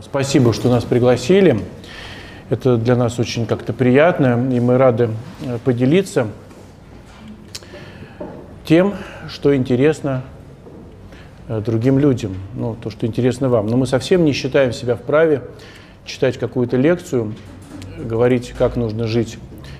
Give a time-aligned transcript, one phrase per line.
[0.00, 1.58] Спасибо, что нас пригласили.
[2.50, 5.10] Это для нас очень как-то приятно, и мы рады
[5.44, 6.28] э, поделиться
[8.64, 8.94] тем,
[9.28, 10.22] что интересно
[11.48, 13.66] э, другим людям, ну, то, что интересно вам.
[13.66, 15.42] Но мы совсем не считаем себя вправе
[16.04, 17.34] читать какую-то лекцию,
[17.98, 19.38] говорить, как нужно жить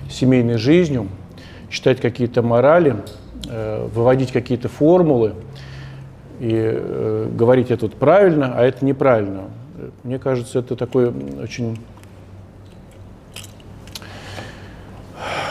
[0.09, 1.07] семейной жизнью,
[1.69, 2.97] читать какие-то морали,
[3.47, 5.35] э, выводить какие-то формулы
[6.41, 9.43] и говорить это вот правильно, а это неправильно.
[10.03, 11.07] Мне кажется, это такой
[11.41, 11.77] очень...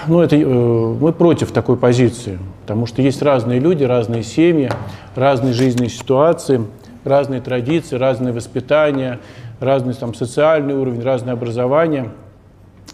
[0.07, 4.71] Ну, это, э, мы против такой позиции, потому что есть разные люди, разные семьи,
[5.15, 6.65] разные жизненные ситуации,
[7.05, 9.21] разные традиции, разные воспитания,
[9.61, 12.11] разный там, социальный уровень, разное образование.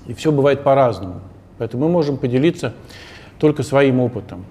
[0.07, 1.21] И все бывает по-разному.
[1.59, 2.73] Поэтому мы можем поделиться
[3.39, 4.45] только своим опытом.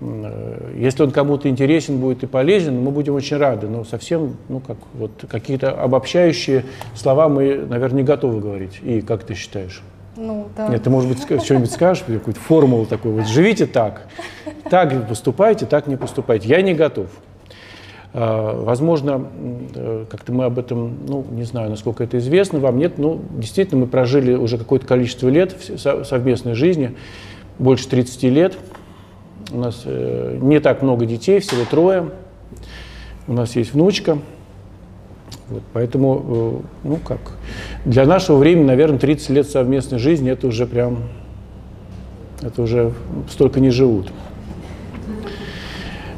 [0.00, 4.60] Э, если он кому-то интересен будет и полезен, мы будем очень рады, но совсем, ну,
[4.60, 6.64] как вот какие-то обобщающие
[6.94, 8.80] слова мы, наверное, не готовы говорить.
[8.82, 9.82] И как ты считаешь?
[10.16, 10.68] Ну, да.
[10.68, 14.08] Нет, ты, может быть, что-нибудь скажешь, какую-то формулу такую, вот живите так,
[14.68, 16.48] так поступайте, так не поступайте.
[16.48, 17.08] Я не готов.
[18.12, 19.28] А, возможно,
[19.74, 23.82] э, как-то мы об этом, ну, не знаю, насколько это известно вам, нет, но действительно
[23.82, 26.96] мы прожили уже какое-то количество лет совместной жизни,
[27.58, 28.58] больше 30 лет,
[29.52, 32.10] у нас э, не так много детей, всего трое.
[33.26, 34.18] У нас есть внучка.
[35.48, 37.18] Вот, поэтому, э, ну как,
[37.84, 41.04] для нашего времени, наверное, 30 лет совместной жизни, это уже прям,
[42.42, 42.92] это уже
[43.28, 44.12] столько не живут.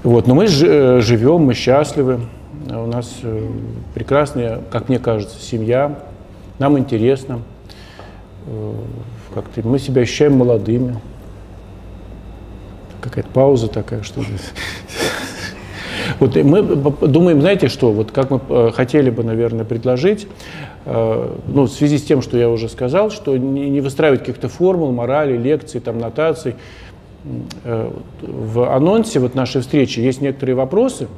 [0.02, 2.20] Вот, но мы э, живем, мы счастливы,
[2.68, 3.20] у нас
[3.94, 5.98] прекрасная, как мне кажется, семья,
[6.58, 7.40] нам интересно,
[9.34, 10.96] как-то мы себя ощущаем молодыми
[13.02, 14.22] какая-то пауза такая, что
[16.18, 20.26] вот мы думаем, знаете что, вот как мы э, хотели бы, наверное, предложить,
[20.84, 24.92] э, ну, в связи с тем, что я уже сказал, что не выстраивать каких-то формул,
[24.92, 26.54] морали, лекций, там, нотаций.
[27.64, 27.90] Э,
[28.22, 31.08] в анонсе вот нашей встречи есть некоторые вопросы,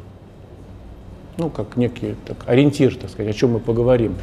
[1.36, 4.14] ну, как некий так, ориентир, так сказать, о чем мы поговорим.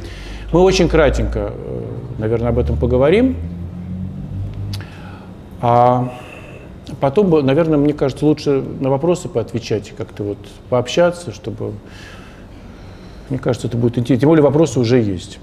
[0.52, 1.52] Мы очень кратенько,
[2.18, 3.36] наверное, об этом поговорим.
[5.60, 6.12] А
[7.02, 11.72] Потом, наверное, мне кажется, лучше на вопросы поотвечать, как-то вот пообщаться, чтобы...
[13.28, 14.20] Мне кажется, это будет интересно.
[14.20, 15.40] Тем более вопросы уже есть.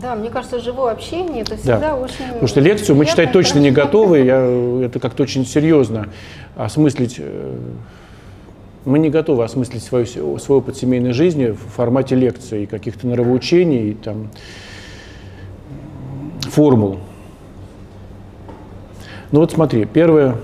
[0.00, 1.96] Да, мне кажется, живое общение это всегда да.
[1.96, 2.24] очень.
[2.28, 4.20] Потому что лекцию мы читать точно не готовы.
[4.20, 6.08] Я, это как-то очень серьезно
[6.56, 7.16] осмыслить.
[7.18, 7.58] Э,
[8.86, 13.92] мы не готовы осмыслить свою, свой опыт семейной жизни в формате лекции каких-то нравоучений, и
[13.92, 14.30] там,
[16.40, 17.00] формул.
[19.30, 20.36] Ну вот смотри, первое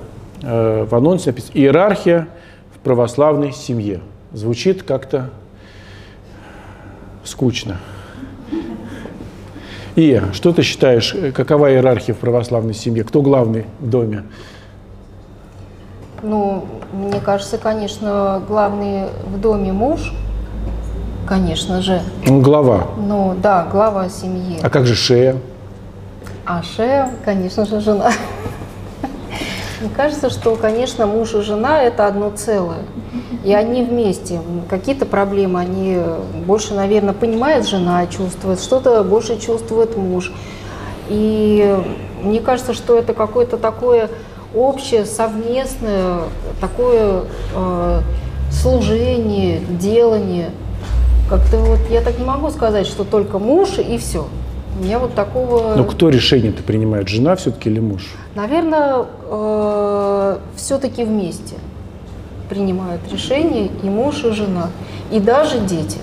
[0.42, 2.28] в анонсе написано «Иерархия
[2.74, 4.00] в православной семье».
[4.32, 5.30] Звучит как-то
[7.24, 7.78] скучно.
[9.94, 13.04] И что ты считаешь, э, какова иерархия в православной семье?
[13.04, 14.24] Кто главный в доме?
[16.22, 20.14] Ну, мне кажется, конечно, главный в доме муж,
[21.28, 22.00] конечно же.
[22.26, 22.86] Ну, глава.
[22.96, 24.58] Ну, да, глава семьи.
[24.62, 25.36] А как же шея?
[26.46, 28.12] А шея, конечно же, жена.
[29.82, 32.84] Мне кажется, что, конечно, муж и жена– это одно целое.
[33.42, 34.40] И они вместе.
[34.70, 35.98] Какие-то проблемы они
[36.46, 40.30] больше, наверное, понимает жена, чувствует, что-то больше чувствует муж.
[41.08, 41.76] И
[42.22, 44.08] мне кажется, что это какое-то такое
[44.54, 46.20] общее, совместное,
[46.60, 47.24] такое
[47.56, 48.00] э,
[48.52, 50.50] служение, делание.
[51.28, 54.28] Как-то вот я так не могу сказать, что только муж и все.
[54.80, 55.74] Меня вот такого...
[55.76, 58.02] Но кто решение-то принимает, жена все-таки или муж?
[58.34, 61.56] Наверное, э, все-таки вместе
[62.48, 64.70] принимают решение и муж, и жена,
[65.10, 65.98] и даже дети.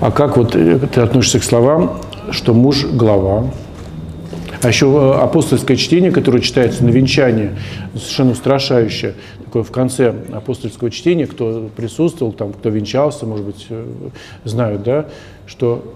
[0.00, 1.98] А как вот э, ты относишься к словам,
[2.30, 3.46] что муж– глава,
[4.62, 7.50] а еще э, апостольское чтение, которое читается на венчании,
[7.94, 9.14] совершенно устрашающее.
[9.44, 13.66] Такое в конце апостольского чтения, кто присутствовал, там, кто венчался, может быть,
[14.44, 15.06] знают, да,
[15.46, 15.94] что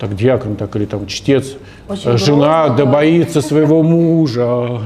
[0.00, 1.56] так диакон, так или там чтец,
[1.86, 4.80] Очень жена грозно, да боится своего мужа.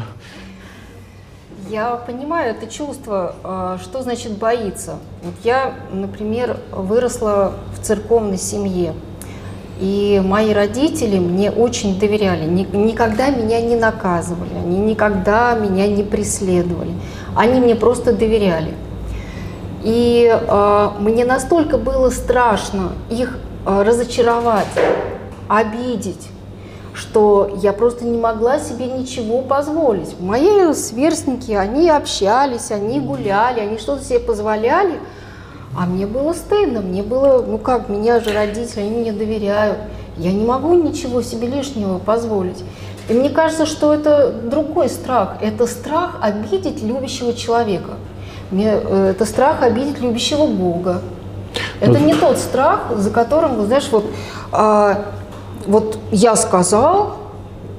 [1.70, 4.96] Я понимаю это чувство, а, что значит боится.
[5.22, 8.92] Вот я, например, выросла в церковной семье,
[9.80, 16.92] и мои родители мне очень доверяли, никогда меня не наказывали, они никогда меня не преследовали,
[17.36, 18.74] они мне просто доверяли.
[19.84, 24.66] И э, мне настолько было страшно их Э, разочаровать,
[25.48, 26.28] обидеть,
[26.92, 30.18] что я просто не могла себе ничего позволить.
[30.20, 35.00] Мои сверстники, они общались, они гуляли, они что-то себе позволяли,
[35.76, 39.78] А мне было стыдно, мне было, ну как, меня же родители, они мне доверяют.
[40.16, 42.62] Я не могу ничего себе лишнего позволить.
[43.08, 45.36] И мне кажется, что это другой страх.
[45.40, 47.94] Это страх обидеть любящего человека.
[48.50, 51.02] Мне, э, это страх обидеть любящего Бога.
[51.84, 54.06] Это не тот страх, за которым, знаешь, вот,
[54.52, 55.04] а,
[55.66, 57.16] вот я сказал,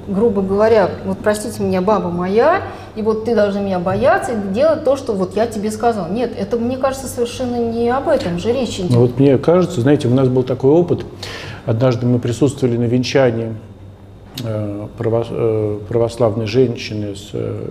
[0.08, 2.62] грубо говоря, вот простите меня, баба моя,
[2.96, 6.10] и вот ты должна меня бояться и делать то, что вот я тебе сказал.
[6.10, 8.92] Нет, это, мне кажется, совершенно не об этом же речь идет.
[8.92, 11.06] Ну, вот мне кажется, знаете, у нас был такой опыт.
[11.66, 13.56] Однажды мы присутствовали на венчании
[14.44, 17.68] э, э, православной женщины э,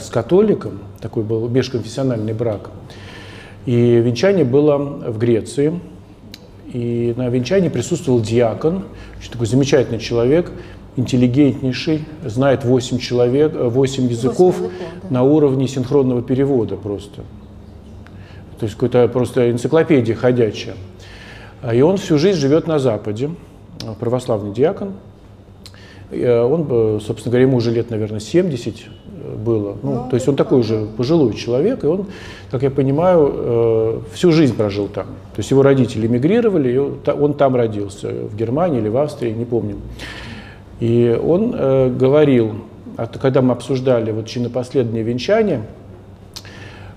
[0.00, 2.70] с католиком, такой был межконфессиональный брак.
[3.66, 5.80] И венчание было в Греции.
[6.72, 8.84] И на венчании присутствовал диакон,
[9.18, 10.50] очень такой замечательный человек,
[10.96, 14.56] интеллигентнейший, знает 8, человек, 8 языков 8 языков
[15.02, 15.08] да.
[15.10, 17.22] на уровне синхронного перевода просто.
[18.58, 20.74] То есть какая-то просто энциклопедия ходячая.
[21.72, 23.30] И он всю жизнь живет на Западе,
[24.00, 24.94] православный диакон.
[26.10, 28.76] Он, собственно говоря, ему уже лет, наверное, 70
[29.36, 29.76] было.
[29.82, 32.06] Ну, ну, то есть он такой уже пожилой человек, и он,
[32.50, 35.06] как я понимаю, всю жизнь прожил там.
[35.06, 39.44] То есть его родители эмигрировали, и он там родился, в Германии или в Австрии, не
[39.44, 39.76] помню.
[40.80, 42.54] И он э, говорил,
[43.20, 45.62] когда мы обсуждали вот чинопоследнее венчание,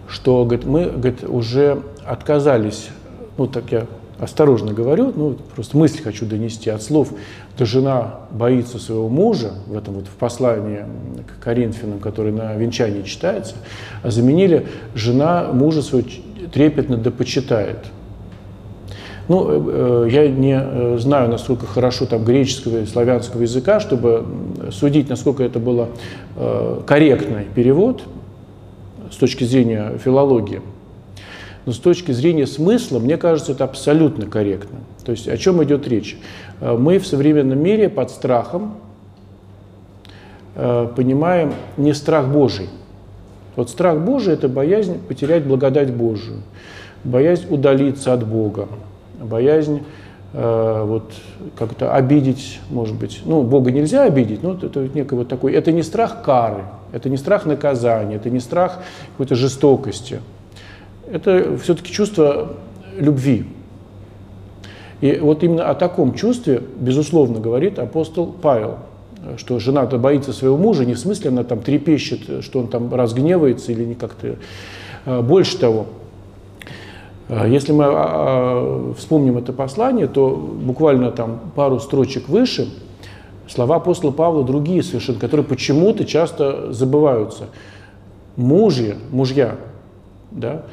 [0.07, 2.89] что говорит, мы говорит, уже отказались,
[3.37, 3.85] ну так я
[4.19, 7.09] осторожно говорю, ну просто мысль хочу донести от слов,
[7.55, 10.85] что жена боится своего мужа, в этом вот в послании
[11.25, 13.55] к Коринфянам, который на венчании читается,
[14.03, 16.07] а заменили жена мужа своего
[16.51, 17.77] трепетно да почитает.
[19.27, 24.25] Ну, э, э, я не э, знаю, насколько хорошо там греческого и славянского языка, чтобы
[24.71, 25.87] судить, насколько это был
[26.85, 28.03] корректный перевод
[29.11, 30.61] с точки зрения филологии.
[31.65, 34.79] Но с точки зрения смысла, мне кажется, это абсолютно корректно.
[35.03, 36.17] То есть о чем идет речь?
[36.61, 38.75] Мы в современном мире под страхом
[40.53, 42.69] понимаем не страх Божий.
[43.55, 46.43] Вот страх Божий– это боязнь потерять благодать Божию,
[47.03, 48.67] боязнь удалиться от Бога,
[49.21, 49.83] боязнь
[50.33, 51.13] э, вот
[51.57, 53.21] как-то обидеть, может быть.
[53.25, 55.53] Ну, Бога нельзя обидеть, но это некий вот такой.
[55.53, 58.79] Это не страх кары, это не страх наказания, это не страх
[59.11, 60.19] какой-то жестокости.
[61.11, 62.53] Это все-таки чувство
[62.97, 63.45] любви.
[65.01, 68.77] И вот именно о таком чувстве, безусловно, говорит апостол Павел,
[69.37, 73.71] что жена-то боится своего мужа, не в смысле она там трепещет, что он там разгневается
[73.71, 74.37] или не как-то.
[75.05, 75.87] Э, больше того,
[77.27, 82.69] а, если мы а, а, вспомним это послание, то буквально там пару строчек выше
[83.47, 87.45] слова апостола Павла другие совершенно, которые почему-то часто забываются.
[88.35, 89.55] Мужья, мужья,
[90.31, 90.65] да,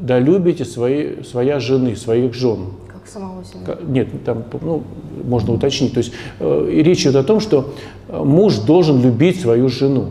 [0.00, 2.66] да любите свои, своя жены, своих жен.
[2.88, 3.78] Как самого себя.
[3.86, 4.82] Нет, там ну,
[5.24, 5.92] можно уточнить.
[5.94, 7.72] То есть э, речь идет о том, что
[8.08, 10.10] муж должен любить свою жену.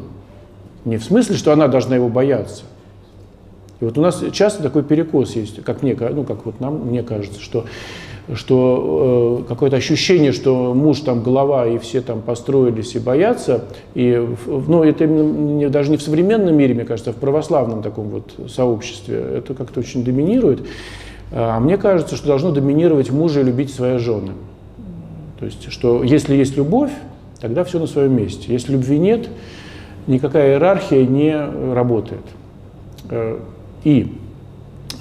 [0.85, 2.63] Не в смысле, что она должна его бояться,
[3.79, 7.01] и вот у нас часто такой перекос есть, как мне, ну, как вот нам, мне
[7.01, 7.65] кажется, что
[8.35, 13.65] что э, какое-то ощущение, что муж там голова и все там построились и боятся,
[13.95, 18.09] и, ну, это не, даже не в современном мире, мне кажется, а в православном таком
[18.09, 20.61] вот сообществе, это как-то очень доминирует.
[21.31, 24.31] А мне кажется, что должно доминировать мужа и любить свои жены.
[25.39, 26.91] То есть, что если есть любовь,
[27.39, 28.51] тогда все на своем месте.
[28.51, 29.29] Если любви нет,
[30.07, 32.23] никакая иерархия не работает.
[33.09, 33.39] Э,
[33.83, 34.15] и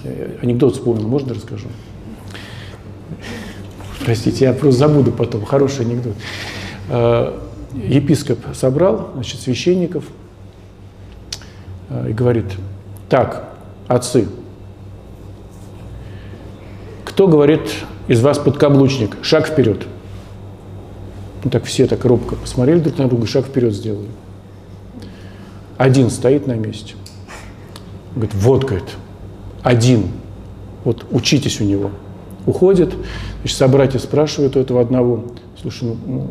[0.05, 1.69] э, анекдот вспомнил, можно расскажу?
[4.09, 5.45] Простите, я просто забуду потом.
[5.45, 6.15] Хороший анекдот.
[6.89, 7.39] Э,
[7.75, 10.03] епископ собрал значит, священников
[11.91, 12.47] э, и говорит,
[13.11, 13.51] так,
[13.87, 14.27] отцы,
[17.05, 17.71] кто говорит
[18.07, 19.15] из вас подкаблучник?
[19.21, 19.87] Шаг вперед.
[21.45, 24.09] Ну, так все так робко посмотрели друг на друга, шаг вперед сделали.
[25.77, 26.95] Один стоит на месте–
[28.15, 28.89] Говорит, вот, говорит,
[29.63, 30.09] один,
[30.83, 31.91] вот учитесь у него.
[32.49, 32.95] Уходит,
[33.41, 35.25] значит, собратья спрашивают у этого одного,
[35.61, 36.27] слушай, ну, ну,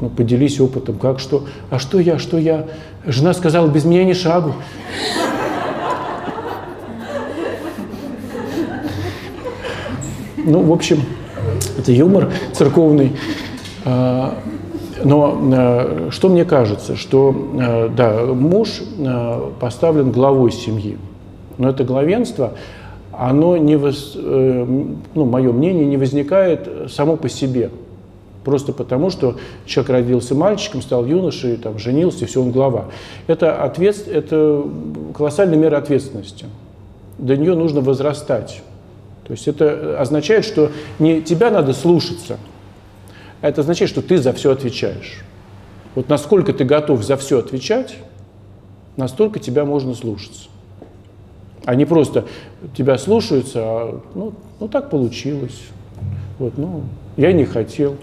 [0.00, 2.66] ну поделись опытом, как, что, а что я, что я?
[3.04, 4.54] Жена сказала, без меня ни шагу.
[10.36, 11.02] Ну, в общем,
[11.76, 13.16] это юмор церковный.
[13.84, 14.38] А,
[15.02, 18.82] но а, что мне кажется, что а, да, муж
[19.58, 20.96] поставлен главой семьи.
[21.58, 22.52] Но это главенство,
[23.28, 24.66] оно не, воз, э,
[25.14, 27.70] ну, мое мнение, не возникает само по себе.
[28.44, 29.36] Просто потому, что
[29.66, 32.86] человек родился мальчиком, стал юношей, там, женился, и все, он глава.
[33.26, 34.64] Это, ответ, это
[35.14, 36.46] колоссальная мера ответственности.
[37.18, 38.62] До нее нужно возрастать.
[39.26, 42.38] То есть это означает, что не тебя надо слушаться,
[43.42, 45.22] а это означает, что ты за все отвечаешь.
[45.94, 47.98] Вот насколько ты готов за все отвечать,
[48.96, 50.48] настолько тебя можно слушаться.
[51.64, 52.24] А не просто
[52.76, 55.60] тебя слушаются, а ну, ну так получилось.
[56.38, 56.82] Вот, ну,
[57.16, 57.96] я не хотел.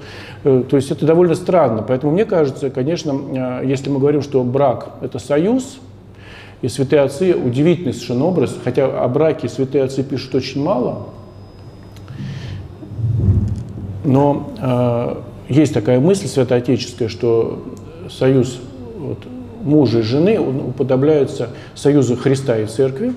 [0.43, 1.81] Э, то есть это довольно странно.
[1.81, 3.19] Поэтому мне кажется, конечно,
[3.61, 5.79] э, если мы говорим, что брак– это союз,
[6.61, 11.07] и святые отцы– удивительный совершенно образ, хотя о браке святые отцы пишут очень мало,
[14.03, 15.15] но э,
[15.49, 17.63] есть такая мысль святоотеческая, что
[18.09, 18.59] союз
[18.97, 19.19] вот,
[19.63, 23.13] мужа и жены он уподобляется союзу Христа и Церкви,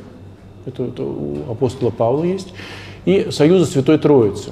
[0.71, 2.53] это, это у апостола Павла есть,
[3.05, 4.51] и союза Святой Троицы.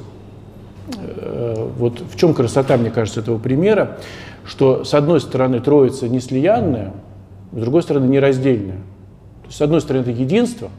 [0.96, 3.98] Э, вот в чем красота, мне кажется, этого примера,
[4.44, 6.92] что с одной стороны Троица не слиянная,
[7.52, 8.78] с другой стороны нераздельная.
[9.42, 10.70] То есть, с одной стороны это единство,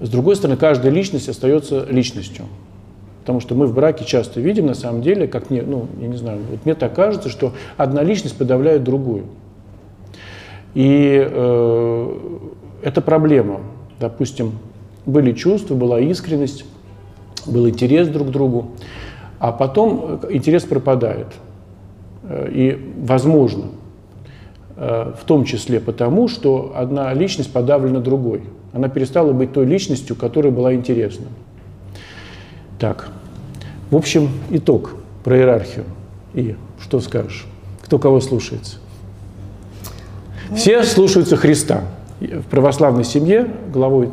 [0.00, 2.46] с другой стороны каждая личность остается личностью.
[3.20, 6.16] Потому что мы в браке часто видим, на самом деле, как мне, ну, я не
[6.16, 9.24] знаю, вот мне так кажется, что одна личность подавляет другую.
[10.74, 12.18] И э,
[12.84, 13.60] это проблема.
[13.98, 14.52] Допустим,
[15.06, 16.66] были чувства, была искренность,
[17.46, 18.72] был интерес друг к другу,
[19.38, 21.28] а потом интерес пропадает.
[22.24, 23.64] Э, и, возможно,
[24.76, 28.42] э, в том числе потому, что одна личность подавлена другой.
[28.74, 31.26] Она перестала быть той личностью, которая была интересна.
[32.78, 33.08] Так,
[33.90, 35.84] в общем, итог про иерархию.
[36.34, 37.46] И что скажешь?
[37.82, 38.76] Кто кого слушается?
[40.54, 41.84] Все слушаются Христа.
[42.20, 44.10] В православной семье главой,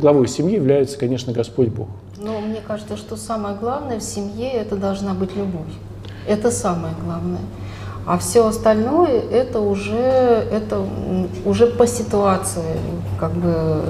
[0.00, 1.88] главой семьи является, конечно, Господь Бог.
[2.18, 5.72] Но мне кажется, что самое главное в семье– это должна быть любовь.
[6.26, 7.40] Это самое главное.
[8.06, 10.84] А все остальное это уже, это
[11.44, 12.78] уже по ситуации,
[13.18, 13.82] как бы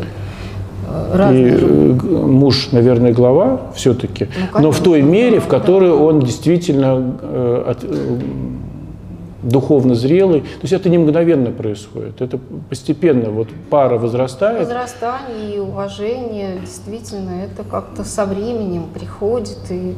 [1.12, 1.48] разные.
[1.48, 7.16] И э, муж, наверное, глава все-таки, ну, но в той мере, в которой он действительно
[7.22, 8.18] э, от, э,
[9.44, 10.40] духовно зрелый.
[10.40, 14.60] То есть это не мгновенно происходит, это постепенно вот пара возрастает.
[14.60, 19.94] Возрастание и уважение, действительно, это как-то со временем приходит, и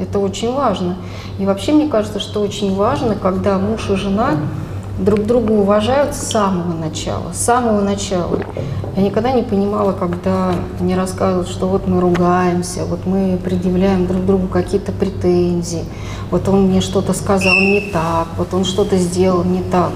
[0.00, 0.96] это очень важно.
[1.38, 4.36] И вообще мне кажется, что очень важно, когда муж и жена
[4.98, 8.38] друг друга уважают с самого начала, с самого начала.
[8.96, 14.26] Я никогда не понимала, когда мне рассказывают, что вот мы ругаемся, вот мы предъявляем друг
[14.26, 15.84] другу какие-то претензии,
[16.30, 19.90] вот он мне что-то сказал не так, вот он что-то сделал не так.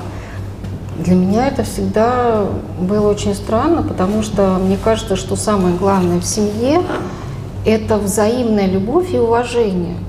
[0.98, 2.46] Для меня это всегда
[2.80, 6.80] было очень странно, потому что мне кажется, что самое главное в семье–
[7.66, 9.96] это взаимная любовь и уважение–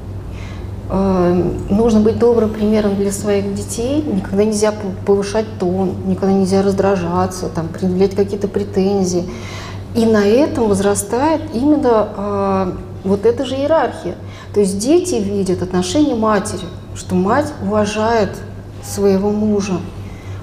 [0.89, 4.01] нужно быть добрым примером для своих детей.
[4.01, 4.73] Никогда нельзя
[5.05, 9.25] повышать тон, никогда нельзя раздражаться, там, предъявлять какие-то претензии.
[9.95, 14.15] И на этом возрастает именно а, вот эта же иерархия.
[14.53, 16.65] То есть дети видят отношение матери,
[16.95, 18.29] что мать уважает
[18.83, 19.79] своего мужа,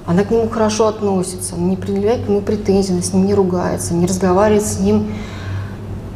[0.06, 4.06] она к нему хорошо относится, не предъявляет к нему претензий, с ним не ругается, не
[4.06, 5.14] разговаривает с ним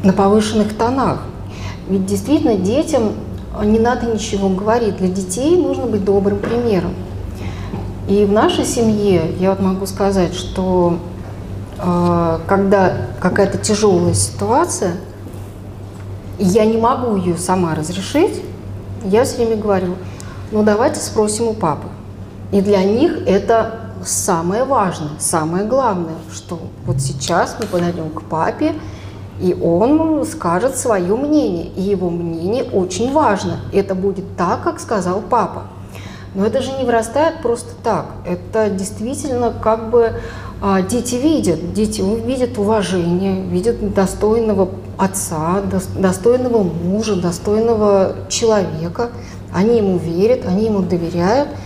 [0.03, 1.21] на повышенных тонах.
[1.87, 3.13] Ведь действительно детям
[3.63, 4.97] не надо ничего говорить.
[4.97, 6.93] Для детей нужно быть добрым примером.
[8.07, 10.97] И в нашей семье я вот могу сказать, что
[11.77, 14.93] э, когда какая-то тяжелая ситуация,
[16.39, 18.41] я не могу ее сама разрешить,
[19.03, 19.95] я все время говорю,
[20.51, 21.87] ну давайте спросим у папы.
[22.51, 28.73] И для них это самое важное, самое главное, что вот сейчас мы подойдем к папе,
[29.39, 33.61] и он скажет свое мнение, и его мнение очень важно.
[33.71, 35.63] Это будет так, как сказал папа.
[36.35, 38.05] Но это же не вырастает просто так.
[38.25, 40.13] Это действительно как бы
[40.61, 45.63] а, дети видят, дети видят уважение, видят достойного отца,
[45.97, 49.09] достойного мужа, достойного человека.
[49.53, 51.49] Они ему верят, они ему доверяют–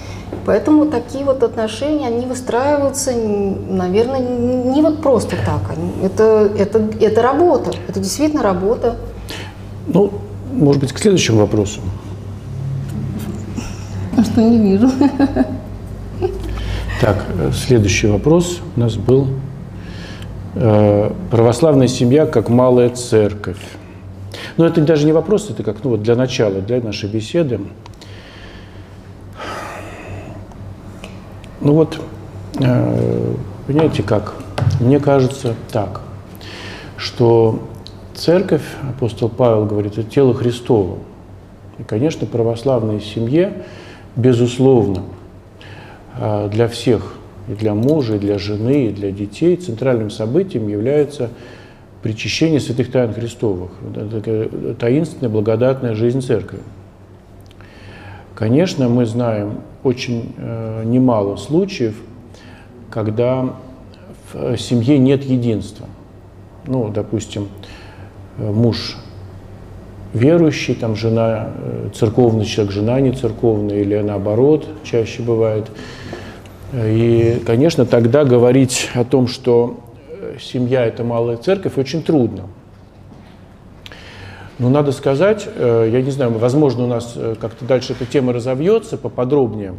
[0.45, 5.77] Поэтому такие вот отношения, они выстраиваются, наверное, не вот просто так.
[6.03, 8.95] Это, это, это работа, это действительно работа.
[9.87, 10.11] Ну,
[10.51, 11.79] может быть, к следующему вопросу.
[14.17, 14.89] А что не вижу.
[17.01, 19.27] Так, следующий вопрос у нас был.
[20.55, 23.57] Э, православная семья как малая церковь.
[24.57, 27.59] Но это даже не вопрос, это как ну, вот для начала, для нашей беседы.
[31.63, 31.97] Ну вот,
[32.59, 34.33] э, понимаете как?
[34.81, 36.01] Мне кажется так,
[36.97, 37.61] что
[38.13, 40.97] церковь, апостол Павел говорит, это тело Христово.
[41.79, 43.63] И, конечно, православной семье,
[44.17, 45.03] безусловно,
[46.19, 47.13] э, для всех,
[47.47, 51.29] и для мужа, и для жены, и для детей центральным событием является
[52.01, 53.71] причащение святых тайн Христовых.
[54.79, 56.59] Таинственная, благодатная жизнь Церкви.
[58.35, 61.95] Конечно, мы знаем очень э, немало случаев,
[62.89, 63.55] когда
[64.33, 65.87] в семье нет единства.
[66.65, 67.49] Ну, допустим,
[68.37, 68.97] э, муж
[70.13, 75.69] верующий, там жена э, церковный человек, жена не церковная, или наоборот, чаще бывает.
[76.73, 82.43] И, конечно, тогда говорить о том, что э, семья– это малая церковь, очень трудно.
[84.59, 88.33] Но надо сказать, э, я не знаю, возможно, у нас э, как-то дальше эта тема
[88.33, 89.73] разовьется поподробнее,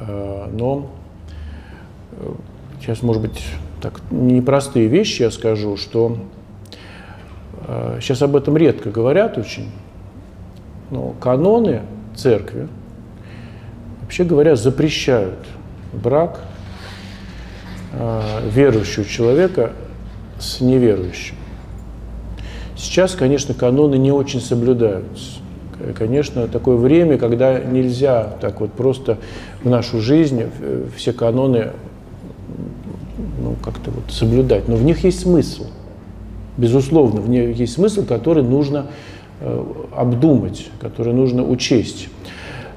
[0.00, 0.90] но
[2.80, 3.44] сейчас, может быть,
[3.82, 6.18] так непростые вещи я скажу, что
[8.00, 9.72] сейчас об этом редко говорят очень,
[10.90, 11.82] но каноны
[12.14, 12.68] церкви,
[14.02, 15.40] вообще говоря, запрещают–
[15.92, 16.40] брак
[17.92, 19.72] э, верующего человека
[20.38, 21.36] с неверующим.
[22.78, 25.40] Сейчас, конечно, каноны не очень соблюдаются.
[25.96, 29.18] Конечно, такое время, когда нельзя так вот просто
[29.62, 30.44] в нашу жизнь
[30.96, 31.72] все каноны
[33.42, 34.68] ну, как-то вот соблюдать.
[34.68, 35.66] Но в них есть смысл.
[36.56, 38.86] Безусловно, в них есть смысл, который нужно
[39.40, 42.08] э, обдумать, который нужно учесть.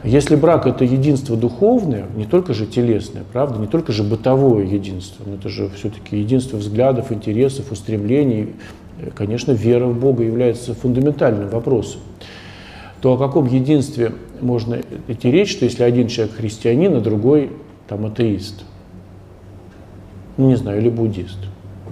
[0.03, 5.23] Если брак– это единство духовное, не только же телесное, правда, не только же бытовое единство,
[5.27, 8.49] но это же все-таки единство взглядов, интересов, устремлений,
[9.15, 12.01] конечно, вера в Бога является фундаментальным вопросом,
[13.01, 17.51] то о каком единстве можно идти речь, что если один человек христианин, а другой
[17.87, 18.63] там атеист?
[20.37, 21.37] Ну, не знаю, или буддист,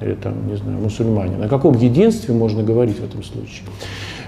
[0.01, 1.41] или там, не знаю, мусульманин.
[1.43, 3.65] О каком единстве можно говорить в этом случае?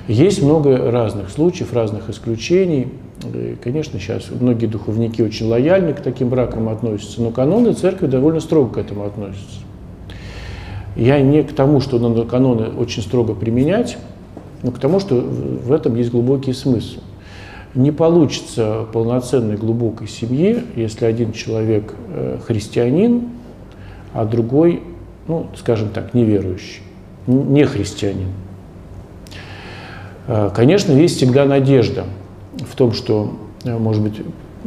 [0.07, 2.89] Есть много разных случаев, разных исключений.
[3.33, 8.39] И, конечно, сейчас многие духовники очень лояльны к таким бракам относятся, но каноны церкви довольно
[8.39, 9.59] строго к этому относятся.
[10.95, 13.98] Я не к тому, что надо каноны очень строго применять,
[14.63, 17.00] но к тому, что в этом есть глубокий смысл.
[17.74, 23.29] Не получится полноценной глубокой семьи, если один человек э, христианин,
[24.13, 24.83] а другой,
[25.27, 26.81] ну, скажем так, неверующий,
[27.27, 28.27] не христианин.
[30.27, 32.03] Э, конечно, есть всегда надежда
[32.57, 34.22] в том, что, э, может быть,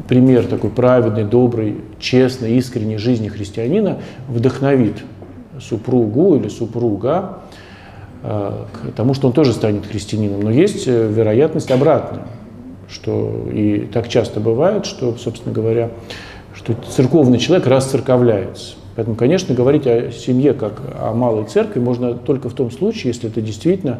[0.08, 4.96] пример такой праведной, доброй, честной, искренней жизни христианина вдохновит
[5.60, 7.40] супругу или супруга
[8.22, 10.40] э, к тому, что он тоже станет христианином.
[10.40, 12.26] Но есть вероятность обратная,
[12.88, 15.90] что и так часто бывает, что, собственно говоря,
[16.54, 18.76] что церковный человек расцерковляется.
[18.96, 23.28] Поэтому, конечно, говорить о семье как о малой церкви можно только в том случае, если
[23.28, 23.98] это действительно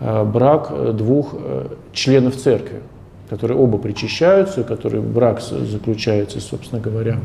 [0.00, 2.80] Э, брак двух э, членов церкви,
[3.30, 7.18] которые оба причащаются, который брак заключается, собственно говоря,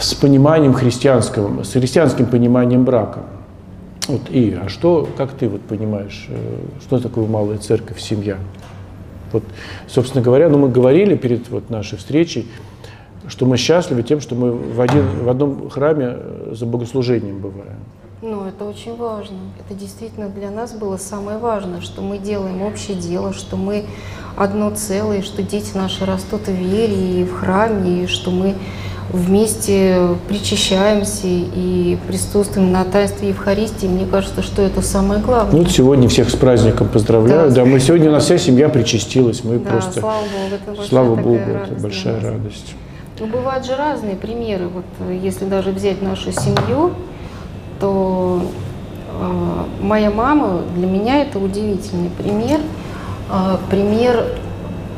[0.00, 3.20] с пониманием христианского, с христианским пониманием брака.
[4.08, 8.38] Вот, и, а что, как ты вот понимаешь, э, что такое малая церковь, семья?
[9.32, 9.44] Вот,
[9.86, 12.48] собственно говоря, ну мы говорили перед вот нашей встречей,
[13.28, 16.16] что мы счастливы тем, что мы в, один, в одном храме
[16.50, 17.78] за богослужением бываем.
[18.22, 19.36] Ну, это очень важно.
[19.58, 23.86] Это действительно для нас было самое важное, что мы делаем общее дело, что мы
[24.36, 28.56] одно целое, что дети наши растут в вере и в храме, и что мы
[29.12, 33.86] вместе причащаемся и присутствуем на таинстве Евхаристии.
[33.86, 35.62] Мне кажется, что это самое главное.
[35.62, 37.48] Ну, сегодня всех с праздником поздравляю.
[37.48, 39.44] Да, да мы сегодня у нас вся семья причастилась.
[39.44, 40.00] Мы да, просто...
[40.00, 42.74] Слава Богу, это большая, слава Богу, это большая радость.
[43.18, 44.68] Ну, бывают же разные примеры.
[44.68, 46.92] Вот если даже взять нашу семью,
[47.78, 48.42] то
[49.20, 52.60] э, моя мама для меня это удивительный пример,
[53.30, 54.24] э, пример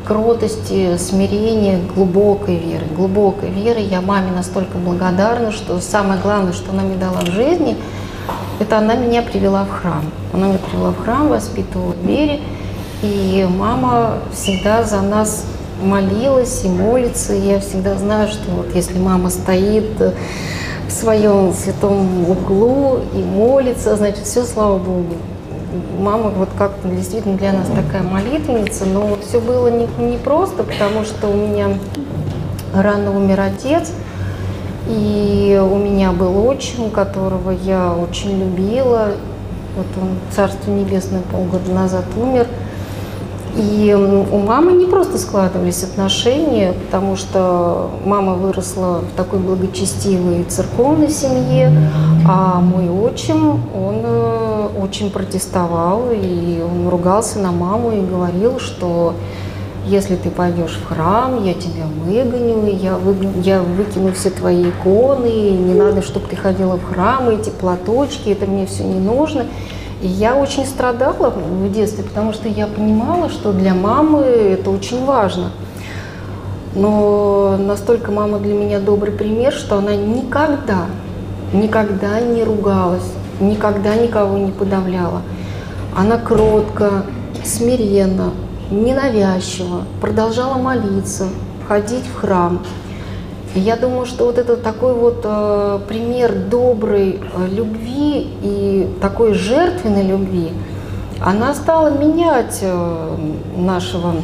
[0.05, 2.85] кротости, смирения, глубокой веры.
[2.95, 3.79] Глубокой веры.
[3.79, 7.77] Я маме настолько благодарна, что самое главное, что она мне дала в жизни,
[8.59, 10.03] это она меня привела в храм.
[10.31, 12.41] Она меня привела в храм, воспитывала в вере.
[13.01, 15.45] И мама всегда за нас
[15.81, 17.33] молилась и молится.
[17.33, 19.99] И я всегда знаю, что вот если мама стоит
[20.87, 25.15] в своем святом углу и молится, значит, все, слава Богу.
[25.99, 31.03] Мама вот как-то действительно для нас такая молитвенница, но все было не, не просто, потому
[31.03, 31.77] что у меня
[32.73, 33.91] рано умер отец,
[34.87, 39.11] и у меня был отчим, которого я очень любила.
[39.75, 42.47] Вот он, Царство Небесное, полгода назад умер–
[43.55, 51.09] и у мамы не просто складывались отношения, потому что мама выросла в такой благочестивой церковной
[51.09, 51.71] семье,
[52.27, 59.13] а мой отчим, он э, очень протестовал, и он ругался на маму и говорил, что
[59.85, 65.51] если ты пойдешь в храм, я тебя выгоню, я, вы, я выкину все твои иконы,
[65.51, 69.45] не надо, чтобы ты ходила в храм, эти платочки, это мне все не нужно.
[70.03, 75.05] И я очень страдала в детстве, потому что я понимала, что для мамы это очень
[75.05, 75.51] важно.
[76.75, 80.87] Но настолько мама для меня добрый пример, что она никогда,
[81.53, 85.21] никогда не ругалась, никогда никого не подавляла.
[85.95, 87.05] Она кротко,
[87.45, 88.31] смиренно,
[88.71, 91.29] ненавязчиво продолжала молиться,
[91.65, 92.61] ходить в храм.
[93.55, 99.33] И я думаю, что вот это такой вот э, пример доброй э, любви и такой
[99.33, 100.51] жертвенной любви,
[101.21, 103.17] она стала менять э,
[103.55, 104.15] нашего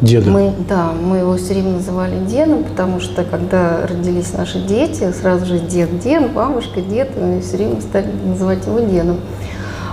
[0.00, 0.30] Деда.
[0.30, 5.44] Мы, да, мы его все время называли дедом, потому что когда родились наши дети, сразу
[5.46, 9.16] же дед, дед, бабушка, дед, мы все время стали называть его дедом.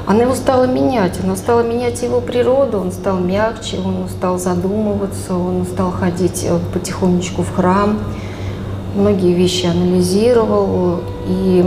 [0.05, 5.33] Она его стала менять, она стала менять его природу, он стал мягче, он стал задумываться,
[5.33, 7.97] он стал ходить э, потихонечку в храм,
[8.95, 11.63] многие вещи анализировал, и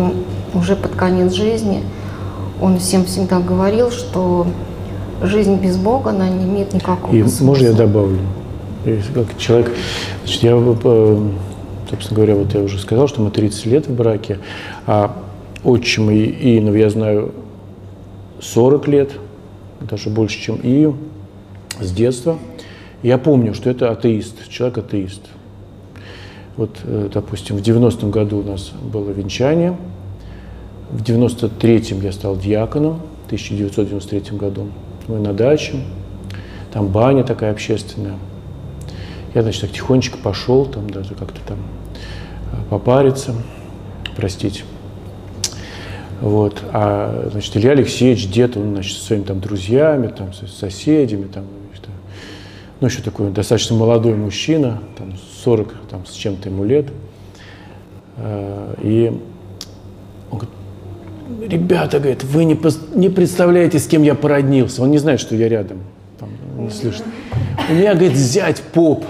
[0.55, 1.83] уже под конец жизни
[2.61, 4.47] он всем всегда говорил, что
[5.23, 7.45] жизнь без Бога, она не имеет никакого И смысла.
[7.45, 8.19] можно я добавлю?
[9.14, 9.73] Как человек,
[10.25, 11.29] значит, я, э,
[11.91, 14.38] собственно говоря, вот я уже сказал, что мы 30 лет в браке,
[14.87, 15.17] а
[15.64, 17.33] отчим и Иинов я знаю
[18.41, 19.11] 40 лет,
[19.81, 20.97] даже больше, чем Ию,
[21.81, 22.38] с детства.
[23.03, 25.23] Я помню, что это атеист, человек атеист.
[26.59, 29.77] Вот, э, допустим, в 90-м году у нас было венчание,
[30.90, 34.66] в 93-м я стал диаконом, в 1993 году.
[35.07, 35.77] Мы на даче,
[36.73, 38.16] там баня такая общественная.
[39.35, 41.59] Я, значит, так тихонечко пошел, там даже как-то там
[42.51, 43.37] э, попариться,
[44.16, 44.64] простите.
[46.21, 46.61] Вот.
[46.73, 51.44] А, значит, Илья Алексеевич, дед, он, значит, со своими там друзьями, там, со соседями, там,
[51.73, 51.88] что,
[52.81, 55.12] ну, еще такой достаточно молодой мужчина, там,
[55.49, 56.87] 40 там, с чем-то ему лет.
[58.19, 59.11] Э, И
[60.31, 62.59] он говорит, ребята, говорит, вы не,
[62.95, 64.83] не представляете, с кем я породнился.
[64.83, 65.79] Он не знает, что я рядом.
[66.19, 67.07] Там, не слышно.
[67.71, 69.07] У меня, говорит, зять поп.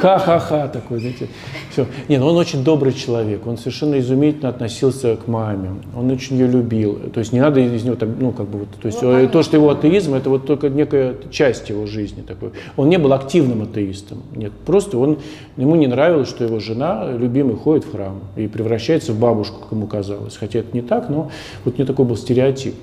[0.00, 1.28] Ха-ха-ха такой, знаете.
[1.72, 1.86] Все.
[2.08, 6.46] Не, ну он очень добрый человек, он совершенно изумительно относился к маме, он очень ее
[6.46, 6.98] любил.
[7.14, 9.26] То есть не надо из него там, ну как бы вот, то есть Ну, э,
[9.26, 12.50] то, что его атеизм, это вот только некая часть его жизни такой.
[12.76, 15.18] Он не был активным атеистом, нет, просто он,
[15.56, 19.72] ему не нравилось, что его жена, любимый, ходит в храм и превращается в бабушку, как
[19.72, 20.36] ему казалось.
[20.36, 21.30] Хотя это не так, но
[21.64, 22.74] вот не такой был стереотип.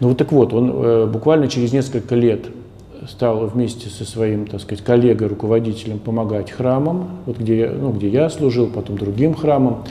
[0.00, 2.40] Ну вот так вот, он э, буквально через несколько лет
[3.08, 8.30] стал вместе со своим, так сказать, коллегой, руководителем помогать храмам, вот где, ну, где я
[8.30, 9.84] служил, потом другим храмам.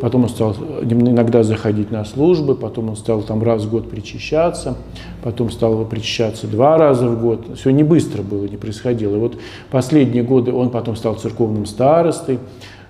[0.00, 4.76] Потом он стал иногда заходить на службы, потом он стал там раз в год причащаться,
[5.24, 7.58] потом стал причащаться два раза в год.
[7.58, 9.16] Все не быстро было, не происходило.
[9.16, 9.36] И вот
[9.70, 12.38] последние годы он потом стал церковным старостой,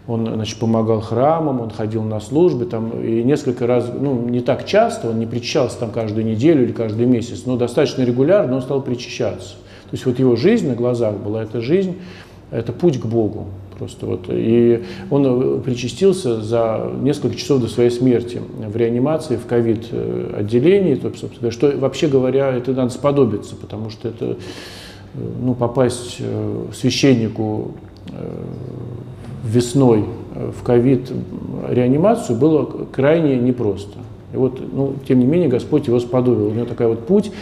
[0.09, 4.65] он, значит, помогал храмам, он ходил на службы, там, и несколько раз, ну, не так
[4.65, 8.81] часто, он не причащался там каждую неделю или каждый месяц, но достаточно регулярно он стал
[8.81, 9.51] причащаться.
[9.51, 11.97] То есть вот его жизнь на глазах была, эта жизнь,
[12.51, 13.47] это путь к Богу
[13.79, 14.27] просто вот.
[14.29, 20.35] И он э, причастился за несколько часов до своей смерти в реанимации, в ковид э,
[20.39, 24.37] отделении, то, собственно, что вообще говоря, это надо сподобиться, потому что это, э,
[25.41, 27.73] ну, попасть э, священнику
[29.45, 31.13] весной э, в ковид
[31.69, 33.99] реанимацию было крайне непросто.
[34.33, 36.49] И вот, ну, тем не менее, Господь его сподобил.
[36.49, 37.33] У него такой вот путь,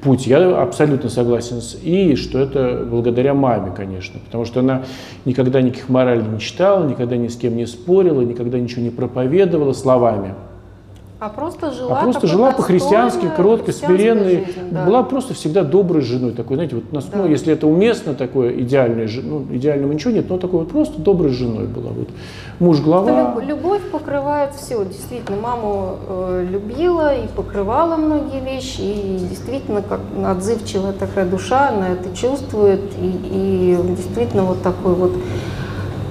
[0.00, 0.26] путь.
[0.28, 4.84] Я абсолютно согласен с И, что это благодаря маме, конечно, потому что она
[5.24, 9.72] никогда никаких моралей не читала, никогда ни с кем не спорила, никогда ничего не проповедовала
[9.72, 10.34] словами.
[11.18, 14.46] А просто жила, А просто жила по-христиански, отстойной кротко, христианской смиренной.
[14.70, 14.84] да.
[14.84, 16.32] Была просто всегда доброй женой.
[16.32, 17.28] Такой, знаете, вот нас- ну, Да.
[17.28, 21.64] если это уместно, такое идеальное, ну, идеального ничего нет, но такой вот просто доброй женой
[21.68, 21.90] была.
[21.92, 22.08] Вот.
[22.58, 23.32] Муж глава.
[23.32, 24.84] Что Любовь покрывает все.
[24.84, 28.82] Действительно, маму э, любила и покрывала многие вещи.
[28.82, 32.80] И действительно, как отзывчивая такая душа, она это чувствует.
[33.00, 35.12] И, и действительно, вот такой вот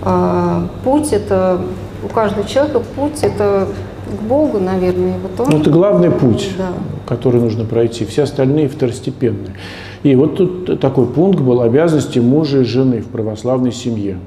[0.02, 1.60] а, путь, это
[2.04, 3.68] у каждого человека путь, это
[4.16, 5.16] к Богу, наверное.
[5.20, 6.70] Вот он, Ну, это главный путь, Да.
[7.08, 8.06] который нужно пройти.
[8.06, 9.56] Все остальные второстепенные.
[10.04, 14.18] И вот тут такой пункт был обязанности мужа и жены в православной семье.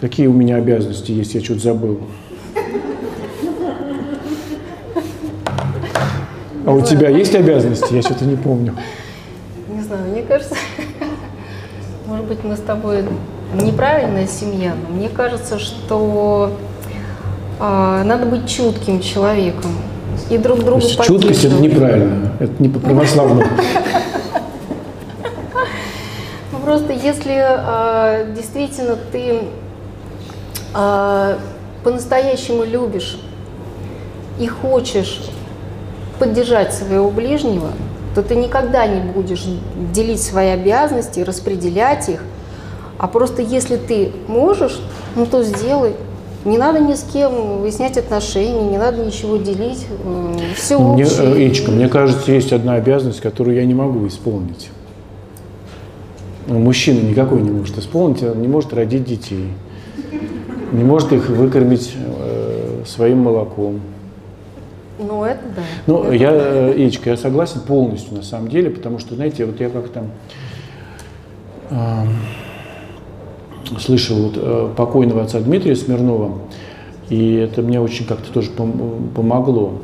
[0.00, 2.00] Какие у меня обязанности есть, я что-то забыл.
[6.64, 7.92] А у тебя есть обязанности?
[7.92, 8.74] Я что-то не помню.
[9.68, 10.54] Не знаю, мне кажется,
[12.06, 13.04] может быть, мы с тобой
[13.60, 16.52] неправильная семья, но мне кажется, что
[17.62, 19.70] надо быть чутким человеком
[20.30, 21.60] и друг другу есть чуткость это поддерживать.
[21.60, 23.44] неправильно, это не по православному.
[26.52, 29.42] Ну, просто если э, действительно ты
[30.74, 31.36] э,
[31.84, 33.18] по-настоящему любишь
[34.38, 35.20] и хочешь
[36.18, 37.72] поддержать своего ближнего,
[38.14, 39.44] то ты никогда не будешь
[39.92, 42.22] делить свои обязанности, распределять их,
[42.98, 44.80] а просто если ты можешь,
[45.16, 45.94] ну то сделай.
[46.44, 49.86] Не надо ни с кем выяснять отношения, не надо ничего делить.
[50.56, 51.48] Все мне, общее.
[51.48, 54.70] Ичка, мне кажется, есть одна обязанность, которую я не могу исполнить.
[56.48, 59.48] Ну, мужчина никакой не может исполнить, он не может родить детей,
[60.72, 63.80] не может их выкормить э, своим молоком.
[64.98, 65.62] Ну, это да.
[65.86, 66.38] Ну, это я, да.
[66.40, 70.04] э, Ичка, я согласен полностью на самом деле, потому что, знаете, вот я как-то
[71.70, 71.76] э,
[73.80, 76.38] слышал вот, э, покойного отца Дмитрия Смирнова,
[77.08, 79.74] и это мне очень как-то тоже пом- помогло.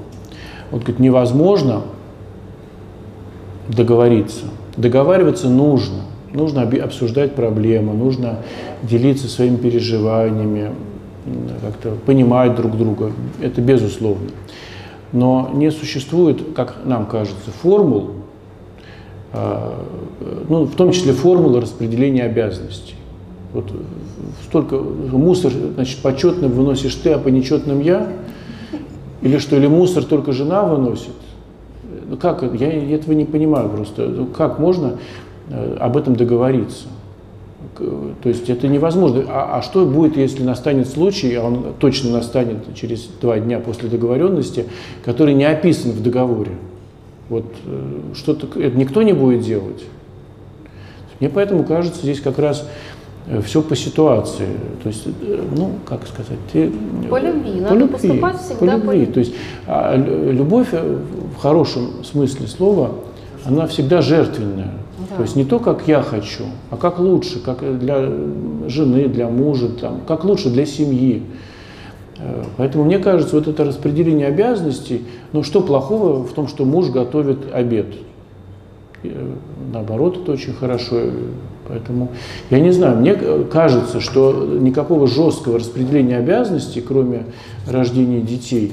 [0.70, 1.82] Вот говорит, невозможно
[3.68, 4.44] договориться.
[4.76, 6.02] Договариваться нужно.
[6.32, 8.40] Нужно обсуждать проблемы, нужно
[8.82, 10.72] делиться своими переживаниями,
[11.62, 13.12] как-то понимать друг друга.
[13.40, 14.28] Это безусловно.
[15.12, 18.10] Но не существует, как нам кажется, формул,
[19.32, 19.84] а,
[20.48, 22.94] ну, в том числе формулы распределения обязанностей.
[23.52, 23.72] Вот
[24.44, 28.08] столько мусор, значит, почетным выносишь ты, а по нечетным я?
[29.22, 31.14] Или что, или мусор только жена выносит?
[32.08, 34.06] Ну как, я этого не понимаю просто.
[34.06, 34.98] Ну, как можно
[35.50, 36.86] э, об этом договориться?
[37.76, 39.24] То есть это невозможно.
[39.28, 43.88] А, а что будет, если настанет случай, а он точно настанет через два дня после
[43.88, 44.66] договоренности,
[45.04, 46.52] который не описан в договоре?
[47.28, 49.84] Вот э, что-то это никто не будет делать.
[51.20, 52.68] Мне поэтому кажется, здесь как раз
[53.44, 54.48] все по ситуации.
[54.82, 56.70] То есть, э, ну, как сказать, ты...
[57.10, 57.60] По любви.
[57.60, 59.06] Надо поступать всегда по любви.
[59.06, 59.34] То есть
[59.66, 60.98] а, лю- любовь э,
[61.36, 62.92] в хорошем смысле слова,
[63.44, 64.72] она всегда жертвенная.
[65.10, 65.16] Да.
[65.16, 68.10] То есть не то, как я хочу, а как лучше, как для
[68.66, 71.22] жены, для мужа, там, как лучше для семьи.
[72.18, 76.88] Э, Поэтому мне кажется, вот это распределение обязанностей, ну что плохого в том, что муж
[76.88, 77.86] готовит обед?
[79.02, 79.32] Э,
[79.72, 80.96] Наоборот, это очень хорошо.
[81.68, 82.08] Поэтому
[82.50, 83.14] я не знаю, мне
[83.50, 87.26] кажется, что никакого жесткого распределения обязанностей, кроме
[87.66, 88.72] рождения детей,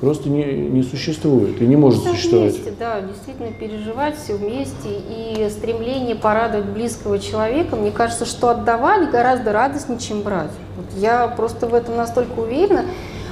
[0.00, 2.52] просто не, не существует и не может Все существовать.
[2.52, 9.10] вместе, да, действительно переживать все вместе и стремление порадовать близкого человека, мне кажется, что отдавать
[9.10, 10.50] гораздо радостнее, чем брать.
[10.76, 12.84] Вот я просто в этом настолько уверена.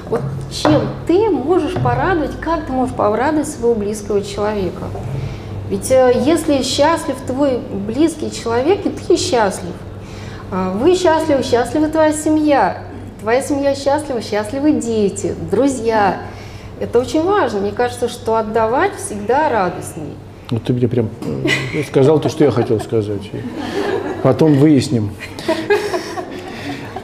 [0.09, 4.85] Вот чем ты можешь порадовать, как ты можешь порадовать своего близкого человека?
[5.71, 9.73] Ведь э, если счастлив твой близкий человек, и ты счастлив,
[10.51, 12.83] а, вы счастливы, счастлива твоя семья,
[13.21, 16.19] твоя семья счастлива, счастливы дети, друзья.
[16.81, 17.61] Это очень важно.
[17.61, 20.13] Мне кажется, что отдавать всегда радостней.
[20.51, 21.09] Вот ты мне прям
[21.75, 23.31] э, сказал то, что я хотел сказать.
[24.23, 25.11] Потом выясним.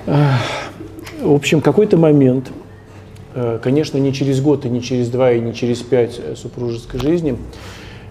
[0.07, 2.51] В общем, какой-то момент,
[3.35, 7.38] э, конечно, не через год, и не через два, и не через пять супружеской жизни,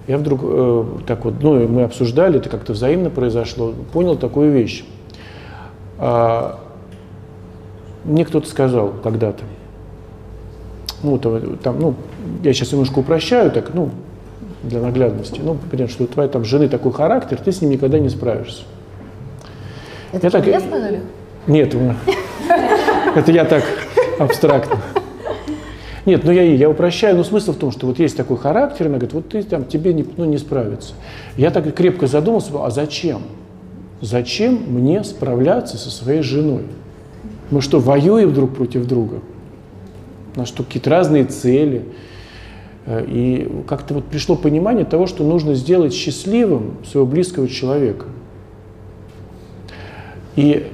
[0.10, 4.84] я вдруг э, так вот, ну, мы обсуждали, это как-то взаимно произошло, понял такую вещь.
[6.00, 6.60] А,
[8.06, 9.44] Мне кто-то сказал когда-то,
[11.04, 11.94] ну, там, там, ну,
[12.42, 13.92] я сейчас немножко упрощаю, так, ну,
[14.64, 18.00] для наглядности, ну, например, что у твоей там жены такой характер, ты с ним никогда
[18.00, 18.64] не справишься.
[20.12, 20.44] Это Я так-?
[21.46, 21.76] Нет,
[23.16, 23.64] это я так
[24.18, 24.80] абстрактно.
[26.10, 28.98] Нет, ну я, я упрощаю, но смысл в том, что вот есть такой характер, она
[28.98, 30.96] говорит, вот ты там, тебе не, ну, не справиться.
[31.38, 33.22] Я так крепко задумался, а зачем?
[34.02, 36.64] Зачем мне справляться со своей женой?
[37.52, 39.20] Мы что, воюем друг против друга?
[40.36, 41.86] У нас что, какие-то разные цели.
[42.88, 48.08] Э, И как-то вот пришло понимание того, что нужно сделать счастливым своего близкого человека.
[50.36, 50.72] И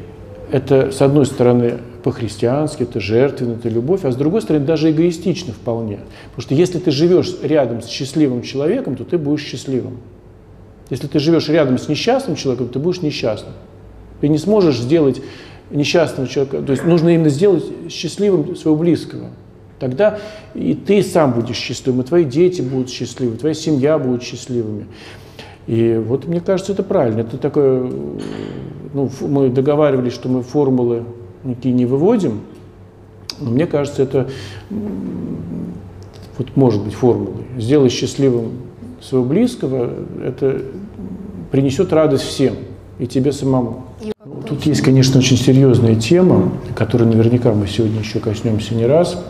[0.50, 5.54] это, с одной стороны, по-христиански, это жертвенно, это любовь, а с другой стороны, даже эгоистично
[5.54, 6.02] вполне.
[6.26, 9.98] Потому что если ты живешь рядом с счастливым человеком, то ты будешь счастливым.
[10.92, 13.54] Если ты живешь рядом с несчастным человеком, ты будешь несчастным.
[14.22, 15.20] Ты не сможешь сделать
[15.72, 19.32] несчастного человека, то есть нужно именно сделать счастливым своего близкого.
[19.80, 20.20] Тогда
[20.54, 24.86] и ты сам будешь счастливым, и твои дети будут счастливы, твоя семья будет счастливыми.
[25.66, 27.22] И вот мне кажется, это правильно.
[27.22, 27.92] Это такое,
[28.94, 31.04] ну, мы договаривались, что мы формулы
[31.46, 32.42] никакие не выводим,
[33.40, 34.30] но мне кажется, это
[36.38, 37.46] вот может быть формулой.
[37.58, 38.52] Сделай счастливым
[39.02, 39.92] своего близкого,
[40.24, 40.62] это
[41.52, 42.56] принесет радость всем,
[43.00, 43.86] и тебе самому.
[44.26, 49.24] Ну, Тут есть, конечно, очень серьезная тема, которой наверняка мы сегодня еще коснемся не раз.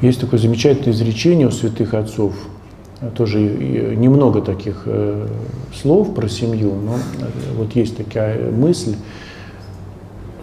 [0.00, 2.34] Есть такое замечательное изречение у святых отцов.
[3.16, 5.28] тоже немного таких э,
[5.74, 7.26] слов про семью, но э,
[7.56, 8.94] вот есть такая мысль,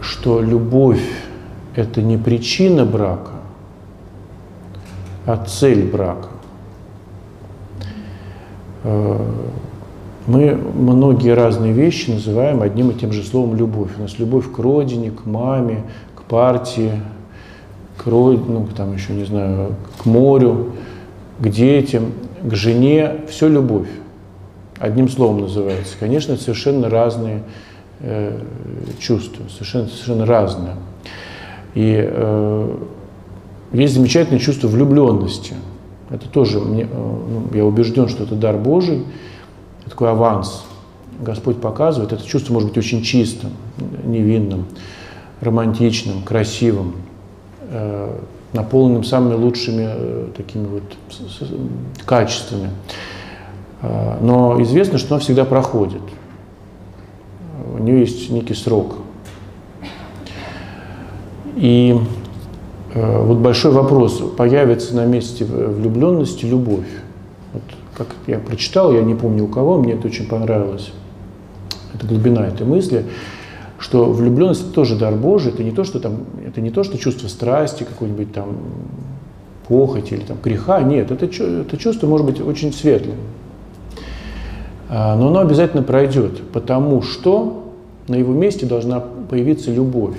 [0.02, 1.04] что любовь–
[1.76, 3.32] это не причина брака,
[5.26, 6.30] а цель брака.
[8.84, 9.20] Э,
[10.28, 13.90] мы многие разные вещи называем одним и тем же словом «любовь».
[13.98, 15.84] У нас любовь к родине, к маме,
[16.16, 16.92] к партии,
[17.98, 20.74] к родине, ну, там еще, не знаю, к морю,
[21.40, 22.12] к детям,
[22.44, 23.22] к жене.
[23.28, 23.90] Все любовь.
[24.78, 25.96] Одним словом называется.
[26.00, 27.44] Конечно, совершенно разные
[28.00, 28.40] э,
[29.00, 30.76] чувства, совершенно, совершенно разные.
[31.76, 32.78] И э,
[33.74, 35.54] есть замечательное чувство влюбленности.
[36.10, 39.06] Это тоже, мне, э, ну, я убежден, что это дар Божий–
[39.90, 40.64] такой аванс.
[41.20, 43.52] Господь показывает, это чувство может быть очень чистым,
[44.06, 44.68] невинным,
[45.42, 46.96] романтичным, красивым,
[47.72, 48.18] э,
[48.54, 50.84] наполненным самыми лучшими э, такими вот
[52.06, 52.70] качествами.
[53.82, 56.02] Э, но известно, что оно всегда проходит.
[57.74, 58.96] У нее есть некий срок.
[61.56, 61.96] И
[62.94, 66.88] э, вот большой вопрос, появится на месте влюбленности любовь?
[67.54, 67.64] Вот
[67.96, 70.92] как я прочитал, я не помню у кого, мне это очень понравилось,
[71.94, 73.06] это глубина этой мысли,
[73.78, 76.98] что влюбленность это тоже дар Божий, это не то, что там, это не то, что
[76.98, 78.58] чувство страсти, какой-нибудь там
[79.68, 83.16] похоти или там греха, нет, это, это чувство может быть очень светлым,
[84.90, 87.72] но оно обязательно пройдет, потому что
[88.08, 90.18] на его месте должна появиться любовь.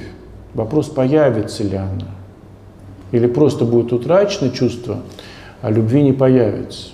[0.54, 2.08] Вопрос, появится ли она,
[3.12, 4.98] или просто будет утрачено чувство,
[5.60, 6.88] а любви не появится.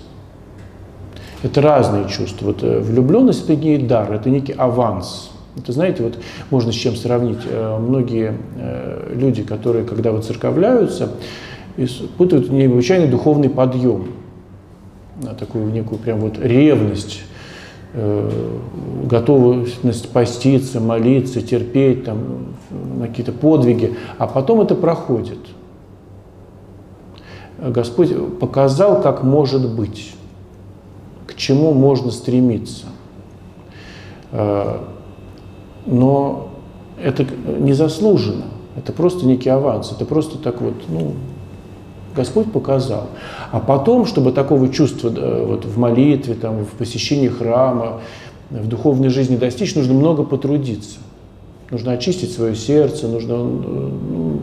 [1.43, 2.47] Это разные чувства.
[2.47, 5.31] Вот э, влюбленность– это не дар, это некий аванс.
[5.55, 6.17] Это, знаете, вот
[6.49, 7.39] можно с чем сравнить.
[7.45, 11.09] Э, многие э, люди, которые, когда воцерковляются,
[11.77, 14.13] испытывают необычайный духовный подъем,
[15.39, 17.21] такую некую прям вот ревность,
[19.05, 22.55] готовность поститься, молиться, терпеть, там,
[23.01, 25.39] какие-то подвиги, а потом это проходит.
[27.59, 30.13] Господь показал, как может быть
[31.37, 32.87] чему можно стремиться.
[34.31, 34.79] Э,
[35.85, 36.49] но
[37.01, 37.25] это
[37.59, 41.13] незаслуженно, это просто некий аванс, это просто так вот, ну,
[42.17, 43.07] Господь показал.
[43.51, 48.01] А потом, чтобы такого чувства вот, в молитве, там, в посещении храма,
[48.49, 50.97] в духовной жизни достичь, нужно много потрудиться.
[51.69, 54.39] Нужно очистить свое сердце, нужно ну,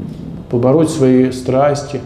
[0.50, 2.00] побороть свои страсти,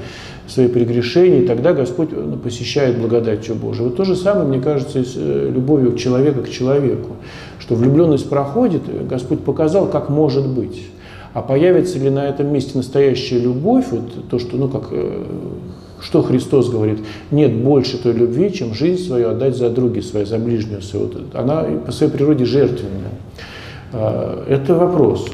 [0.46, 3.88] свои прегрешения, и тогда Господь ну, посещает благодатью Божией.
[3.88, 7.16] Вот то же самое, мне кажется, с э, любовью к человеку к человеку,
[7.58, 10.80] что влюбленность проходит, Господь показал, как может быть.
[11.38, 15.22] А появится ли на этом месте настоящая любовь, вот то, что, ну, как, э,
[16.00, 16.98] что Христос говорит,
[17.30, 21.10] нет больше той любви, чем жизнь свою отдать за други свои, за ближнего своего.
[21.34, 23.12] Она по своей природе жертвенная.
[23.92, 25.28] А, это вопрос.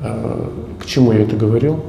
[0.00, 1.80] А, к чему я это говорил?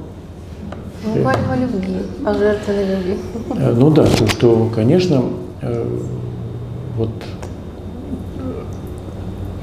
[1.05, 1.95] Ну, о любви,
[2.25, 3.17] о жертвенной любви.
[3.55, 5.23] Э, ну да, то, что, конечно,
[5.61, 5.97] э,
[6.97, 7.11] вот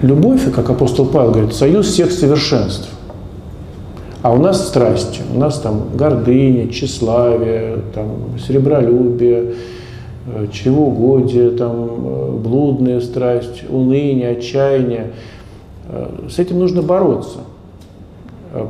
[0.03, 2.89] любовь, как апостол Павел говорит, союз всех совершенств.
[4.23, 9.55] А у нас страсти, у нас там гордыня, тщеславие, там, серебролюбие,
[10.27, 15.13] э, чревоугодие, там, блудная страсть, уныние, отчаяние.
[16.29, 17.39] С этим нужно бороться.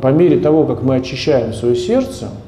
[0.03, 2.29] По мере того, как мы очищаем свое сердце–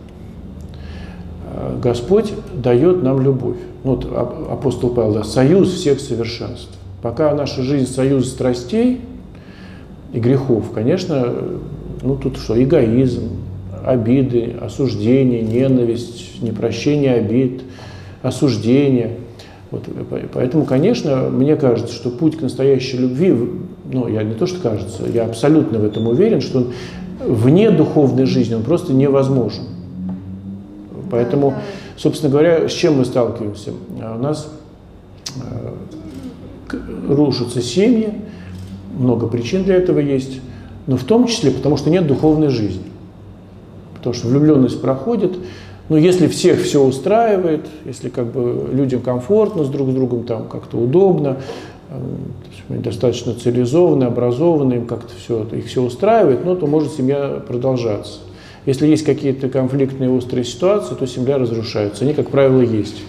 [1.82, 3.56] Господь дает нам любовь.
[3.84, 4.04] Вот
[4.50, 6.77] апостол Павел, да, союз всех совершенств.
[7.02, 9.00] Пока наша жизнь союз страстей
[10.12, 11.32] и грехов, конечно,
[12.02, 13.38] ну тут что, эгоизм,
[13.84, 17.62] обиды, осуждение, ненависть, непрощение обид,
[18.22, 19.16] осуждение.
[19.70, 19.84] Вот,
[20.32, 23.34] поэтому, конечно, мне кажется, что путь к настоящей любви,
[23.92, 26.72] ну, я не то, что кажется, я абсолютно в этом уверен, что он
[27.20, 29.64] вне духовной жизни, он просто невозможен.
[31.10, 31.54] Поэтому,
[31.96, 33.72] собственно говоря, с чем мы сталкиваемся?
[34.00, 34.50] А у нас
[35.36, 35.72] э,
[37.08, 38.12] рушатся семьи,
[38.96, 40.40] много причин для этого есть,
[40.86, 42.84] но в том числе потому, что нет духовной жизни.
[43.94, 45.36] Потому что влюбленность проходит,
[45.88, 50.46] но если всех все устраивает, если как бы людям комфортно с друг с другом, там
[50.48, 51.38] как-то удобно,
[51.90, 58.20] э, достаточно цивилизованные, образованные, им как-то все, их все устраивает, ну, то может семья продолжаться.
[58.66, 62.04] Если есть какие-то конфликтные острые ситуации, то семья разрушается.
[62.04, 63.02] Они, как правило, есть.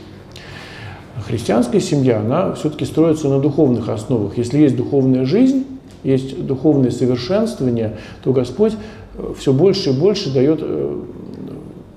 [1.30, 4.36] Христианская семья, она все-таки строится на духовных основах.
[4.36, 5.63] Если есть духовная жизнь,
[6.03, 8.73] есть духовное совершенствование, то Господь
[9.15, 11.01] э, все больше и больше дает э,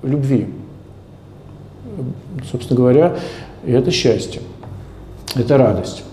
[0.03, 0.49] любви.
[2.51, 3.15] Собственно говоря,
[3.65, 4.41] И это счастье,
[5.33, 6.03] это радость.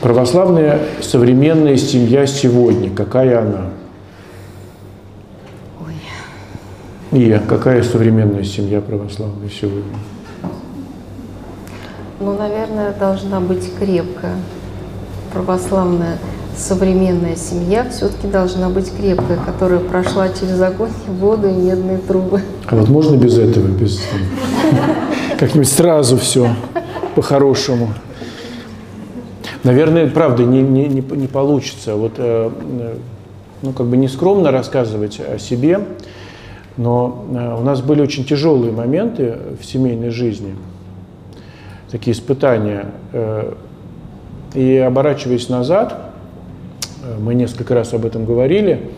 [0.00, 3.66] Православная современная семья сегодня, какая она?
[7.12, 9.82] И какая современная семья православная сегодня?
[12.20, 14.36] Ну, наверное, должна быть крепкая.
[15.32, 16.18] Православная
[16.56, 22.42] современная семья все-таки должна быть крепкая, которая прошла через огонь, воду и медные трубы.
[22.66, 24.00] А вот можно без этого, без
[25.38, 26.54] как-нибудь сразу все
[27.16, 27.88] по-хорошему?
[29.64, 31.96] Наверное, правда, не, не, не, не получится.
[31.96, 32.50] Вот, э,
[33.62, 35.80] ну, как бы не скромно рассказывать о себе,
[36.76, 40.54] но э, у нас были очень тяжелые моменты в семейной жизни,
[41.90, 42.86] такие испытания.
[43.12, 43.54] Э,
[44.54, 46.12] и оборачиваясь назад,
[47.04, 48.90] э, мы несколько раз об этом говорили,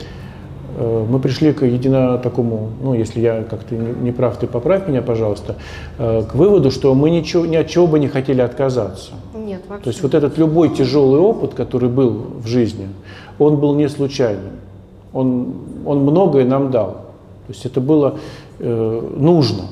[0.78, 5.56] мы пришли к едино такому, ну, если я как-то не прав, ты поправь меня, пожалуйста,
[5.98, 9.10] к выводу, что мы ничего, ни от чего бы не хотели отказаться.
[9.34, 9.84] Нет, вообще.
[9.84, 12.88] То есть вот этот любой тяжелый опыт, который был в жизни,
[13.38, 14.52] он был не случайным.
[15.12, 17.01] Он, он многое нам дал.
[17.52, 18.18] То есть это было
[18.60, 19.64] э, нужно.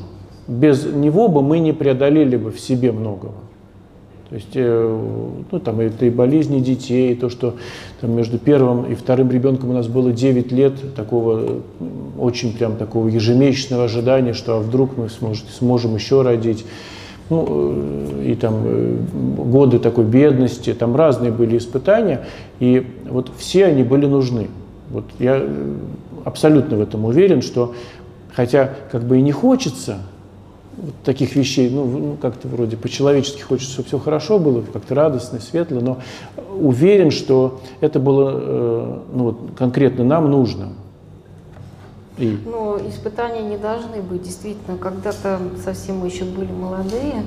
[0.47, 3.33] Без него бы мы не преодолели бы в себе многого.
[4.29, 4.99] То есть, э,
[5.51, 7.55] ну, там, это и болезни детей, и то, что
[8.03, 11.63] там, между первым и вторым ребенком у нас было 9 лет такого,
[12.19, 16.67] очень прям такого ежемесячного ожидания, что а вдруг мы сможет, сможем еще родить.
[17.31, 18.97] Ну, э, и там э,
[19.39, 22.27] годы такой бедности, там разные были испытания,
[22.59, 24.49] и вот все они были нужны.
[24.91, 25.77] Вот я э,
[26.25, 27.75] абсолютно в этом уверен, что
[28.35, 29.99] хотя как бы и не хочется
[30.77, 35.39] вот таких вещей, ну, ну, как-то вроде по-человечески хочется, чтобы все хорошо было, как-то радостно,
[35.41, 35.99] светло, но
[36.59, 40.73] уверен, что это было э, ну, вот, конкретно нам нужно.
[42.19, 44.23] И Но испытания не должны быть.
[44.23, 47.25] Действительно, когда-то совсем мы еще были молодые,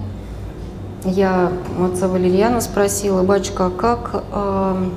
[1.05, 1.51] я
[1.83, 4.89] отца Валерьяна спросила, батюшка, а как, э,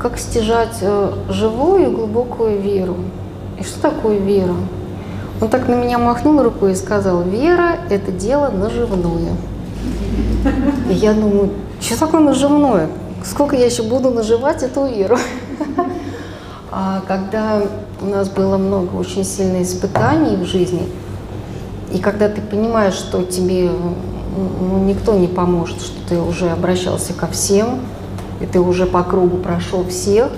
[0.00, 2.96] как стяжать э, живую глубокую веру?
[3.58, 4.54] И что такое вера?
[5.42, 9.32] Он так на меня махнул рукой и сказал, вера– это дело наживное.
[10.88, 12.88] И я думаю, что такое наживное?
[13.22, 15.18] Сколько я еще буду наживать эту веру?
[16.72, 17.62] А когда
[18.00, 20.88] у нас было много очень сильных испытаний в жизни,
[21.92, 23.72] и когда ты понимаешь, что тебе
[24.60, 27.80] ну, никто не поможет, что ты уже обращался ко всем,
[28.40, 30.30] и ты уже по кругу прошел всех,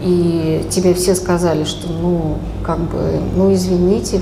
[0.00, 4.20] и тебе все сказали, что ну, как бы, ну извините,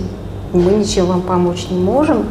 [0.52, 2.24] мы ничем вам помочь не можем,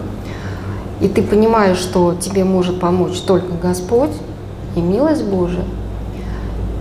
[1.02, 4.12] и ты понимаешь, что тебе может помочь только Господь
[4.76, 5.64] и милость Божия,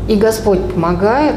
[0.09, 1.37] и Господь помогает,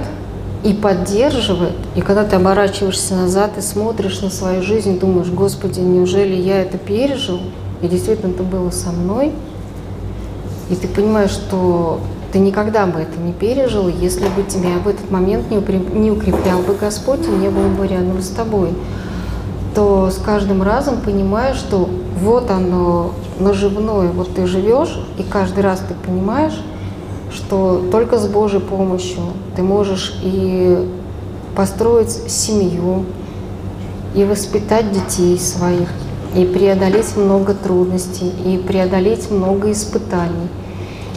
[0.63, 1.75] и поддерживает.
[1.95, 6.77] И когда ты оборачиваешься назад и смотришь на свою жизнь, думаешь, Господи, неужели я это
[6.77, 7.39] пережил?
[7.81, 9.31] И действительно это было со мной.
[10.69, 11.99] И ты понимаешь, что
[12.31, 16.11] ты никогда бы это не пережил, если бы тебя в этот момент не, укреп- не
[16.11, 18.69] укреплял бы Господь и не был бы рядом с тобой
[19.73, 25.81] то с каждым разом понимаешь, что вот оно наживное, вот ты живешь, и каждый раз
[25.87, 26.59] ты понимаешь,
[27.31, 29.21] что только с Божьей помощью
[29.55, 30.89] ты можешь и
[31.55, 33.05] построить семью,
[34.13, 35.87] и воспитать детей своих,
[36.35, 40.49] и преодолеть много трудностей, и преодолеть много испытаний,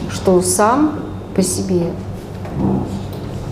[0.09, 0.99] что сам
[1.35, 1.87] по себе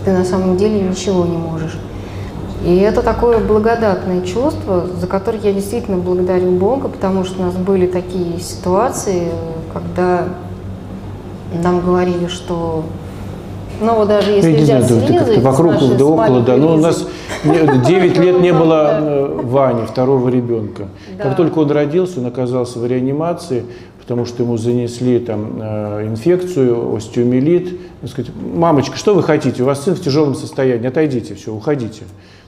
[0.04, 1.78] ты на самом деле ничего не можешь.
[2.64, 7.54] И это такое благодатное чувство, за которое я действительно благодарю Бога, потому что у нас
[7.54, 9.28] были такие ситуации,
[9.72, 10.24] когда
[11.62, 12.84] нам говорили, что
[13.80, 15.96] ну вот даже если я не знаю, взять да, с ты как-то Лизой, с вокруг
[15.96, 16.56] да около, да.
[16.56, 17.06] Ну, у нас
[17.44, 20.84] 9 лет не было э, Вани, второго ребенка.
[21.18, 21.24] Да.
[21.24, 23.64] Как только он родился, он оказался в реанимации,
[24.04, 27.80] потому что ему занесли там э, инфекцию, остеомиелит.
[28.06, 29.62] Сказать, мамочка, что вы хотите?
[29.62, 32.02] У вас сын в тяжелом состоянии, отойдите, все, уходите.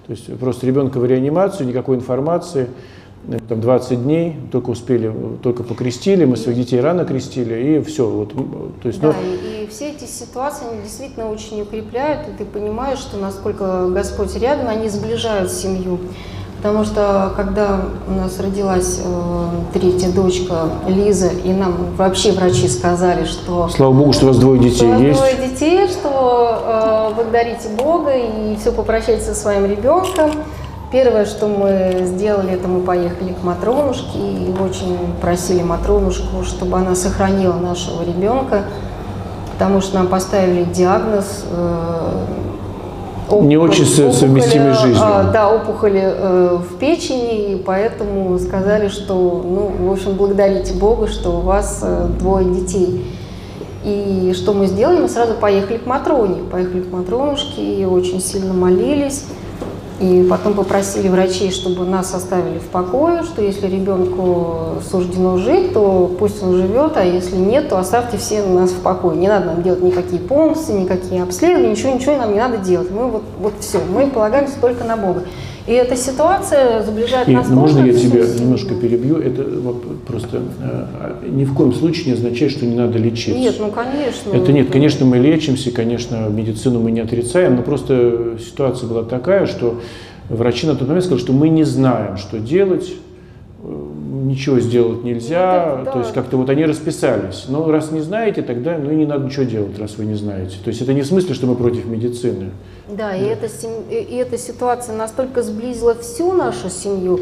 [0.06, 2.68] То есть просто ребенка в реанимацию, никакой информации.
[3.48, 8.06] Там 20 дней, только успели, только покрестили, мы своих детей рано крестили, и все.
[8.06, 8.34] Вот,
[8.82, 12.44] то есть, Да, ну, и, и все эти ситуации, они действительно очень укрепляют, и ты
[12.44, 15.98] понимаешь, что насколько Господь рядом, они сближают семью.
[16.66, 23.24] Потому что когда у нас родилась э, третья дочка Лиза, и нам вообще врачи сказали,
[23.24, 25.16] что слава богу, что у вас двое детей что есть.
[25.16, 30.32] двое детей, что э, благодарите Бога и все попрощайтесь со своим ребенком.
[30.90, 36.96] Первое, что мы сделали, это мы поехали к Матронушке и очень просили Матронушку, чтобы она
[36.96, 38.64] сохранила нашего ребенка,
[39.52, 42.24] потому что нам поставили диагноз э,
[43.32, 45.02] не очень совместимы с жизнью.
[45.02, 51.08] А, да, опухоли э, в печени, и поэтому сказали, что, ну, в общем, благодарите Бога,
[51.08, 53.04] что у вас э, двое детей.
[53.84, 55.00] И что мы сделали?
[55.00, 56.42] Мы сразу поехали к Матроне.
[56.50, 59.24] Поехали к Матронушке и очень сильно молились.
[59.98, 66.14] И потом попросили врачей, чтобы нас оставили в покое, что если ребенку суждено жить, то
[66.18, 69.16] пусть он живет, а если нет, то оставьте все нас в покое.
[69.16, 72.90] Не надо нам делать никакие помощи, никакие обследования, ничего, ничего нам не надо делать.
[72.90, 75.22] Мы вот, вот все, мы полагаемся только на Бога.
[75.66, 77.48] И эта ситуация сближает и, нас.
[77.48, 79.18] Можно я тебя немножко перебью?
[79.18, 83.38] Это вот просто э, ни в коем случае не означает, что не надо лечиться.
[83.38, 84.30] Нет, ну конечно.
[84.32, 89.46] Это нет, конечно, мы лечимся, конечно, медицину мы не отрицаем, но просто ситуация была такая,
[89.46, 89.80] что
[90.28, 92.92] врачи на тот момент сказали, что мы не знаем, что делать,
[94.26, 97.46] ничего сделать нельзя, ну, да, то есть как-то вот они расписались.
[97.48, 100.56] Но раз не знаете, тогда ну и не надо ничего делать, раз вы не знаете.
[100.62, 102.50] То есть это не в смысле, что мы против медицины.
[102.88, 103.48] Да, и эта,
[103.90, 107.20] и эта ситуация настолько сблизила всю нашу семью,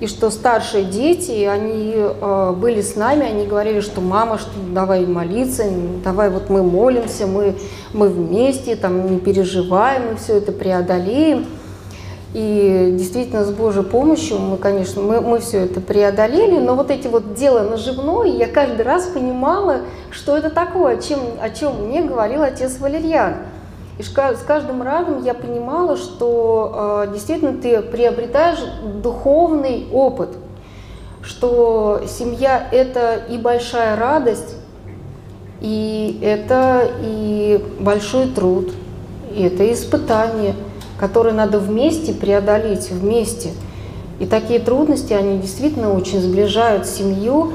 [0.00, 5.06] и что старшие дети, они э, были с нами, они говорили, что мама, что давай
[5.06, 5.64] молиться,
[6.02, 7.54] давай вот мы молимся, мы,
[7.92, 11.46] мы вместе, там не переживаем, мы все это преодолеем.
[12.34, 17.06] И действительно, с Божьей помощью мы, конечно, мы, мы все это преодолели, но вот эти
[17.06, 19.80] вот дела наживное, я каждый раз понимала,
[20.10, 23.34] что это такое, чем, о чем мне говорил отец Валерьян.
[23.98, 28.60] И с каждым разом я понимала, что э, действительно ты приобретаешь
[29.02, 30.30] духовный опыт,
[31.22, 34.56] что семья– это и большая радость,
[35.60, 38.70] и это и большой труд,
[39.34, 40.54] и это испытание–
[41.02, 43.48] которые надо вместе преодолеть, вместе.
[44.20, 47.54] И такие трудности, они действительно очень сближают семью,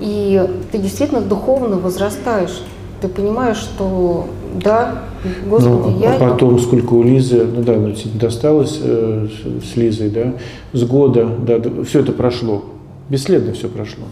[0.00, 2.60] и ты действительно духовно возрастаешь.
[3.00, 4.26] Ты понимаешь, что
[4.60, 5.02] да,
[5.46, 6.14] Господи, ну, я...
[6.16, 7.76] А потом, сколько у Лизы, ну да,
[8.14, 9.28] досталось э,
[9.62, 10.32] с Лизой, да,
[10.72, 12.64] с года, да, все это прошло,
[13.08, 14.06] бесследно все прошло.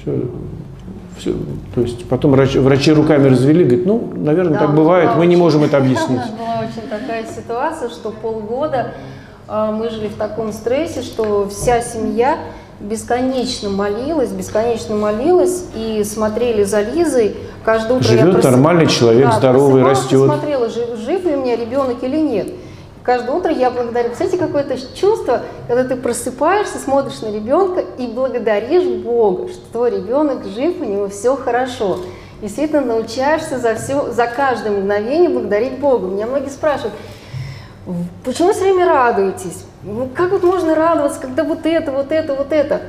[0.00, 0.22] Все,
[1.18, 1.34] все,
[1.74, 5.36] то есть потом врач, врачи руками развели, говорят, ну, наверное, да, так бывает, мы не
[5.36, 6.22] можем это объяснить.
[6.64, 8.92] Очень такая ситуация, что полгода
[9.48, 12.38] э, мы жили в таком стрессе, что вся семья
[12.80, 17.36] бесконечно молилась, бесконечно молилась и смотрели за Лизой.
[17.64, 18.44] Каждое утро Живет я прос...
[18.44, 20.24] нормальный человек, да, здоровый, растет.
[20.24, 22.48] смотрела, жив, жив ли у меня ребенок или нет.
[23.02, 24.08] Каждое утро я благодарю.
[24.08, 30.46] Представляете, какое-то чувство, когда ты просыпаешься, смотришь на ребенка и благодаришь Бога, что твой ребенок
[30.46, 31.98] жив, у него все хорошо.
[32.44, 36.08] Действительно научаешься за все, за каждое мгновение благодарить Бога.
[36.08, 36.92] Меня многие спрашивают,
[38.22, 39.64] почему все время радуетесь?
[39.82, 42.82] Ну, как вот можно радоваться, когда вот это, вот это, вот это?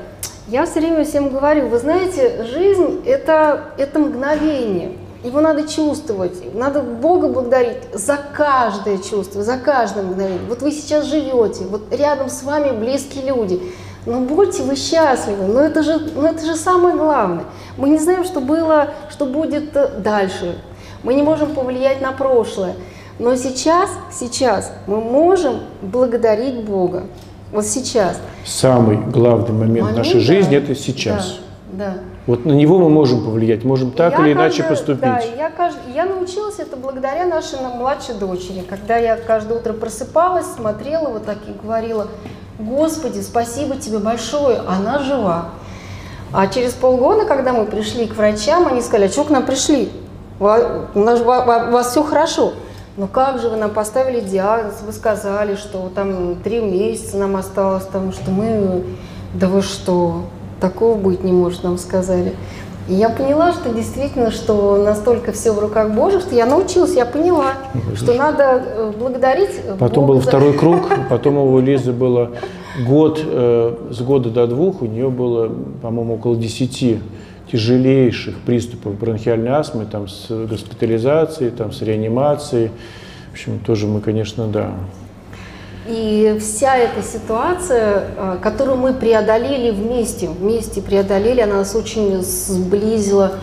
[0.50, 4.98] Я все время всем говорю, вы знаете, жизнь это, это мгновение.
[5.24, 10.50] Его надо чувствовать, надо Бога благодарить за каждое чувство, за каждое мгновение.
[10.50, 13.62] Вот вы сейчас живете, вот рядом с вами близкие люди.
[14.06, 17.46] Но будьте вы счастливы, но это же, но это же самое главное.
[17.78, 20.58] Мы не знаем, что было, что будет э, дальше.
[21.04, 22.76] Мы не можем повлиять на прошлое.
[23.18, 27.06] Но сейчас, сейчас мы можем благодарить Бога.
[27.52, 28.20] Вот сейчас.
[28.46, 31.40] Самый главный момент, момент нашей жизни– это сейчас.
[31.72, 31.94] Да, да.
[32.28, 35.02] Вот на него мы можем повлиять, можем так я или иначе каждый, поступить.
[35.02, 38.64] Да, я, каждый, я научилась это благодаря нашей младшей дочери.
[38.68, 42.08] Когда я каждое утро просыпалась, смотрела вот так и говорила,
[42.58, 45.50] Господи, спасибо тебе большое, она жива.
[46.32, 49.92] А через полгода, когда мы пришли к врачам, они сказали, а что к нам пришли?
[50.40, 52.54] У нас, у вас все хорошо.
[52.98, 57.86] Ну как же вы нам поставили диагноз, вы сказали, что там три месяца нам осталось,
[57.86, 58.86] там, что мы...
[59.34, 60.24] Да вы что,
[60.62, 62.36] такого быть не может, нам сказали.
[62.88, 67.06] И я поняла, что действительно, что настолько все в руках Божьих, что я научилась, я
[67.06, 67.54] поняла,
[67.96, 69.50] что надо э, благодарить.
[69.80, 70.28] Потом Бога был за...
[70.28, 72.32] второй круг, потом у Лизы было
[72.88, 77.00] год, э, с года до двух у нее было, по-моему, около десяти
[77.52, 82.70] тяжелейших приступов бронхиальной астмы, там с госпитализацией, там с реанимацией.
[83.30, 84.72] В общем, тоже мы, конечно, да,
[85.88, 93.34] и вся эта ситуация, э, которую мы преодолели вместе, вместе преодолели, она нас очень сблизила.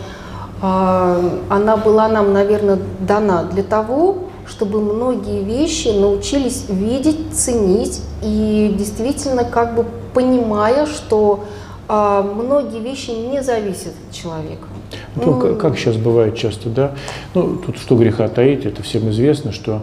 [0.61, 8.73] А, она была нам, наверное, дана для того, чтобы многие вещи научились видеть, ценить и
[8.77, 11.45] действительно как бы понимая, что
[11.87, 14.67] а, многие вещи не зависят от человека.
[15.15, 16.95] Ну, как, как сейчас бывает часто, да?
[17.33, 19.81] Ну, тут что греха таить, это всем известно, что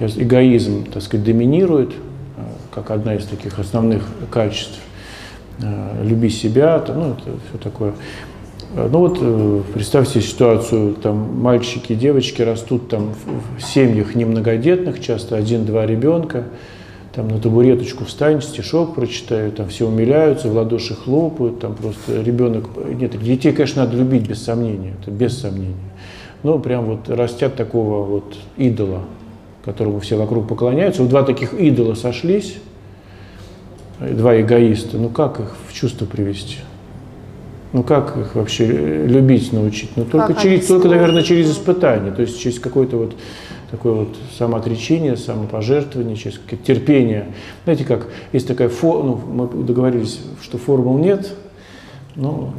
[0.00, 2.42] эгоизм, так сказать, доминирует, э,
[2.74, 4.78] как одна из таких основных качеств.
[5.60, 7.92] Э, люби себя, ну, это все такое.
[8.74, 13.14] Э, ну вот представьте ситуацию, там мальчики девочки растут там
[13.58, 16.44] в семьях немногодетных, часто один-два ребенка,
[17.14, 22.70] там на табуреточку встань, стишок прочитаю, там все умиляются, в ладоши хлопают, там просто ребенок...
[22.88, 25.74] Нет, детей, конечно, надо любить без сомнения, это без сомнения.
[26.42, 29.02] Но прям вот растят такого вот идола,
[29.64, 31.02] которому все вокруг поклоняются.
[31.02, 32.56] Вот два таких идола сошлись,
[34.00, 36.56] два эгоиста, ну как их в чувство привести?
[37.74, 38.66] Ну как их вообще
[39.06, 39.90] любить научить?
[39.96, 43.14] Ну только, через, только наверное, через испытание, то есть через какое-то вот
[43.72, 47.28] такое вот самоотречение, самопожертвование, через терпение.
[47.64, 51.32] Знаете как, есть такая формула, ну, мы договорились, что формул нет,
[52.14, 52.52] ну,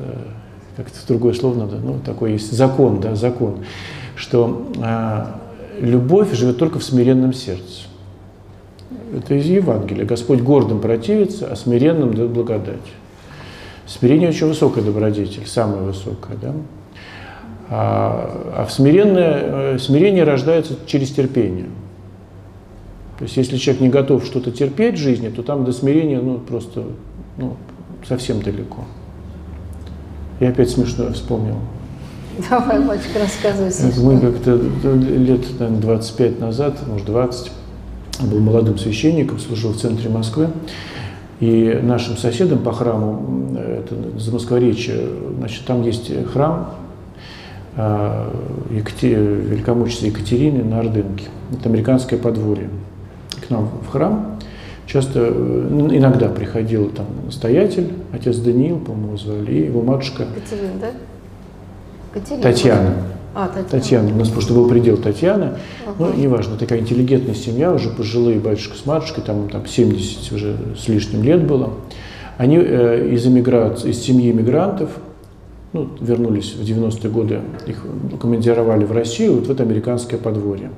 [0.00, 0.16] э,
[0.76, 3.60] как-то другое слово надо, ну, такой есть закон, да, закон,
[4.16, 5.26] что э,
[5.80, 7.84] любовь живет только в смиренном сердце.
[9.16, 10.04] Это из Евангелия.
[10.04, 12.76] Господь гордым противится, а смиренным дает благодать.
[13.86, 16.36] Смирение очень высокая добродетель, самая высокая.
[16.36, 16.52] Да?
[17.70, 21.66] А, а в смиренное, э, смирение рождается через терпение.
[23.18, 26.38] То есть если человек не готов что-то терпеть в жизни, то там до смирения ну,
[26.38, 26.84] просто
[27.36, 27.56] ну,
[28.06, 28.84] совсем далеко.
[30.40, 31.56] Я опять смешное вспомнил.
[32.48, 33.72] Давай, мальчик, рассказывай.
[34.02, 37.50] Мы как-то лет наверное, 25 назад, может 20,
[38.22, 40.48] был молодым священником, служил в центре Москвы.
[41.40, 45.08] И нашим соседом по храму, это Замоскворечье,
[45.38, 46.74] значит, там есть храм
[47.78, 49.18] Екатер...
[49.18, 51.26] великомученицы Екатерины на Ордынке.
[51.52, 52.70] Это американское подворье.
[53.46, 54.38] К нам в храм
[54.88, 60.26] часто, ну, иногда приходил там настоятель, отец Даниил, по-моему, звали, и его матушка.
[60.34, 60.90] Катерина, да?
[62.12, 62.42] Катерина.
[62.42, 62.94] Татьяна.
[63.34, 63.68] А, Татьяна.
[63.68, 64.14] Татьяна.
[64.14, 65.52] У нас просто был предел Татьяны.
[65.86, 65.94] Ага.
[65.98, 70.88] Ну, неважно, такая интеллигентная семья, уже пожилые батюшка с матушкой, там, там 70 уже с
[70.88, 71.74] лишним лет было.
[72.38, 74.90] Они э, из, эмиграции, из семьи иммигрантов,
[75.78, 77.84] ну, вернулись в 90-е годы, их
[78.20, 80.70] командировали в Россию, вот в это американское подворье.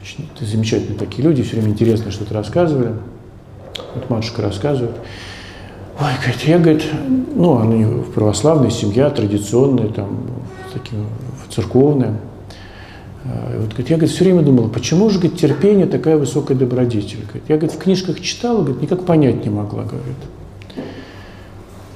[0.00, 2.94] Очень замечательные такие люди, все время интересно что-то рассказывали.
[3.94, 4.96] Вот матушка рассказывает.
[6.00, 6.86] Ой, говорит, я, говорит,
[7.34, 10.20] ну, они православная семья, традиционная, там,
[10.72, 11.02] такие,
[11.50, 12.18] церковная.
[13.24, 17.20] А, вот, говорит, я говорит, все время думала, почему же говорит, терпение такая высокая добродетель?
[17.24, 20.16] Говорит, я говорит, в книжках читала, говорит, никак понять не могла, говорит.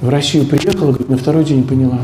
[0.05, 1.98] В Россию приехала, говорит, на второй день поняла.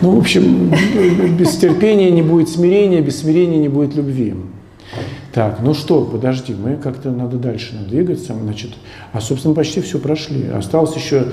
[0.00, 0.72] Ну, в общем,
[1.38, 4.34] без терпения не будет смирения, без смирения не будет любви.
[5.34, 8.32] Так, ну что, подожди, мы как-то надо дальше надо двигаться.
[8.32, 8.70] Значит,
[9.12, 10.48] а, собственно, почти все прошли.
[10.48, 11.26] Осталось еще...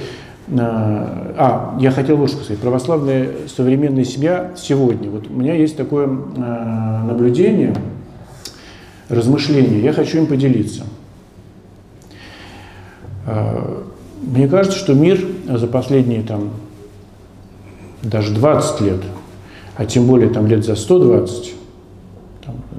[0.54, 2.60] А, а, я хотел вот что сказать.
[2.60, 5.10] Православная современная семья сегодня.
[5.10, 7.74] Вот у меня есть такое а, наблюдение,
[9.08, 9.82] размышление.
[9.82, 10.84] Я хочу им поделиться.
[13.32, 13.84] А,
[14.22, 16.50] мне кажется, что мир за последние там
[18.04, 19.00] даже 20 лет,
[19.78, 21.54] а тем более там лет за 120,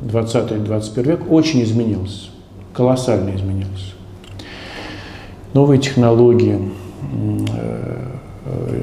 [0.02, 2.28] 20-21 век очень изменился,
[2.74, 3.94] колоссально изменился.
[5.54, 6.58] Новые технологии,
[7.50, 7.96] э,
[8.44, 8.82] э,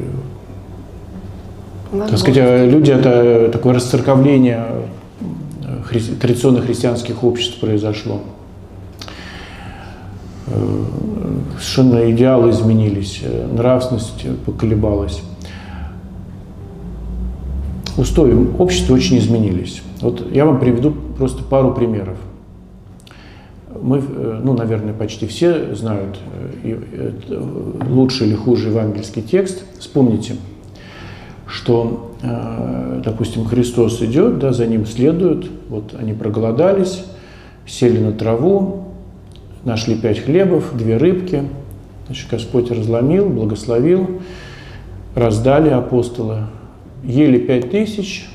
[1.91, 4.65] так сказать, люди это такое расцерковление
[5.61, 8.21] э, хри, традиционных христианских обществ произошло.
[11.59, 13.21] Совершенно идеалы изменились,
[13.51, 15.21] нравственность поколебалась
[17.99, 19.81] устои общества очень изменились.
[20.01, 22.17] Вот я вам приведу просто пару примеров.
[23.81, 26.19] Мы, э, ну, наверное, почти все знают
[26.63, 27.43] э, э,
[27.89, 29.63] лучший или хуже евангельский текст.
[29.79, 30.35] Вспомните,
[31.47, 32.13] что,
[33.03, 37.03] допустим, Христос идет, да, за ним следуют, вот они проголодались,
[37.65, 38.88] сели на траву,
[39.63, 41.43] нашли пять хлебов, две рыбки,
[42.07, 44.21] значит, Господь разломил, благословил,
[45.15, 46.43] раздали апостолы
[47.03, 48.27] ели пять тысяч,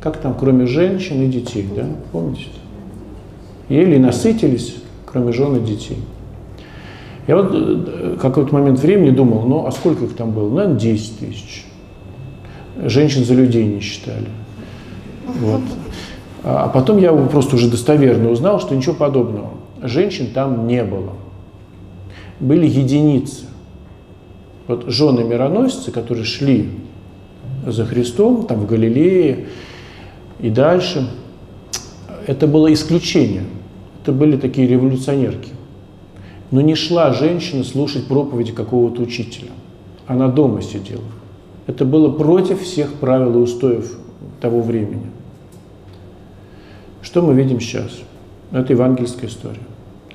[0.00, 2.46] как там, кроме женщин и детей, да, помните?
[3.68, 5.98] Ели и насытились, кроме жен и детей.
[7.26, 10.48] Я вот э, какой-то момент времени думал, ну, а сколько их там было?
[10.48, 11.64] Ну, наверное, 10 тысяч.
[12.82, 14.26] Женщин за людей не считали.
[15.26, 15.60] Вот.
[16.42, 19.50] А потом я просто уже достоверно узнал, что ничего подобного.
[19.82, 21.12] Женщин там не было.
[22.38, 23.46] Были единицы.
[24.68, 26.70] Вот жены мироносцы, которые шли
[27.66, 29.48] за Христом, там в Галилее
[30.38, 31.08] и дальше.
[32.26, 33.42] Это было исключение.
[34.02, 35.50] Это были такие революционерки.
[36.52, 39.50] Но не шла женщина слушать проповеди какого-то учителя.
[40.06, 41.04] Она дома сидела.
[41.66, 43.98] Это было против всех правил и устоев
[44.40, 45.06] того времени.
[47.00, 48.00] Что мы видим сейчас?
[48.52, 49.71] Это евангельская история.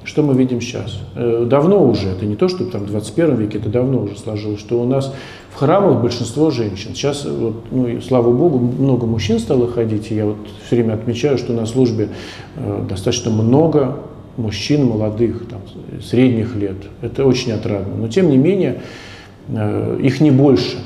[0.08, 0.99] Что мы видим сейчас?
[1.16, 4.60] Э, давно уже, это не то, что там в 21 веке, это давно уже сложилось,
[4.60, 5.14] что у нас
[5.51, 6.95] в храмах большинство женщин.
[6.95, 10.93] Сейчас, вот, ну, и, слава богу, много мужчин стало ходить, и я вот все время
[10.93, 12.10] отмечаю, что на службе
[12.55, 13.97] э, достаточно много
[14.38, 15.60] мужчин молодых, там,
[16.01, 16.78] средних лет.
[17.01, 17.95] Это очень отрадно.
[17.97, 18.82] Но тем не менее,
[19.49, 20.78] э, их не больше,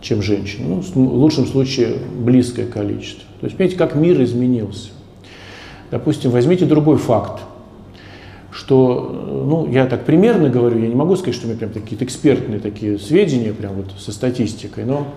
[0.00, 0.62] чем женщин.
[0.68, 3.24] Ну, в лучшем случае близкое количество.
[3.40, 4.88] То есть, понимаете, как мир изменился.
[5.90, 7.42] Допустим, возьмите другой факт,
[8.56, 12.06] что, ну, я так примерно говорю, я не могу сказать, что у меня прям какие-то
[12.06, 15.08] экспертные такие сведения, прям вот со статистикой, но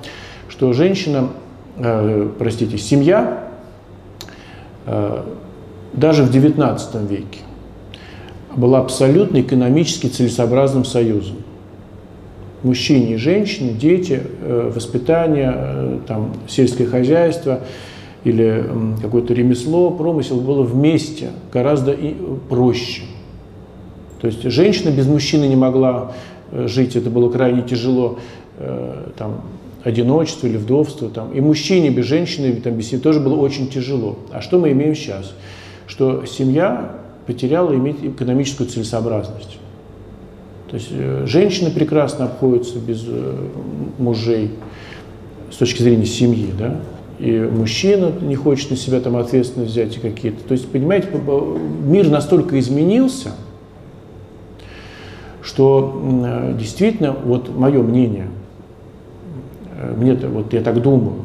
[0.49, 1.29] что женщина,
[1.77, 3.47] э, простите, семья
[4.85, 5.23] э,
[5.93, 7.39] даже в XIX веке
[8.57, 11.37] была абсолютно экономически целесообразным союзом.
[12.61, 17.61] Мужчине и женщине, дети, э, воспитание, э, там, сельское хозяйство
[18.25, 18.65] или
[19.01, 21.95] какое-то ремесло, промысел было вместе гораздо
[22.49, 23.03] проще.
[24.21, 26.13] То есть женщина без мужчины не могла
[26.51, 28.19] э, жить, это было крайне тяжело,
[29.17, 29.39] там,
[29.85, 31.07] одиночество или вдовство.
[31.07, 31.31] Там.
[31.31, 34.19] И мужчине без женщины, там, без семьи тоже было очень тяжело.
[34.33, 35.33] А что мы имеем сейчас?
[35.89, 36.95] что семья
[37.25, 39.57] потеряла иметь экономическую целесообразность.
[40.69, 43.47] То есть э, женщины прекрасно обходятся без э,
[43.97, 44.51] мужей
[45.51, 46.79] с точки зрения семьи, да,
[47.17, 50.43] и мужчина не хочет на себя там ответственность взять и какие-то.
[50.43, 51.09] То есть, понимаете,
[51.83, 53.31] мир настолько изменился,
[55.41, 58.27] что э, действительно, вот мое мнение,
[59.97, 61.23] мне вот я так думаю,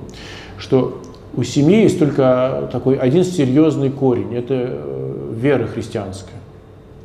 [0.59, 1.01] что
[1.37, 6.39] у семьи есть только такой один серьезный корень– это э, вера христианская.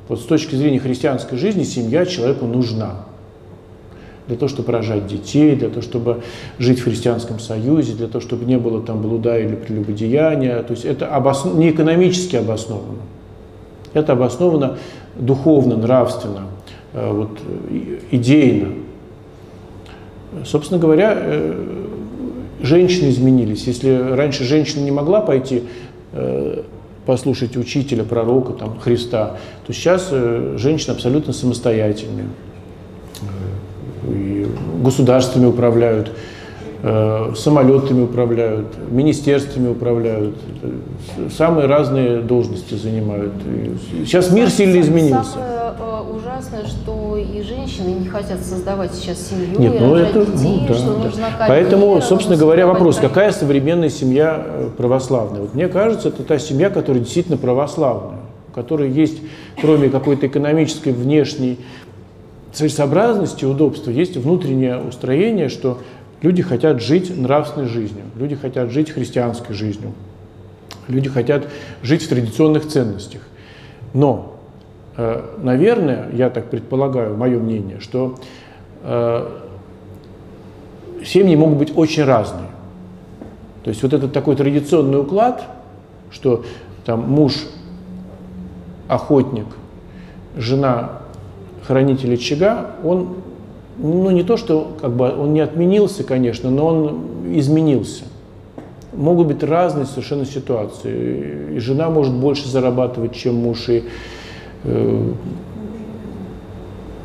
[0.08, 3.06] Вот с точки зрения христианской жизни семья человеку нужна
[4.28, 6.22] для того, чтобы рожать детей, для того, чтобы
[6.60, 10.62] жить в христианском союзе, для того, чтобы не было там блуда или прелюбодеяния.
[10.62, 11.56] То есть это обоснов...
[11.56, 13.00] не экономически обосновано.
[13.94, 14.78] Это обосновано
[15.16, 16.59] духовно, нравственно, э,
[16.94, 17.40] вот,
[18.12, 18.70] идейно.
[20.46, 21.86] Собственно говоря, э,
[22.62, 23.66] женщины изменились.
[23.66, 25.64] Если раньше женщина не могла пойти
[26.14, 26.64] э,
[27.06, 32.28] послушать учителя, пророка, там, Христа, то сейчас э, женщины абсолютно самостоятельные.
[33.22, 34.48] Э, и
[34.84, 36.14] государствами управляют, э,
[36.82, 43.34] самолетами управляют, министерствами управляют, э, самые разные должности занимают.
[44.06, 45.32] Сейчас мир сильно изменился.
[45.32, 50.62] Самое э, ужасное, что и женщины не хотят создавать сейчас семью, Нет, ну это, детей,
[50.62, 51.04] ну, да, что да.
[51.04, 53.14] нужна карьера, Поэтому, собственно говоря, вопрос, карьеру.
[53.14, 55.42] какая современная семья э, православная?
[55.42, 59.18] Вот мне кажется, это та семья, которая действительно православная, у которой есть,
[59.60, 61.60] кроме какой-то экономической внешней
[62.54, 65.80] целесообразности, удобства, есть внутреннее устроение, что
[66.22, 69.94] люди хотят жить нравственной жизнью, люди хотят жить христианской жизнью,
[70.88, 71.48] люди хотят
[71.82, 73.22] жить в традиционных ценностях.
[73.94, 74.36] Но,
[74.98, 78.20] э, наверное, я так предполагаю, мое мнение, что
[78.84, 79.28] э,
[81.06, 82.50] семьи могут быть очень разные.
[83.64, 85.44] То есть вот этот такой традиционный уклад,
[86.12, 86.46] что
[86.86, 87.34] там муж
[88.88, 89.46] охотник,
[90.36, 91.02] жена
[91.66, 93.18] хранитель очага, он
[93.80, 97.00] ну не то, что как бы он не отменился, конечно, но он
[97.34, 98.04] изменился.
[98.94, 101.56] Могут быть разные совершенно ситуации.
[101.56, 103.84] И жена может больше зарабатывать, чем муж, и
[104.64, 105.14] э,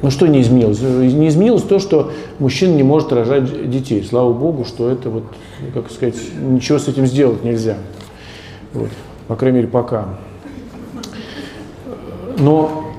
[0.03, 0.81] ну что не изменилось?
[0.81, 4.03] Не изменилось то, что мужчина не может рожать детей.
[4.03, 5.25] Слава Богу, что это вот,
[5.73, 7.77] как сказать, ничего с этим сделать нельзя.
[8.73, 8.91] Вот.
[9.29, 10.19] По крайней мере, пока.
[12.37, 12.91] Но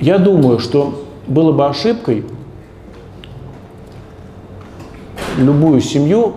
[0.00, 2.24] я думаю, что было бы ошибкой
[5.38, 6.34] любую семью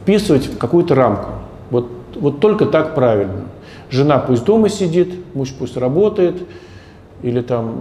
[0.00, 1.30] вписывать в какую-то рамку.
[1.70, 3.46] Вот, вот только так правильно.
[3.90, 6.36] Жена пусть дома сидит, муж пусть работает,
[7.22, 7.74] или там,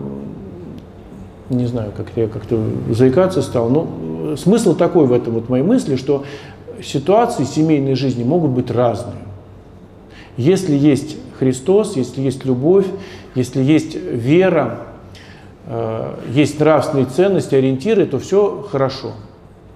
[1.49, 3.69] не знаю, как я как-то заикаться стал.
[3.69, 6.23] Но смысл такой в этом вот моей мысли, что
[6.83, 9.15] ситуации семейной жизни могут быть разные.
[10.37, 12.85] Если есть Христос, если есть любовь,
[13.35, 14.88] если есть вера, э,
[16.31, 19.11] есть нравственные ценности, ориентиры, то все хорошо.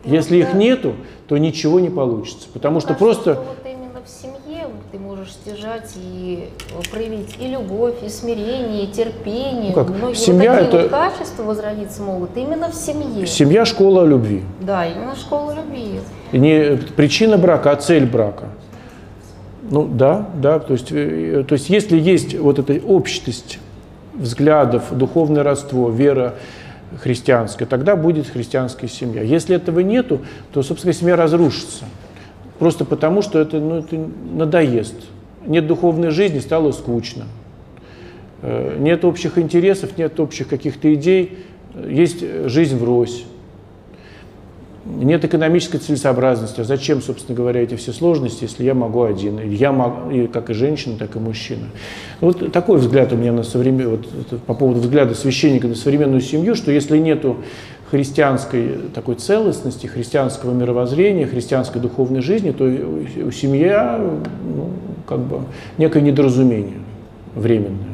[0.06, 0.94] Если их нету,
[1.28, 2.48] то ничего не получится.
[2.52, 3.36] Потому что просто...
[3.36, 6.50] вот именно в семье ты можешь стяжать и
[6.92, 9.70] проявить и любовь, и смирение, и терпение.
[9.70, 13.26] Ну как, Многие семья вот такие это- вот качества возродиться могут именно в семье.
[13.26, 14.44] Семья– школа любви.
[14.60, 16.02] Да, именно школа любви.
[16.34, 18.50] Не причина брака, а цель брака.
[19.70, 23.60] Ну да, да, то есть, э, то есть если есть вот эта общность
[24.16, 26.36] взглядов, духовное родство, вера
[27.00, 29.22] христианская, тогда будет христианская семья.
[29.22, 31.86] Если этого нету, то, собственно, семья разрушится.
[32.60, 33.98] Просто потому, что это, ну, это
[34.34, 34.96] надоест.
[35.46, 37.26] Нет духовной жизни, стало скучно.
[38.42, 41.40] Э, нет общих интересов, нет общих каких-то идей,
[41.76, 43.26] есть жизнь врозь.
[44.86, 46.60] Нет экономической целесообразности.
[46.60, 49.40] А зачем, собственно говоря, эти все сложности, если я могу один?
[49.40, 51.68] Я могу, и как и женщина, так и мужчина.
[52.20, 53.92] Вот такой взгляд у меня на современ...
[53.92, 57.38] вот, по поводу взгляда священника на современную семью, что если нету
[57.92, 64.70] христианской такой целостности, христианского мировоззрения, христианской духовной жизни, то у семья ну,
[65.08, 65.42] как бы
[65.78, 66.80] некое недоразумение
[67.36, 67.94] временное.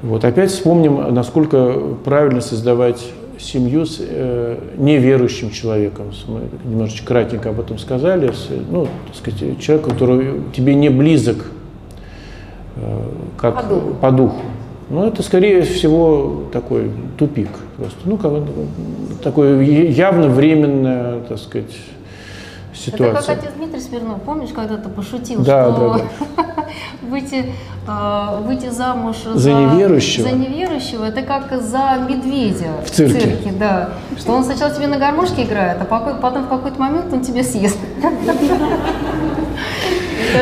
[0.00, 1.74] Вот опять вспомним, насколько
[2.04, 3.04] правильно создавать
[3.38, 6.12] семью с э, неверующим человеком.
[6.28, 8.32] Мы немножечко кратенько об этом сказали.
[8.32, 11.38] С, ну, так сказать, человек, который тебе не близок
[12.76, 13.02] э,
[13.36, 13.94] как по духу.
[14.00, 14.40] по духу.
[14.90, 17.98] Ну, это, скорее всего, такой тупик просто.
[18.04, 18.32] Ну, как,
[19.22, 21.72] такое явно временное, так сказать,
[22.74, 23.18] ситуация.
[23.18, 26.04] Это как отец Дмитрий Смирнов, помнишь, когда-то пошутил, да, что да,
[26.36, 26.64] да.
[27.08, 27.46] выйти,
[27.86, 30.28] э, выйти замуж за, за неверующего.
[30.28, 33.18] за неверующего, это как за медведя в цирке.
[33.18, 33.90] в цирке, да.
[34.18, 37.78] Что он сначала тебе на гармошке играет, а потом в какой-то момент он тебя съест.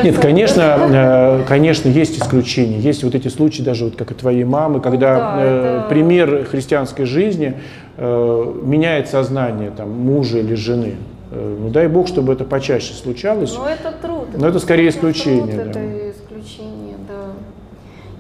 [0.03, 2.79] Нет, конечно, э, конечно, есть исключения.
[2.79, 5.89] Есть вот эти случаи, даже вот как и твоей мамы, когда да, э, это...
[5.89, 7.55] пример христианской жизни
[7.97, 10.95] э, меняет сознание там, мужа или жены.
[11.35, 13.55] Э, ну дай бог, чтобы это почаще случалось.
[13.57, 14.29] Но это труд.
[14.35, 15.61] Но это скорее исключение.
[15.61, 15.81] Труд, да.
[15.81, 17.33] Это исключение, да.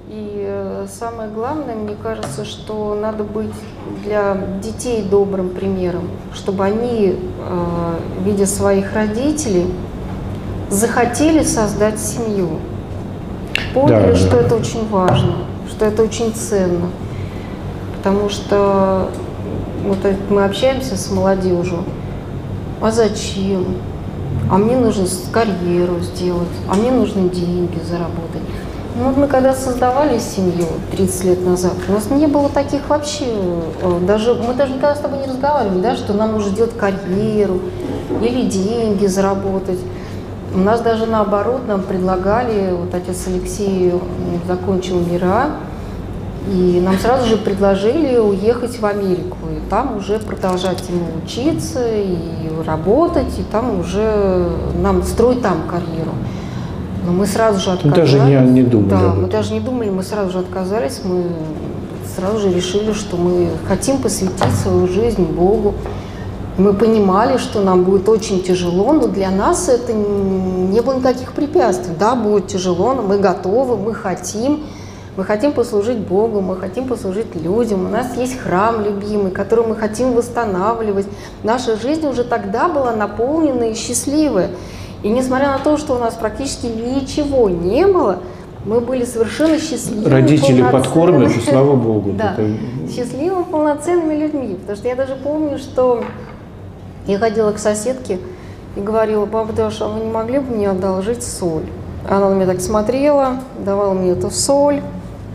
[0.08, 3.52] И э, самое главное, мне кажется, что надо быть
[4.04, 7.94] для детей добрым примером, чтобы они, э,
[8.24, 9.66] видя своих родителей,
[10.70, 12.48] захотели создать семью.
[13.74, 14.40] Поняли, да, что да.
[14.40, 15.34] это очень важно,
[15.68, 16.88] что это очень ценно.
[17.98, 19.10] Потому что
[19.84, 19.98] вот
[20.30, 21.84] мы общаемся с молодежью,
[22.82, 23.76] а зачем?
[24.50, 28.42] А мне нужно карьеру сделать, а мне нужны деньги заработать.
[28.94, 33.24] Ну, вот мы когда создавали семью 30 лет назад, у нас не было таких вообще,
[33.80, 37.60] э, даже, мы даже никогда с тобой не разговаривали, да, что нам нужно делать карьеру
[38.20, 39.78] или деньги заработать.
[40.54, 43.94] У нас даже наоборот нам предлагали, вот отец Алексей
[44.46, 45.52] закончил мира,
[46.52, 49.38] и нам сразу же предложили уехать в Америку,
[49.72, 52.14] там уже продолжать ему учиться, и
[52.66, 54.46] работать, и там уже
[54.82, 56.12] нам строить там карьеру.
[57.06, 58.12] Но мы сразу же отказались.
[58.12, 58.90] Мы даже не, не думали.
[58.90, 61.24] Да, мы даже не думали, мы сразу же отказались, мы
[62.14, 65.72] сразу же решили, что мы хотим посвятить свою жизнь Богу.
[66.58, 71.94] Мы понимали, что нам будет очень тяжело, но для нас это не было никаких препятствий.
[71.98, 74.64] Да, будет тяжело, но мы готовы, мы хотим.
[75.14, 77.84] Мы хотим послужить Богу, мы хотим послужить людям.
[77.84, 81.06] У нас есть храм любимый, который мы хотим восстанавливать.
[81.42, 84.48] Наша жизнь уже тогда была наполнена и счастливая.
[85.02, 88.20] И несмотря на то, что у нас практически ничего не было,
[88.64, 90.08] мы были совершенно счастливыми.
[90.08, 92.12] Родители подкормят, и слава Богу.
[92.16, 92.36] Да,
[92.88, 94.54] счастливыми, полноценными людьми.
[94.60, 96.04] Потому что я даже помню, что
[97.06, 98.18] я ходила к соседке
[98.76, 101.66] и говорила, баба Даша, а вы не могли бы мне одолжить соль?
[102.08, 104.80] Она на меня так смотрела, давала мне эту соль.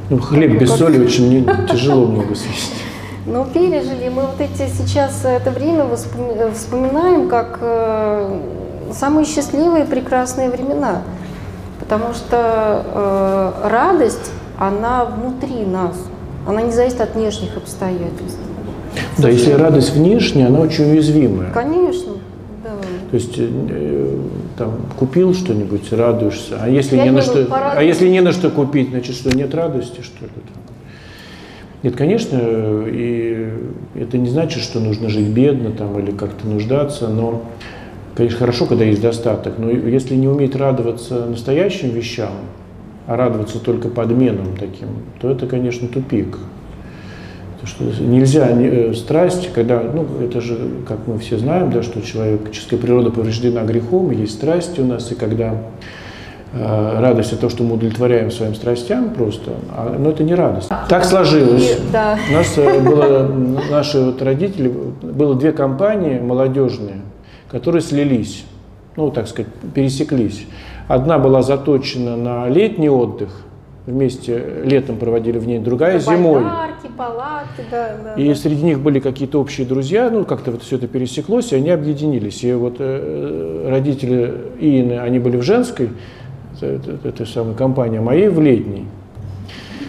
[0.10, 2.74] Ну, хлеб без соли очень тяжело много съесть.
[3.26, 4.10] Ну, пережили.
[4.10, 5.86] Мы вот эти сейчас это время
[6.54, 8.40] вспоминаем как э,
[8.94, 11.02] самые счастливые и прекрасные времена.
[11.80, 12.86] Потому что
[13.64, 15.96] э, радость, она внутри нас.
[16.48, 18.40] Она не зависит от внешних обстоятельств.
[19.18, 21.52] Да, если радость внешняя, она очень уязвимая.
[21.52, 22.14] Конечно.
[23.12, 24.20] То есть э,
[24.58, 26.58] там купил что-нибудь, радуешься.
[26.60, 30.02] А если, не на что, а если не на что купить, значит, что нет радости,
[30.02, 30.32] что ли?
[31.84, 32.40] Нет, конечно,
[32.88, 33.50] и
[33.94, 37.44] это не значит, что нужно жить бедно там, или как-то нуждаться, но,
[38.16, 42.32] конечно, хорошо, когда есть достаток, но если не уметь радоваться настоящим вещам,
[43.06, 44.88] а радоваться только подменам таким,
[45.22, 46.40] то это, конечно, тупик
[47.68, 50.58] что нельзя э, страсть, когда, ну, это же,
[50.88, 55.16] как мы все знаем, да, что человеческая природа повреждена грехом, есть страсти у нас, и
[55.16, 55.56] когда
[56.54, 60.70] э, радость это то, что мы удовлетворяем своим страстям просто, а, но это не радость.
[60.90, 61.72] Так сложилось.
[61.72, 62.18] И, да.
[62.30, 63.32] У нас э, было,
[63.70, 67.02] наши вот родители, было две компании молодежные,
[67.50, 68.46] которые слились,
[68.96, 70.46] ну, так сказать, пересеклись.
[70.88, 73.47] Одна была заточена на летний отдых,
[73.88, 76.44] вместе летом проводили в ней, другая зимой.
[76.44, 78.14] Байдарки, палатки, да, да.
[78.22, 78.36] И да.
[78.36, 82.44] среди них были какие-то общие друзья, ну как-то вот все это пересеклось, и они объединились.
[82.44, 85.90] И вот э, родители Иины, они были в женской
[86.62, 88.86] этой самой компании, а моей в летней.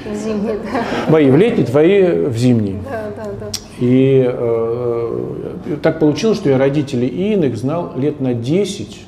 [0.08, 1.10] В зимней, да.
[1.10, 2.76] Мои в летней, твои в зимней.
[2.84, 3.46] Да, да, да.
[3.80, 9.07] И э, так получилось, что я родителей Ииных знал лет на 10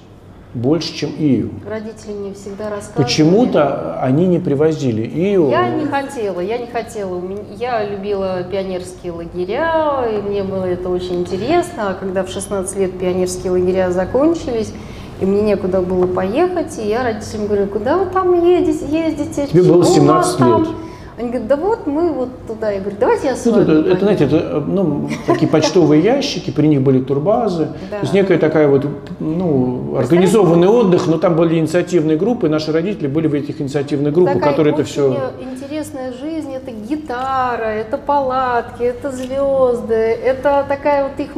[0.55, 1.51] больше, чем Ию.
[1.69, 3.03] Родители мне всегда рассказывали.
[3.03, 5.51] Почему-то они не привозили Ию.
[5.51, 7.21] Я не хотела, я не хотела.
[7.57, 11.91] Я любила пионерские лагеря, и мне было это очень интересно.
[11.91, 14.73] А когда в 16 лет пионерские лагеря закончились,
[15.21, 18.87] и мне некуда было поехать, и я родителям говорю, куда вы там ездите?
[18.87, 19.47] ездите?
[19.47, 20.77] Тебе было Чего у вас 17 там?»
[21.21, 22.71] Они говорят, да вот мы вот туда.
[22.71, 24.01] Я говорю, давайте я с Ну, вами это, это, поеду».
[24.01, 27.69] знаете, это ну, такие почтовые ящики, при них были турбазы.
[27.91, 27.99] Да.
[27.99, 28.87] То есть некая такая вот,
[29.19, 34.37] ну, организованный отдых, но там были инициативные группы, наши родители были в этих инициативных группах,
[34.37, 35.33] Такая которые это все...
[35.41, 41.33] интересная жизнь, это гитара, это палатки, это звезды, это такая вот их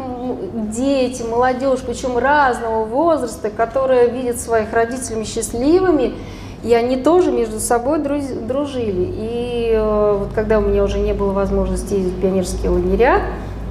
[0.71, 6.15] дети, молодежь, причем разного возраста, которая видит своих родителей счастливыми,
[6.63, 9.13] и они тоже между собой дружили.
[9.17, 13.23] И э, вот когда у меня уже не было возможности ездить в пионерские лагеря,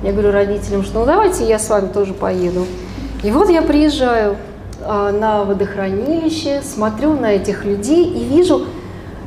[0.04, 2.66] я говорю родителям, что ну давайте я с вами тоже поеду.
[3.24, 4.36] И вот я приезжаю
[4.84, 8.66] а, на водохранилище, смотрю на этих людей и вижу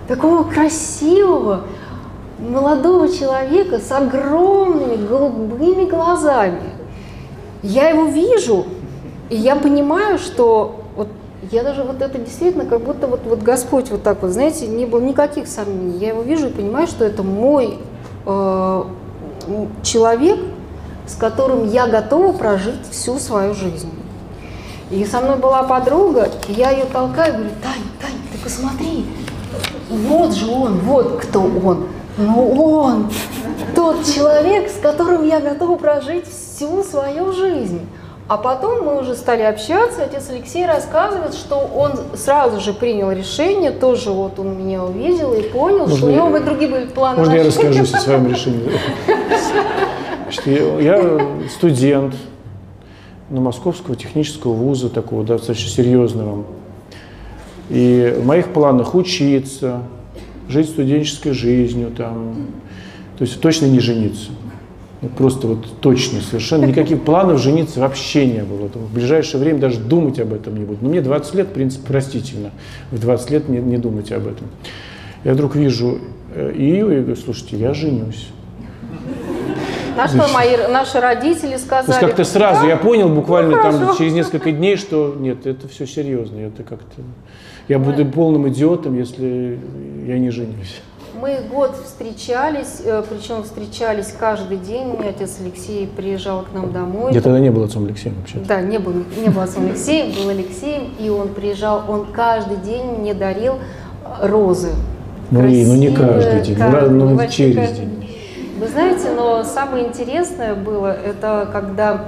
[0.08, 1.62] такого красивого
[2.40, 6.70] молодого человека с огромными голубыми глазами.
[7.62, 8.66] Я его вижу,
[9.30, 10.83] и я понимаю, что
[11.54, 14.86] я даже вот это действительно, как будто вот, вот Господь вот так вот, знаете, не
[14.86, 15.98] было никаких сомнений.
[15.98, 17.78] Я его вижу и понимаю, что это мой
[18.26, 18.84] э,
[19.82, 20.40] человек,
[21.06, 23.90] с которым я готова прожить всю свою жизнь.
[24.90, 29.06] И со мной была подруга, и я ее толкаю, говорю, Тань, Тань, ты посмотри,
[29.88, 31.86] вот же он, вот кто он.
[32.16, 33.10] Ну он,
[33.76, 37.80] тот человек, с которым я готова прожить всю свою жизнь.
[38.26, 43.70] А потом мы уже стали общаться, отец Алексей рассказывает, что он сразу же принял решение,
[43.70, 47.18] тоже вот он меня увидел и понял, что Можно у него я- другие были планы.
[47.18, 48.70] Можно на я расскажу о своем решении?
[50.22, 50.46] Значит,
[50.80, 51.20] я
[51.50, 52.14] студент
[53.28, 56.44] ну, Московского технического вуза, такого достаточно серьезного.
[57.68, 59.82] И в моих планах учиться,
[60.48, 62.46] жить студенческой жизнью, там,
[63.18, 64.30] то есть точно не жениться.
[65.04, 68.68] Ну, Просто вот точно, совершенно никаких планов жениться вообще не было.
[68.68, 70.78] В ближайшее время даже думать об этом не буду.
[70.80, 72.50] Но мне 20 лет, в принципе, простительно.
[72.90, 74.48] В 20 лет не, не думать об этом.
[75.22, 75.98] Я вдруг вижу
[76.34, 78.28] э, ее и говорю, слушайте, я женюсь.
[79.96, 83.62] На что мои, наши родители То есть сказали, как-то сразу «Да, я понял буквально ну,
[83.62, 83.98] там хорошо».
[83.98, 86.38] через несколько дней, что нет, это все серьезно.
[86.38, 87.02] Это как-то
[87.68, 89.58] я буду полным идиотом, если
[90.06, 90.80] я не женюсь.
[91.24, 94.94] Мы год встречались, э, причем встречались каждый день.
[95.08, 97.14] Отец Алексей приезжал к нам домой.
[97.14, 98.36] Я тогда не был отцом Алексеем вообще.
[98.46, 102.84] Да, не был, не был отцом Алексеем, был Алексеем, и он приезжал, он каждый день
[102.98, 104.72] мне дарил э, розы.
[105.30, 108.16] Ну и ну не Красивые, каждый день, ну, да, раз- ну, небольшие через каждый день.
[108.60, 112.04] Вы знаете, но самое интересное было, это когда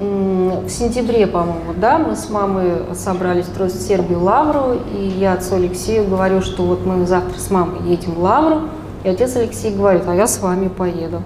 [0.00, 6.08] в сентябре, по-моему, да, мы с мамой собрались строить Сергию Лавру, и я отцу Алексею
[6.08, 8.62] говорю, что вот мы завтра с мамой едем в Лавру,
[9.04, 11.22] и отец Алексей говорит, а я с вами поеду.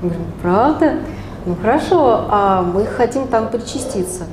[0.00, 0.92] Мы говорим, правда?
[1.46, 4.24] Ну хорошо, а мы хотим там причаститься.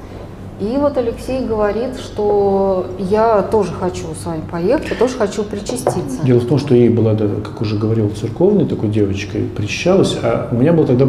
[0.62, 6.24] И вот Алексей говорит, что я тоже хочу с вами поехать, я тоже хочу причаститься.
[6.24, 10.56] Дело в том, что ей была, как уже говорил, церковной такой девочкой, причащалась, а у
[10.56, 11.08] меня был тогда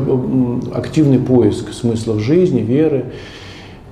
[0.74, 3.12] активный поиск смысла в жизни, веры.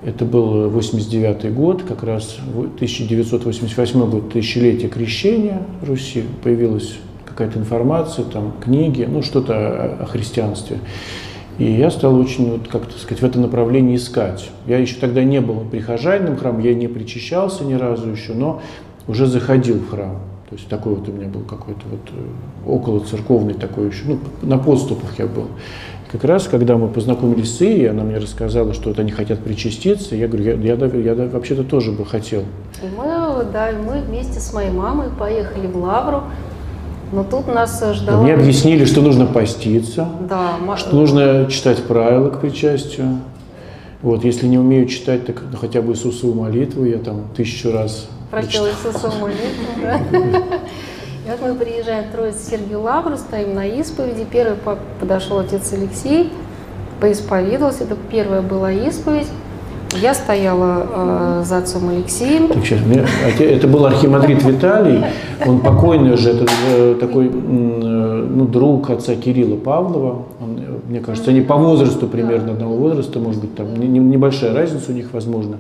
[0.03, 6.95] Это был 89 год, как раз в 1988 год, тысячелетие крещения Руси, появилась
[7.27, 10.79] какая-то информация, там, книги, ну, что-то о христианстве.
[11.61, 14.51] И я стал очень, вот, как-то сказать, в этом направлении искать.
[14.67, 18.63] Я еще тогда не был прихожанином храма, я не причащался ни разу еще, но
[19.07, 20.21] уже заходил в храм.
[20.49, 24.19] То есть такой вот у меня был какой-то вот э, около церковный такой еще, ну,
[24.41, 25.49] на подступах я был.
[26.09, 29.41] И как раз, когда мы познакомились с Ией, она мне рассказала, что вот они хотят
[29.41, 32.41] причаститься, я говорю, я, я, я да- вообще-то тоже бы хотел.
[32.83, 36.23] И мы, да, мы вместе с моей мамой поехали в Лавру,
[37.13, 38.23] но тут нас э, ждала...
[38.23, 43.19] Мне объяснили, что нужно поститься, Да, что нужно читать правила к причастию.
[44.03, 48.09] Вот, если не умею читать, так ну, хотя бы Иисусову молитву я там тысячу раз
[48.31, 48.67] прочел.
[48.67, 49.99] Иисусу молитву, да.
[49.99, 54.27] И вот мы приезжаем в Троицу Сергию Лавру, стоим на исповеди.
[54.31, 56.33] Первый по- подошел отец Алексей,
[57.01, 57.85] поисповедовался.
[57.85, 59.27] Это первая была исповедь.
[60.01, 60.87] Я стояла
[61.41, 62.49] э, за отцом Алексеем.
[62.49, 63.05] Так, сейчас, мне-
[63.41, 65.03] это был архимандрит Виталий,
[65.45, 70.23] он покойный уже, это э, такой э, ну, друг отца Кирилла Павлова.
[70.41, 74.55] Он, э, мне кажется, они по возрасту примерно одного возраста, может быть, там не- небольшая
[74.55, 75.57] разница у них, возможно.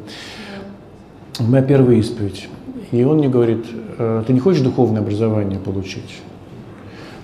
[1.40, 2.48] Моя первая исповедь.
[2.92, 3.64] И он мне говорит,
[3.98, 6.20] «Э, ты не хочешь духовное образование получить?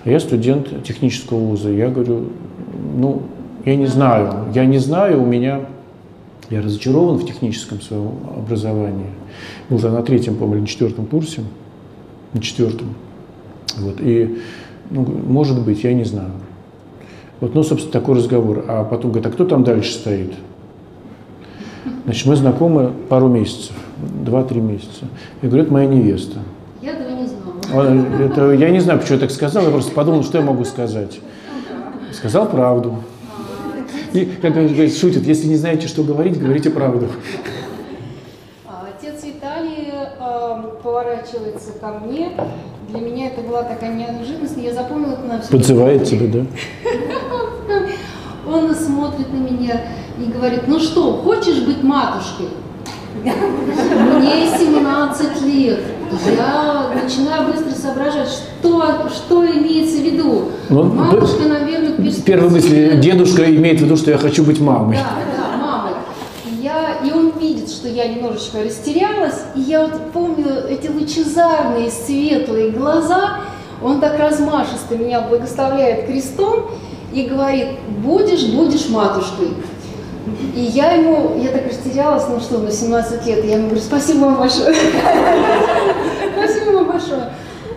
[0.03, 1.69] А я студент технического вуза.
[1.69, 2.25] Я говорю,
[2.97, 3.21] ну,
[3.65, 5.61] я не знаю, я не знаю, у меня
[6.49, 9.09] я разочарован в техническом своем образовании.
[9.69, 11.41] Был на третьем, по-моему, на четвертом курсе,
[12.33, 12.95] на четвертом.
[13.77, 14.39] Вот, и,
[14.89, 16.31] ну, может быть, я не знаю.
[17.39, 18.65] Вот, ну, собственно, такой разговор.
[18.67, 20.33] А потом говорит, а кто там дальше стоит?
[22.05, 23.75] Значит, мы знакомы пару месяцев,
[24.23, 25.05] два-три месяца.
[25.41, 26.39] Я говорю, это моя невеста.
[26.81, 27.53] Я этого не знала.
[27.73, 30.63] А, это, я не знаю, почему я так сказал, я просто подумал, что я могу
[30.63, 31.19] сказать.
[32.13, 32.95] Сказал правду.
[34.13, 37.07] И, как говорит, шутит, если не знаете, что говорить, говорите правду.
[38.65, 42.31] А Отец Виталий э, поворачивается ко мне.
[42.89, 46.45] Для меня это была такая неожиданность, я запомнила это на всю Подзывает тебя, да?
[48.49, 49.81] Он смотрит на меня
[50.17, 52.47] и говорит, ну что, хочешь быть матушкой?
[53.23, 55.79] Мне 17 лет.
[56.11, 60.51] Я начинаю быстро соображать, что, что имеется в виду.
[60.69, 62.23] Ну, Матушка, наверное, в перспективе.
[62.25, 64.97] Первая мысль, дедушка имеет в виду, что я хочу быть мамой.
[64.97, 65.93] Да, да, мамой.
[66.61, 72.71] Я, и он видит, что я немножечко растерялась, и я вот помню эти лучезарные, светлые
[72.71, 73.39] глаза,
[73.81, 76.71] он так размашисто меня благословляет крестом
[77.13, 77.67] и говорит,
[78.03, 79.49] будешь, будешь матушкой.
[80.55, 83.81] И я ему, я так растерялась, ну что, на 17 лет, и я ему говорю,
[83.81, 84.73] спасибо вам большое.
[86.37, 87.29] Спасибо вам большое.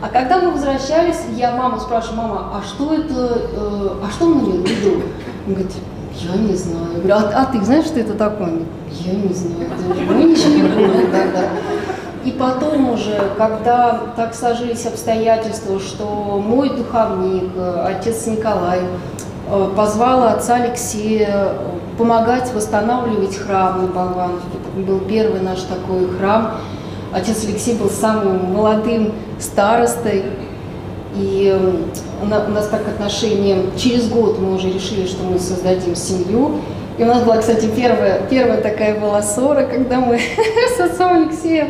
[0.03, 4.41] А когда мы возвращались, я маму спрашиваю, мама, а что это, э, а что он
[4.41, 5.03] имел в виду?
[5.47, 5.73] Он говорит,
[6.15, 6.87] я не знаю.
[6.95, 8.49] Я говорю, а, а ты знаешь, что это такое?
[8.49, 9.71] Он говорит, я не знаю.
[10.09, 11.49] Мы ничего не поняли тогда.
[12.25, 18.81] И потом уже, когда так сложились обстоятельства, что мой духовник, э, отец Николай,
[19.51, 21.57] э, позвал отца Алексея э,
[21.99, 24.47] помогать восстанавливать храм на Болвановке.
[24.53, 26.53] Это был первый наш такой храм.
[27.13, 30.25] Отец Алексей был самым молодым старостой.
[31.17, 31.75] И э,
[32.23, 36.61] у нас так отношения, через год мы уже решили, что мы создадим семью.
[36.99, 40.21] И у нас была, кстати, первая, первая такая была ссора, когда мы
[40.77, 41.69] с отцом Алексеем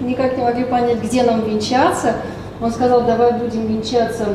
[0.00, 2.16] никак не могли понять, где нам венчаться.
[2.60, 4.26] Он сказал, давай будем венчаться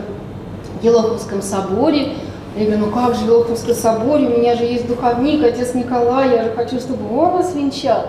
[0.79, 2.13] в Елоховском соборе.
[2.55, 6.31] Я говорю, ну как же в Елоховском соборе, у меня же есть духовник, отец Николай,
[6.31, 8.07] я же хочу, чтобы он нас венчал.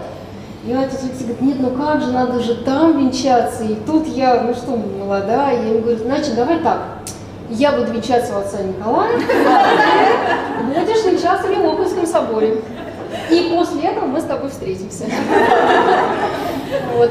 [0.66, 3.62] И отец Алексей говорит, нет, ну как же, надо же там венчаться.
[3.62, 6.80] И тут я, ну что, молодая, я ему говорю, значит, давай так,
[7.51, 9.12] я буду венчаться у отца Николая,
[10.66, 12.62] будешь венчаться в Елоховском соборе.
[13.31, 15.05] И после этого мы с тобой встретимся.
[16.97, 17.11] Вот.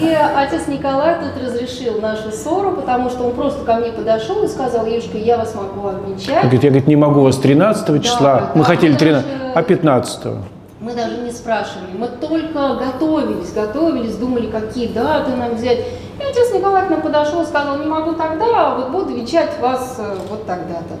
[0.00, 4.48] И отец Николай тут разрешил нашу ссору, потому что он просто ко мне подошел и
[4.48, 6.42] сказал, Евушка, я вас могу обвенчать.
[6.42, 9.52] говорит, я говорит, не могу вас 13 числа, Да, мы да, хотели мы 13, даже-
[9.54, 10.26] а 15
[10.80, 15.78] Мы даже не спрашивали, мы только готовились, готовились, думали, какие даты нам взять.
[15.78, 19.58] И отец Николай к нам подошел и сказал, не могу тогда, а вот буду венчать
[19.60, 20.94] вас э, вот тогда-то.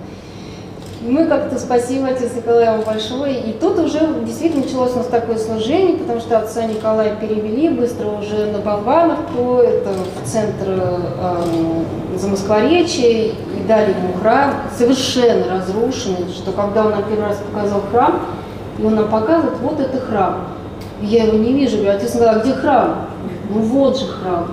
[1.06, 3.38] И мы как-то, спасибо, отец Николай, вам большое.
[3.38, 8.08] И тут уже действительно началось у нас такое служение, потому что отца Николая перевели быстро
[8.08, 13.34] уже на Болвановку, это в центр э, Замоскворечья, и
[13.68, 18.22] дали ему храм, совершенно разрушенный, что когда он нам первый раз показал храм,
[18.76, 20.48] и он нам показывает, вот это храм.
[21.00, 23.06] И я его не вижу, говорю, отец Николай, где храм?
[23.50, 24.48] Ну вот же храм.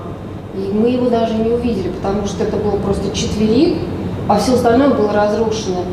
[0.54, 3.80] И мы его даже не увидели, потому что это был просто четверик,
[4.30, 5.84] а все остальное было разрушено.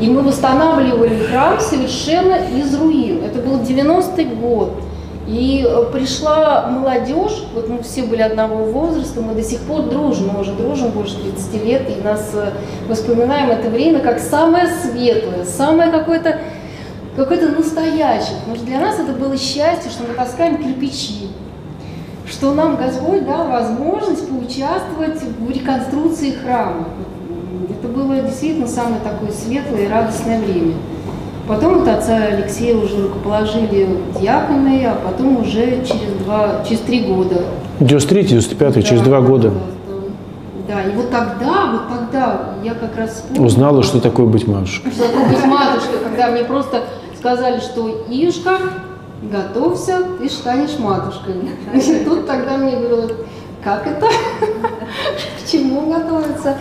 [0.00, 3.22] И мы восстанавливали храм совершенно из руин.
[3.22, 4.72] Это был 90-й год.
[5.28, 10.30] И э, пришла молодежь, вот мы все были одного возраста, мы до сих пор дружим,
[10.34, 12.50] мы уже дружим больше 30 лет, и нас э,
[12.88, 16.40] воспоминаем это время как самое светлое, самое какое-то
[17.16, 18.38] какое-то настоящее.
[18.38, 21.28] Потому что для нас это было счастье, что мы таскаем кирпичи,
[22.26, 26.88] что нам Господь дал возможность поучаствовать в реконструкции храма.
[27.70, 30.74] Это было действительно самое такое светлое и радостное время.
[31.48, 33.88] Потом это отца Алексея уже рукоположили
[34.20, 37.44] диаконы, а потом уже через, два, через три года
[37.80, 39.52] 93 95 через да, два года
[40.68, 44.92] Да, и вот тогда, вот тогда я как раз вспомнила, узнала, что такое быть матушкой.
[44.92, 46.84] что такое быть матушкой, когда мне просто
[47.18, 48.58] сказали, что Ишка,
[49.22, 51.34] готовься, ты станешь матушкой.
[51.74, 53.14] И тут тогда мне говорили,
[53.62, 54.06] как это?
[54.06, 56.56] К чему готовиться?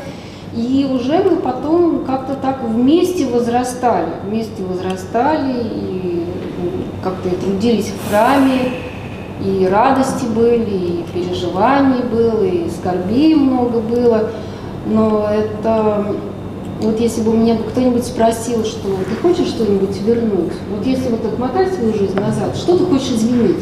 [0.55, 6.25] И уже мы потом как-то так вместе возрастали, вместе возрастали и
[7.03, 8.71] как-то и трудились в храме,
[9.45, 14.31] и радости были, и переживаний было, и скорбей много было.
[14.87, 16.15] Но это,
[16.81, 21.73] вот если бы меня кто-нибудь спросил, что ты хочешь что-нибудь вернуть, вот если вот отмотать
[21.73, 23.57] свою жизнь назад, что ты хочешь изменить?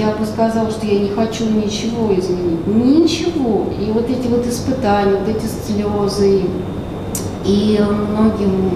[0.00, 2.66] Я бы сказала, что я не хочу ничего изменить.
[2.66, 3.66] Ничего.
[3.78, 6.44] И вот эти вот испытания, вот эти слезы,
[7.44, 7.78] и
[8.08, 8.70] многим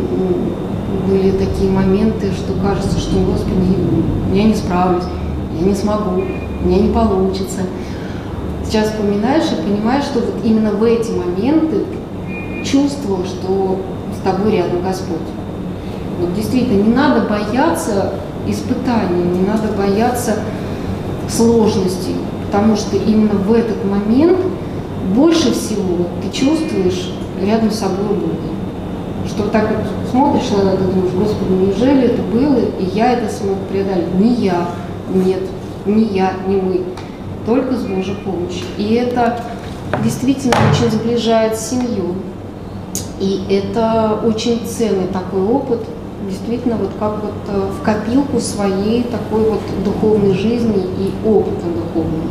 [1.08, 3.74] были такие моменты, что кажется, что, Господи,
[4.34, 5.04] я не справлюсь,
[5.58, 6.20] я не смогу,
[6.62, 7.60] у меня не получится.
[8.66, 11.84] Сейчас вспоминаешь и понимаешь, что вот именно в эти моменты
[12.66, 13.80] чувствовал, что
[14.14, 15.16] с тобой рядом Господь.
[16.20, 18.12] Вот действительно, не надо бояться
[18.46, 20.34] испытаний, не надо бояться
[21.28, 24.38] сложностей, потому что именно в этот момент
[25.14, 28.54] больше всего ты чувствуешь рядом с собой Бога.
[29.26, 33.58] Что так вот смотришь на это, думаешь, Господи, неужели это было, и я это смог
[33.70, 34.14] преодолеть?
[34.18, 34.68] Не я,
[35.12, 35.42] нет,
[35.86, 36.82] не я, не мы,
[37.46, 38.66] только с Божьей помощью.
[38.76, 39.40] И это
[40.02, 42.14] действительно очень сближает семью.
[43.18, 45.80] И это очень ценный такой опыт,
[46.28, 52.30] действительно вот как вот э, в копилку своей такой вот духовной жизни и опыта духовного.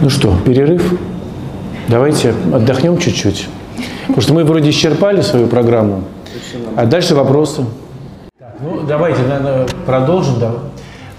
[0.00, 0.98] Ну что, перерыв?
[1.88, 3.48] Давайте отдохнем чуть-чуть.
[4.06, 6.04] Потому что мы вроде исчерпали свою программу.
[6.76, 7.64] А дальше вопросы.
[8.38, 10.40] Так, ну, давайте наверное, продолжим.
[10.40, 10.52] Да.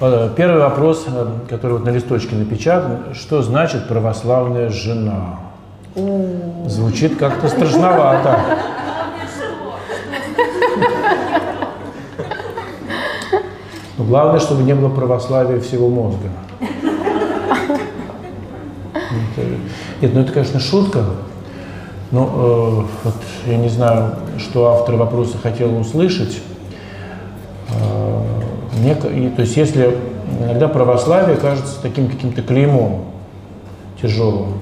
[0.02, 3.14] Э, первый вопрос, э, который вот на листочке напечатан.
[3.14, 5.40] Что значит православная жена?
[6.66, 8.40] Звучит как-то страшновато.
[14.04, 16.30] Но главное, чтобы не было православия всего мозга.
[20.02, 21.06] Нет, ну это, конечно, шутка.
[22.12, 23.16] Но э, вот
[23.46, 26.42] я не знаю, что автор вопроса хотел услышать.
[27.70, 28.24] Э,
[28.80, 29.98] мне, и, то есть если
[30.42, 33.06] иногда православие кажется таким каким-то клеймом
[34.02, 34.56] тяжелым.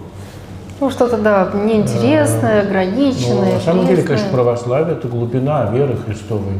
[0.81, 3.45] Ну, что-то, да, неинтересное, ограниченное.
[3.45, 6.53] Ну, на самом деле, конечно, православие– это глубина веры Христовой,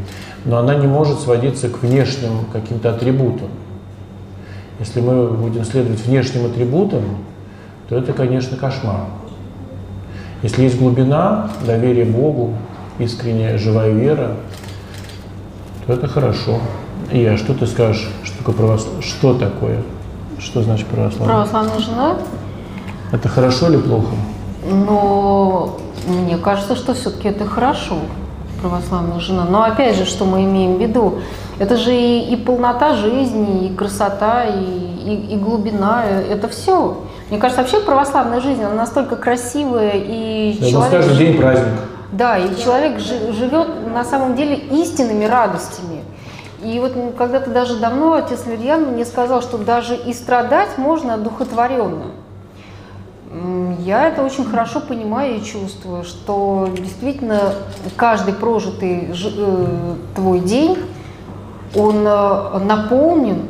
[0.44, 3.48] но она не может сводиться к внешним каким-то атрибутам.
[4.78, 7.02] Если мы будем следовать внешним атрибутам,
[7.88, 9.06] то это, конечно, кошмар.
[10.44, 12.54] Если есть глубина, доверие Богу,
[13.00, 14.36] искренняя живая вера,
[15.84, 16.60] то это хорошо.
[17.10, 19.02] И а что ты скажешь, что такое православие?
[19.02, 19.82] Что такое?
[20.38, 21.26] Что значит православие?
[21.26, 22.18] Православная жена?
[23.12, 24.14] Это хорошо или плохо?
[24.64, 25.76] Но
[26.06, 27.96] мне кажется, что все-таки это хорошо,
[28.60, 29.44] православная жена.
[29.44, 31.18] Но опять же, что мы имеем в виду?
[31.58, 34.64] Это же и, и полнота жизни, и красота, и,
[35.04, 36.04] и, и глубина.
[36.04, 36.98] Это все.
[37.28, 40.90] Мне кажется, вообще православная жизнь, она настолько красивая, и да, человек...
[40.90, 41.72] каждый день праздник.
[42.12, 46.02] Да, и человек живет на самом деле истинными радостями.
[46.62, 52.04] И вот когда-то даже давно отец Лирьян мне сказал, что даже и страдать можно одухотворенно.
[53.78, 57.54] Я это очень хорошо понимаю и чувствую, что действительно
[57.96, 60.78] каждый прожитый э, твой день,
[61.74, 63.46] он э, наполнен,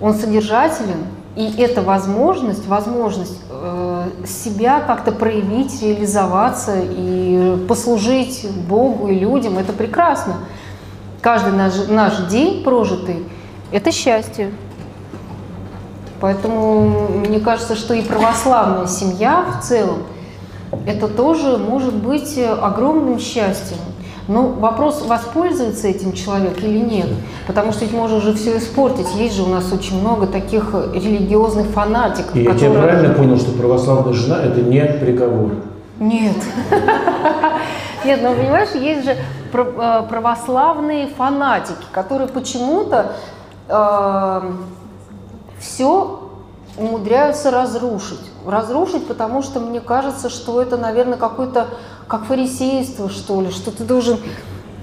[0.00, 9.18] он содержателен, и эта возможность, возможность э, себя как-то проявить, реализоваться и послужить Богу и
[9.18, 10.34] людям, это прекрасно.
[11.20, 13.24] Каждый наш, наш день прожитый–
[13.72, 14.52] это счастье.
[16.24, 16.88] Поэтому
[17.28, 20.04] мне кажется, что и православная семья в целом–
[20.86, 23.76] это тоже может быть огромным счастьем.
[24.26, 27.08] Но вопрос, воспользуется этим человек или нет.
[27.46, 29.14] Потому что ведь можно же все испортить.
[29.16, 32.34] Есть же у нас очень много таких религиозных фанатиков.
[32.34, 32.72] И которые...
[32.72, 35.50] я правильно понял, что православная жена– это не приговор?
[36.00, 36.36] Нет.
[38.06, 39.10] Нет, но понимаешь, есть же
[39.52, 43.12] э, православные фанатики, которые почему-то
[43.68, 44.40] э,
[45.64, 46.20] все
[46.76, 48.20] умудряются разрушить.
[48.46, 51.68] Разрушить, потому что мне кажется, что это, наверное, какое-то
[52.06, 54.18] как фарисейство, что ли, что ты должен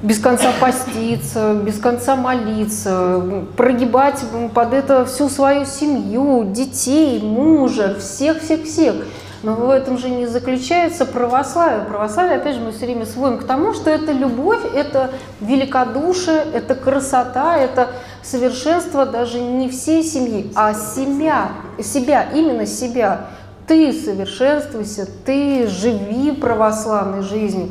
[0.02, 3.22] без конца поститься, без конца молиться,
[3.56, 4.20] прогибать
[4.54, 8.96] под это всю свою семью, детей, мужа, всех-всех-всех.
[9.44, 11.86] Но в этом же не заключается православие.
[11.86, 15.10] Православие, опять же, мы все время сводим к тому, что это любовь, это
[15.40, 17.90] великодушие, это красота, это
[18.22, 21.50] совершенство даже не всей семьи, а себя,
[21.82, 23.28] себя, именно себя.
[23.66, 27.70] Ты совершенствуйся, ты живи православной жизнью,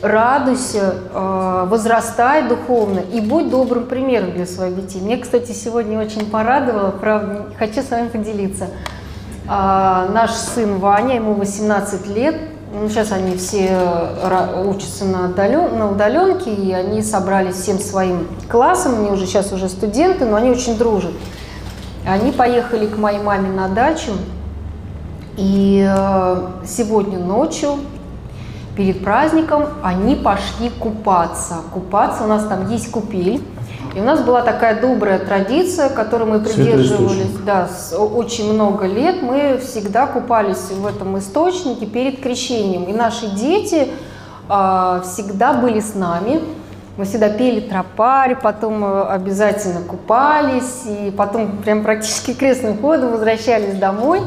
[0.00, 5.00] радуйся, э, возрастай духовно и будь добрым примером для своих детей.
[5.02, 8.68] Мне, кстати, сегодня очень порадовало, правда, хочу с вами поделиться.
[9.48, 12.36] А, наш сын Ваня, ему 18 лет,
[12.72, 18.28] ну, сейчас они все э, учатся на, удален, на удаленке, и они собрались всем своим
[18.48, 21.12] классом, они уже сейчас уже студенты, но они очень дружат.
[22.06, 24.12] Они поехали к моей маме на дачу,
[25.36, 27.78] и э, сегодня ночью,
[28.76, 31.56] перед праздником, они пошли купаться.
[31.74, 33.42] Купаться, у нас там есть купель,
[33.94, 39.20] и у нас была такая добрая традиция, которой мы придерживались да, с очень много лет.
[39.20, 42.84] Мы всегда купались в этом источнике перед крещением.
[42.84, 43.88] И наши дети
[44.48, 46.40] э, всегда были с нами.
[46.96, 53.74] Мы всегда пели тропарь, потом э, обязательно купались, и потом прям практически крестным ходом возвращались
[53.74, 54.22] домой.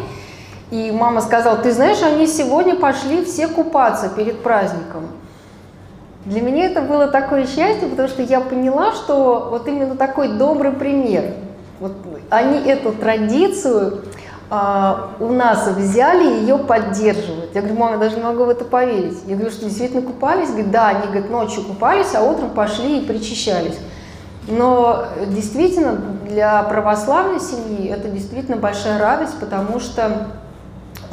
[0.69, 5.07] И мама сказала, ты знаешь, они сегодня пошли все купаться перед праздником.
[6.25, 10.71] Для меня это было такое счастье, потому что я поняла, что вот именно такой добрый
[10.71, 11.35] пример.
[11.79, 11.93] Вот
[12.29, 14.01] они эту традицию
[14.49, 17.53] а, у нас взяли ее поддерживают.
[17.53, 19.19] Я говорю, мама, я даже не могу в это поверить.
[19.27, 20.49] Я говорю, что действительно купались?
[20.49, 23.77] Говорит, да, они говорит, ночью купались, а утром пошли и причащались.
[24.47, 25.93] Но действительно
[26.27, 30.27] для православной семьи это действительно большая радость, потому что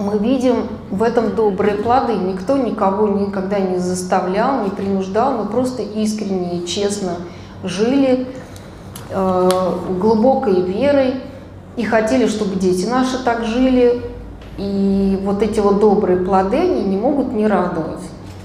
[0.02, 2.14] мы видим в этом добрые плоды.
[2.14, 7.16] Никто никого никогда не заставлял, не принуждал, мы просто искренне и честно
[7.64, 8.26] жили
[9.10, 9.48] э,
[10.00, 11.14] глубокой верой
[11.76, 14.02] и хотели, чтобы дети наши так жили.
[14.58, 18.02] И вот эти вот добрые плоды, они не могут не радовать.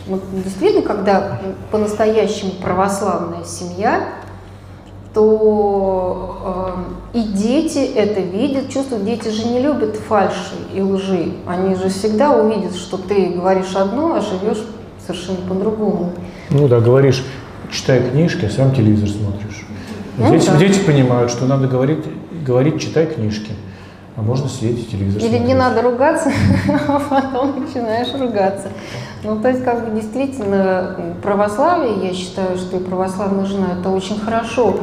[0.07, 1.39] Вот действительно, когда
[1.69, 4.03] по-настоящему православная семья,
[5.17, 6.75] то
[7.13, 9.03] э, и дети это видят, чувствуют.
[9.03, 11.31] Дети же не любят фальши и лжи.
[11.47, 14.63] Они же всегда увидят, что ты говоришь одно, а живешь
[15.07, 16.11] совершенно по-другому.
[16.51, 17.25] Ну да, говоришь,
[17.71, 19.65] читай книжки, а сам телевизор смотришь.
[20.17, 20.57] Ну, дети, да.
[20.57, 22.05] дети понимают, что надо говорить,
[22.45, 23.53] говорить, читай книжки.
[24.15, 25.47] А можно сидеть и телевизор Или смотреть.
[25.47, 26.31] не надо ругаться,
[26.87, 28.69] а потом начинаешь ругаться.
[29.23, 34.19] Ну, то есть, как бы действительно, православие, я считаю, что и православная жена– это очень
[34.19, 34.77] хорошо,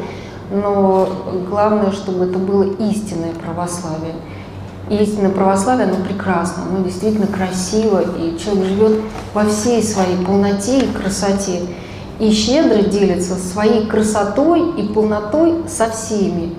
[0.50, 1.08] но
[1.48, 4.14] главное, чтобы это было истинное православие.
[4.90, 9.00] И истинное православие, оно прекрасно, оно действительно красиво, и человек живет
[9.32, 11.62] во всей своей полноте и красоте.
[12.20, 16.54] И щедро делится своей красотой и полнотой со всеми.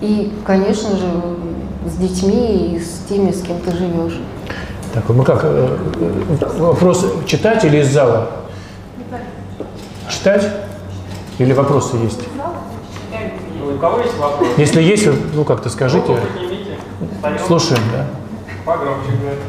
[0.00, 1.06] И, конечно же,
[1.88, 4.20] с детьми и с теми, с кем ты живешь.
[4.92, 5.76] Так, ну как, э,
[6.40, 8.30] э, вопрос читать или из зала?
[10.08, 10.48] Читать?
[11.38, 12.20] Или вопросы есть?
[13.74, 14.48] У кого есть вопрос?
[14.56, 16.06] Если есть, ну как-то скажите.
[16.06, 16.78] Поднимите.
[17.46, 18.06] Слушаем, да.
[18.64, 19.40] Погромче говорит.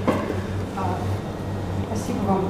[1.87, 2.41] Спасибо вам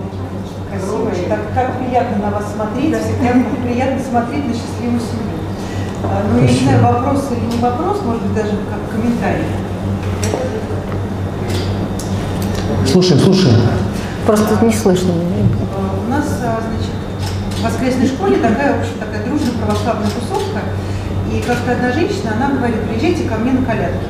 [0.69, 1.27] красивое.
[1.30, 3.34] Так, как приятно на вас смотреть, всегда
[3.64, 5.38] приятно смотреть на счастливую семью.
[6.03, 9.45] А, Ну, я не знаю, вопрос или не вопрос, может быть, даже как комментарий.
[12.85, 13.56] Слушаем, слушаем.
[14.26, 15.11] Просто не слышно.
[15.76, 16.94] А, У нас, а, значит,
[17.60, 20.61] в воскресной школе такая, в общем, такая дружная православная тусовка.
[21.32, 24.06] И как-то одна женщина, она говорит, приезжайте ко мне на колядки.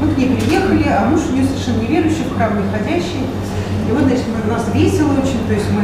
[0.00, 3.26] Мы к ней приехали, а муж у нее совершенно неверующий, в храм не ходящий.
[3.88, 5.82] И вот, значит, у нас весело очень, то есть мы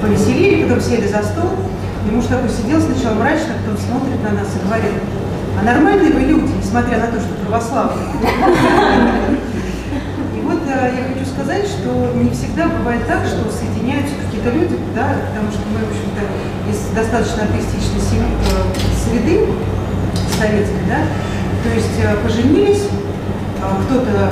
[0.00, 1.50] повеселили, потом сели за стол.
[2.06, 4.92] И муж такой сидел сначала мрачно, потом смотрит на нас и говорит,
[5.60, 8.06] а нормальные вы люди, несмотря на то, что православные.
[10.68, 15.48] Э, я хочу сказать, что не всегда бывает так, что соединяются какие-то люди, да, потому
[15.50, 16.20] что мы, в общем-то,
[16.68, 18.68] из достаточно атеистичной семьи, э,
[19.00, 19.48] среды
[20.36, 21.08] советской, да,
[21.64, 22.84] то есть э, поженились,
[23.62, 24.30] а кто-то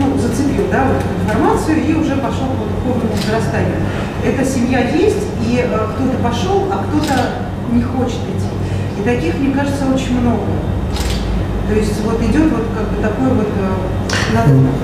[0.00, 3.76] ну, зацепил да, вот эту информацию и уже пошел по духовному возрастанию.
[4.24, 7.12] Эта семья есть, и э, кто-то пошел, а кто-то
[7.70, 8.48] не хочет идти.
[8.98, 10.48] И таких, мне кажется, очень много.
[11.68, 13.48] То есть вот идет вот как бы такой вот...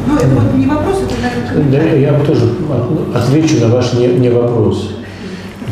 [0.07, 2.51] ну, это вот не вопрос, это, наверное, Да, я тоже
[3.15, 4.91] отвечу на ваш не, не вопрос.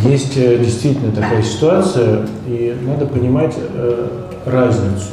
[0.05, 4.09] Есть э, действительно такая ситуация, и надо понимать э,
[4.45, 5.09] разницу.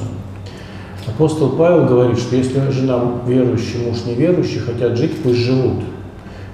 [1.08, 5.84] Апостол Павел говорит, что если жена верующий, муж неверующий хотят жить, пусть живут.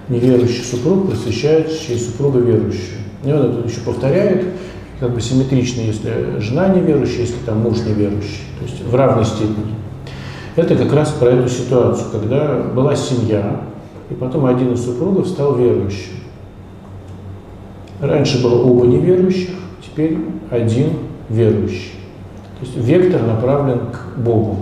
[0.09, 2.99] Неверующий супруг посвящает чьей супруга верующую.
[3.23, 4.45] И он это еще повторяет,
[4.99, 9.78] как бы симметрично, если жена неверующая, если там муж неверующий, то есть в равной степени.
[10.59, 13.61] Это как раз про эту ситуацию, когда была семья,
[14.09, 16.17] и потом один из супругов стал верующим.
[18.01, 20.17] Раньше было оба неверующих, теперь
[20.49, 20.89] один
[21.29, 21.93] верующий.
[22.59, 24.57] То есть вектор направлен к Богу.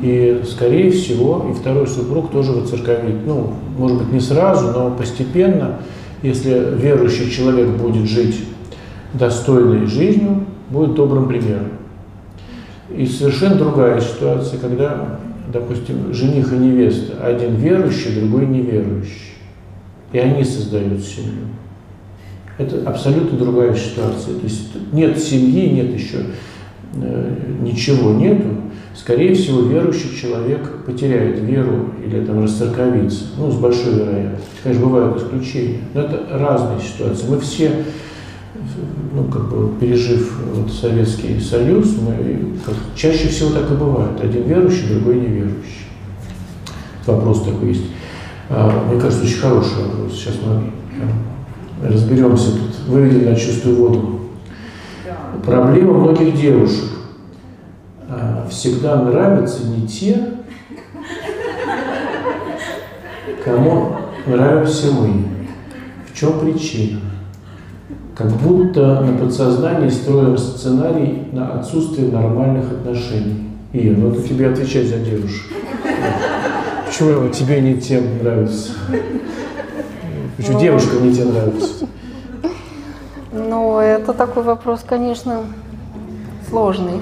[0.00, 3.26] И, скорее всего, и второй супруг тоже воцерковит.
[3.26, 5.80] Ну, может быть, не сразу, но постепенно,
[6.22, 8.42] если верующий человек будет жить
[9.12, 11.72] достойной жизнью, будет добрым примером.
[12.94, 15.18] И совершенно другая ситуация, когда,
[15.52, 19.34] допустим, жених и невеста, один верующий, другой неверующий.
[20.12, 21.48] И они создают семью.
[22.56, 24.34] Это абсолютно другая ситуация.
[24.34, 26.18] То есть нет семьи, нет еще
[26.94, 28.48] э, ничего нету.
[28.96, 33.26] Скорее всего, верующий человек потеряет веру или там расцерковится.
[33.36, 34.50] Ну, с большой вероятностью.
[34.62, 35.78] Конечно, бывают исключения.
[35.94, 37.28] Но это разные ситуации.
[37.28, 37.70] Мы все
[39.14, 44.20] ну, как бы пережив вот Советский Союз, мы, как, чаще всего так и бывает.
[44.20, 45.86] Один верующий, другой неверующий.
[47.06, 47.84] Вопрос такой есть.
[48.50, 50.12] А, мне кажется, очень хороший вопрос.
[50.14, 54.20] Сейчас мы разберемся тут, выведем на чистую воду.
[55.44, 56.90] Проблема многих девушек.
[58.08, 60.34] А, Всегда нравятся не те,
[63.44, 65.24] кому нравимся мы.
[66.10, 67.00] В чем причина?
[68.18, 73.48] Как будто на подсознании строим сценарий на отсутствие нормальных отношений.
[73.72, 75.46] И ну это тебе отвечать за девушек.
[76.84, 78.72] Почему тебе не тем нравится?
[80.36, 81.86] Почему девушкам не те нравится?
[83.32, 85.42] Но это такой вопрос, конечно,
[86.48, 87.00] сложный.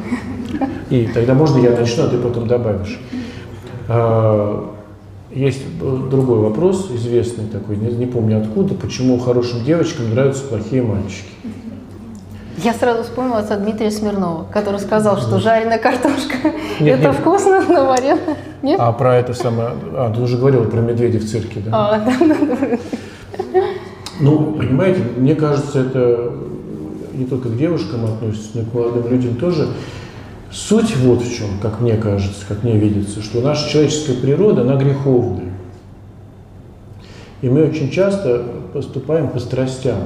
[0.91, 3.01] И тогда можно я начну, а ты потом добавишь.
[5.37, 10.81] Есть э, другой вопрос, известный такой, не, не помню откуда, почему хорошим девочкам нравятся плохие
[10.81, 11.29] мальчики.
[12.57, 16.39] Я сразу вспомнила отца Дмитрия Смирнова, который сказал, что жареная картошка
[16.81, 17.17] Нет, это нет.
[17.17, 18.81] вкусно, но вареная нет.
[18.81, 19.73] А про это самое...
[19.93, 21.71] А, ты уже говорила про медведя в цирке, да?
[21.75, 22.57] А, да, да,
[23.53, 23.61] да.
[24.21, 26.33] Ну, понимаете, мне кажется, это
[27.13, 29.69] не только к девушкам относится, но и к молодым людям тоже.
[30.57, 34.77] Суть вот в чем, как мне кажется, как мне видится, что наша человеческая природа, она
[34.77, 35.53] греховная.
[37.43, 38.43] И мы очень часто
[38.73, 39.99] поступаем по страстям.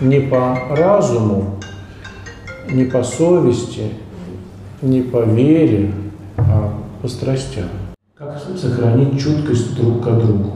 [0.00, 1.60] Не по разуму,
[2.72, 3.90] не по совести,
[4.82, 5.94] не по вере,
[6.36, 7.68] а по страстям.
[8.18, 10.54] Как сохранить чуткость друг к другу?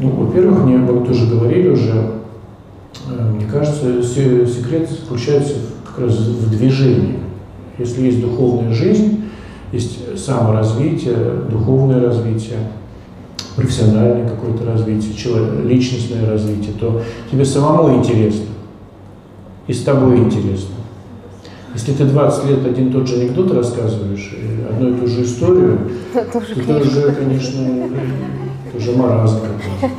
[0.00, 1.92] Ну, во-первых, мне вы тоже говорили уже,
[3.08, 5.57] э, мне кажется, се- секрет заключается
[6.06, 7.18] в- движении.
[7.78, 9.24] Если есть духовная жизнь,
[9.72, 11.16] есть саморазвитие,
[11.50, 12.58] духовное развитие,
[13.56, 15.12] профессиональное какое-то развитие,
[15.64, 18.46] личностное развитие, то тебе самому интересно.
[19.66, 20.74] И с тобой интересно.
[21.74, 25.22] Если ты 20 лет один и тот же анекдот рассказываешь, и одну и ту же
[25.22, 25.78] историю,
[26.14, 29.94] это конечно, уже, конечно, это уже маразм какой-то.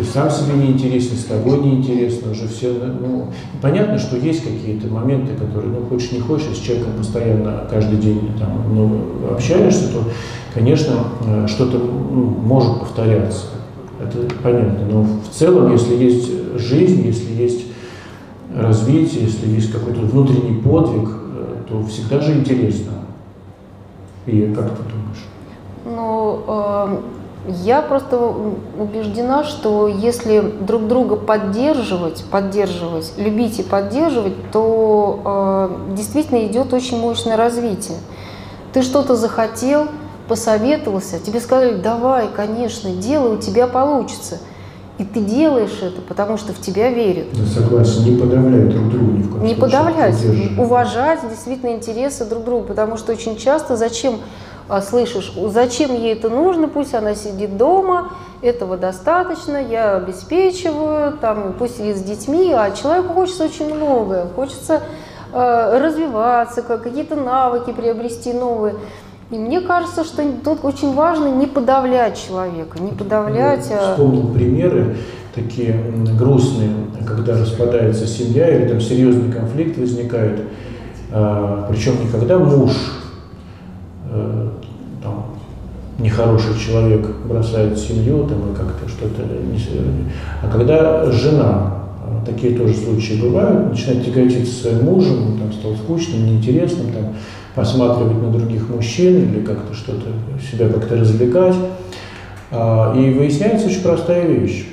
[0.00, 3.26] Ты сам себе не интересен, с тобой не интересно, уже все, ну,
[3.60, 7.98] понятно, что есть какие-то моменты, которые, ну, хочешь не хочешь, если с человеком постоянно каждый
[7.98, 8.96] день там много
[9.30, 10.04] общаешься, то,
[10.54, 13.48] конечно, э, что-то ну, может повторяться.
[14.00, 14.86] Это понятно.
[14.90, 17.66] Но в целом, если есть жизнь, если есть
[18.56, 22.92] развитие, если есть какой-то внутренний подвиг, э, то всегда же интересно.
[24.24, 25.26] И как ты думаешь?
[25.84, 26.98] Ну, э,
[27.46, 28.32] я просто
[28.78, 36.98] убеждена, что если друг друга поддерживать, поддерживать, любить и поддерживать, то э, действительно идет очень
[36.98, 37.96] мощное развитие.
[38.72, 39.88] Ты что-то захотел,
[40.28, 44.38] посоветовался, тебе сказали, давай, конечно, делай, у тебя получится.
[44.98, 47.28] И ты делаешь это, потому что в тебя верят.
[47.32, 52.26] Я согласен, не подавлять друг друга ни в коем Не случае, подавлять, уважать действительно интересы
[52.26, 54.18] друг друга, потому что очень часто зачем
[54.80, 61.78] слышишь, зачем ей это нужно, пусть она сидит дома, этого достаточно, я обеспечиваю, там, пусть
[61.78, 64.80] сидит с детьми, а человеку хочется очень многое, хочется
[65.32, 68.76] э, развиваться, как- какие-то навыки приобрести новые.
[69.30, 74.32] И мне кажется, что тут очень важно не подавлять человека, не подавлять, Я а Вспомнил
[74.32, 74.96] примеры
[75.34, 75.72] такие
[76.18, 76.70] грустные,
[77.06, 80.40] когда распадается семья или там серьезный конфликт возникает.
[81.12, 82.72] А, причем не когда муж,
[84.10, 84.48] э,
[86.00, 89.58] нехороший человек бросает семью там, и как-то что-то, не
[90.42, 91.74] а когда жена,
[92.04, 97.14] а, такие тоже случаи бывают, начинает тяготиться своим мужем, там стал скучным, неинтересным, там,
[97.54, 100.06] посматривать на других мужчин или как-то что-то,
[100.50, 101.54] себя как-то развлекать.
[102.50, 104.66] А, И выясняется очень простая вещь,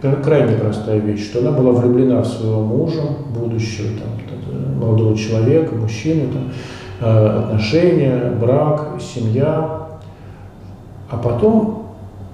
[0.00, 3.02] кра- крайне простая вещь, что она была влюблена в своего мужа,
[3.34, 6.52] будущего там, молодого человека, мужчину, там,
[7.00, 9.87] э, отношения, брак, семья.
[11.10, 11.86] А потом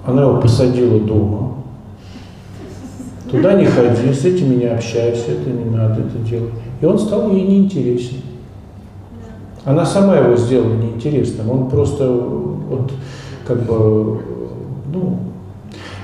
[0.05, 1.55] она его посадила дома.
[3.31, 6.53] Туда не ходи, с этими не общайся, это не надо это делать.
[6.79, 8.17] И он стал ей неинтересен.
[9.63, 11.49] Она сама его сделала неинтересным.
[11.49, 12.91] Он просто вот
[13.47, 14.19] как бы,
[14.93, 15.17] ну,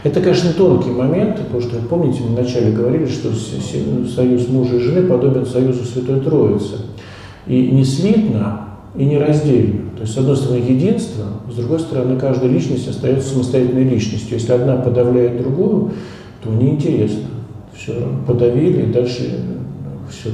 [0.04, 5.08] это, конечно, тонкий момент, потому что, помните, мы вначале говорили, что союз мужа и жены
[5.08, 6.78] подобен союзу Святой Троицы.
[7.46, 8.62] И не слитно,
[8.96, 9.91] и не раздельно.
[10.02, 14.34] То есть, с одной стороны, единство, с другой стороны, каждая личность остается самостоятельной личностью.
[14.34, 15.92] Если одна подавляет другую,
[16.44, 17.28] то неинтересно.
[17.78, 19.46] Все, подавили, и дальше
[20.10, 20.32] все.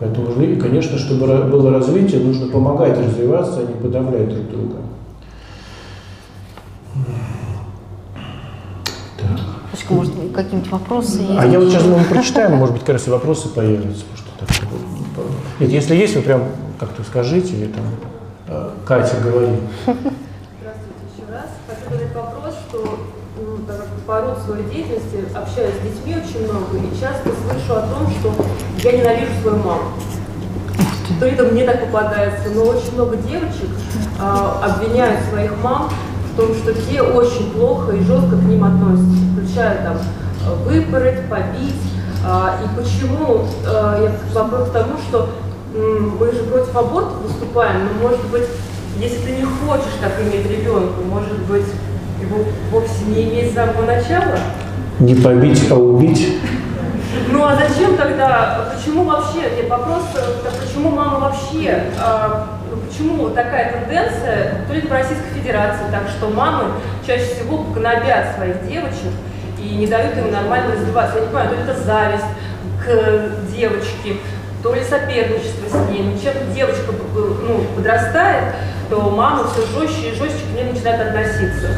[0.00, 4.76] Поэтому, конечно, чтобы было развитие, нужно помогать развиваться, а не подавлять друг друга.
[9.18, 9.40] Так.
[9.70, 11.30] Пашка, может, какие-нибудь вопросы есть?
[11.38, 14.02] А я вот сейчас мы прочитаем, может быть, как раз и вопросы появятся.
[14.16, 14.48] Что так,
[15.60, 16.42] Нет, если есть, вы прям
[16.80, 17.84] как-то скажите, или там
[18.48, 19.60] Катя говори.
[19.84, 21.50] Здравствуйте еще раз.
[21.68, 22.98] Хочу задать вопрос, что
[23.36, 27.76] ну, так как по роду своей деятельности общаюсь с детьми очень много и часто слышу
[27.76, 28.32] о том, что
[28.88, 29.82] я ненавижу свою маму.
[31.20, 33.68] То это мне так попадается, но очень много девочек
[34.18, 35.90] а, обвиняют своих мам
[36.32, 39.98] в том, что те очень плохо и жестко к ним относятся, включая там
[40.64, 41.82] выпороть, побить.
[42.24, 45.28] А, и почему, а, я вопрос к тому, что
[45.78, 48.46] мы же против аборта выступаем, но может быть,
[48.98, 51.66] если ты не хочешь так иметь ребенка, может быть,
[52.20, 54.38] его вовсе не иметь с самого начала?
[54.98, 56.38] Не побить, а убить.
[57.30, 63.30] Ну а зачем тогда, почему вообще, нет, вопрос, так почему мама вообще, а, ну, почему
[63.30, 66.64] такая тенденция только в Российской Федерации, так что мамы
[67.06, 69.12] чаще всего гнобят своих девочек
[69.62, 71.16] и не дают им нормально развиваться.
[71.16, 72.24] Я не понимаю, то ли это зависть
[72.84, 74.16] к девочке,
[74.62, 76.02] то ли соперничество с ней.
[76.02, 78.54] Но чем девочка ну, подрастает,
[78.90, 81.68] то мама все жестче и жестче к ней начинает относиться.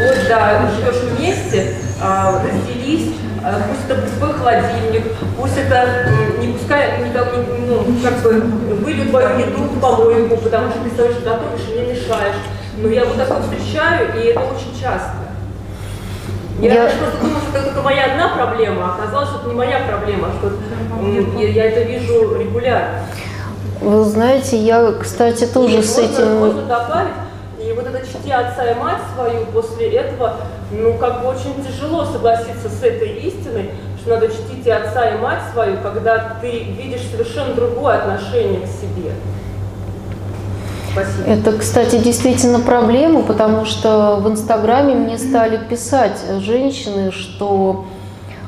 [0.00, 3.14] Вот, да, живешь вместе, а, разделись,
[3.44, 5.04] а, пусть это пустой холодильник,
[5.36, 8.40] пусть это не пускай, не, не- ну, как бы,
[8.76, 12.36] вылью твою еду в помойку, потому что ты стоишь готовишь и мне мешаешь.
[12.78, 15.27] Но я вот такое встречаю, и это очень часто.
[16.60, 19.54] Я, Я- просто думала, что это только моя одна проблема, а оказалось, что это не
[19.54, 20.52] моя проблема, что
[21.38, 23.00] я, я это вижу регулярно.
[23.80, 26.36] Вы знаете, я, кстати, тоже И с можно, этим...
[26.38, 27.12] Можно добавить,
[27.62, 30.36] и вот это чти отца и мать свою, после этого,
[30.72, 33.70] ну, как бы очень тяжело согласиться с этой истиной,
[34.00, 38.66] что надо чтить и отца, и мать свою, когда ты видишь совершенно другое отношение к
[38.66, 39.12] себе.
[41.04, 41.28] Спасибо.
[41.28, 47.86] Это, кстати, действительно проблема, потому что в Инстаграме мне стали писать женщины, что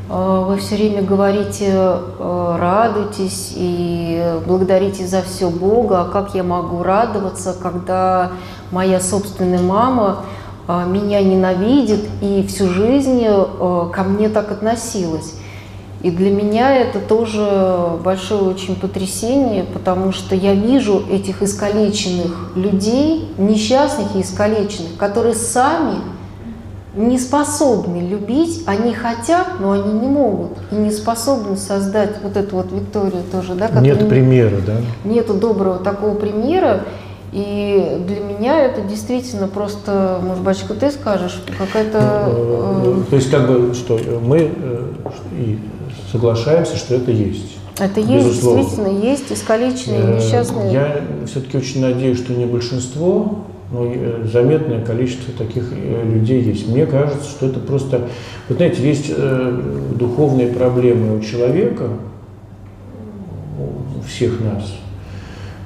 [0.08, 6.42] э, вы все время говорите, э, радуйтесь и благодарите за все Бога, а как я
[6.42, 8.32] могу радоваться, когда
[8.70, 10.24] моя собственная мама
[10.66, 13.24] э, меня ненавидит и всю жизнь
[13.92, 15.34] ко мне так относилась.
[16.02, 23.28] И для меня это тоже большое очень потрясение, потому что я вижу этих искалеченных людей,
[23.36, 25.96] несчастных и искалеченных, которые сами
[26.96, 32.56] не способны любить, они хотят, но они не могут, и не способны создать вот эту
[32.56, 34.76] вот Викторию тоже, да, Нет не- примера, да?
[35.04, 36.84] нету доброго такого примера.
[37.32, 41.98] И для меня это действительно просто, может, батюшка, ты скажешь, какая-то...
[42.26, 44.86] Э, э, То есть как бы что мы э,
[45.38, 45.58] и
[46.10, 47.56] соглашаемся, что это есть.
[47.78, 48.62] Это есть, Безусловно.
[48.62, 50.72] действительно, есть искалеченные, Э, несчастные.
[50.72, 56.68] Я все-таки очень надеюсь, что не большинство, но э, заметное количество таких э, людей есть.
[56.68, 58.08] Мне кажется, что это просто...
[58.48, 59.10] Вот знаете, есть
[59.96, 61.84] духовные проблемы у человека,
[63.58, 64.74] у всех нас,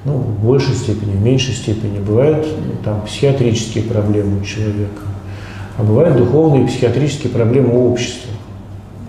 [0.04, 1.98] ну, в большей степени, в меньшей степени.
[1.98, 5.02] Бывают ну, там психиатрические проблемы у человека,
[5.78, 8.33] а бывают духовные и психиатрические проблемы у общества.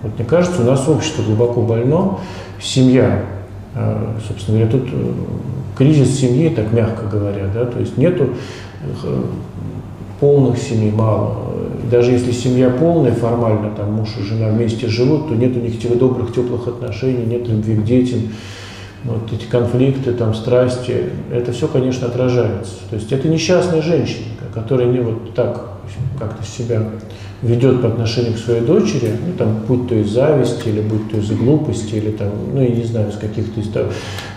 [0.05, 2.19] Вот мне кажется, у нас общество глубоко больно,
[2.61, 3.23] семья,
[3.73, 5.13] э, собственно говоря, тут э,
[5.75, 8.29] кризис семьи, так мягко говоря, да, то есть нету
[8.83, 9.23] э,
[10.19, 11.37] полных семей мало.
[11.89, 15.81] Даже если семья полная, формально, там муж и жена вместе живут, то нет у них
[15.81, 18.19] тех добрых, теплых отношений, нет любви к детям,
[19.05, 22.73] вот эти конфликты, там, страсти, это все, конечно, отражается.
[22.91, 25.69] То есть это несчастная женщина, которая не вот так
[26.19, 26.83] как-то себя
[27.45, 31.17] ведет по отношению к своей дочери, ну, там, будь то из зависти, или будь то
[31.17, 33.89] из глупости, или там, ну, я не знаю, из каких-то из того.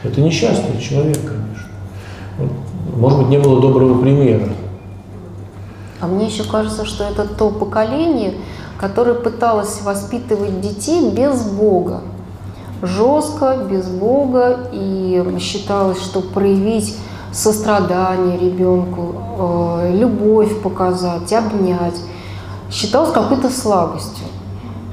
[0.02, 2.58] Это несчастный человек, конечно.
[2.96, 4.48] Может быть, не было доброго примера.
[6.00, 8.34] А мне еще кажется, что это то поколение,
[8.78, 12.02] которое пыталось воспитывать детей без Бога.
[12.82, 16.94] Жестко, без Бога, и считалось, что проявить
[17.32, 21.96] сострадание ребенку, э, любовь показать, обнять,
[22.70, 24.26] считалось какой-то слабостью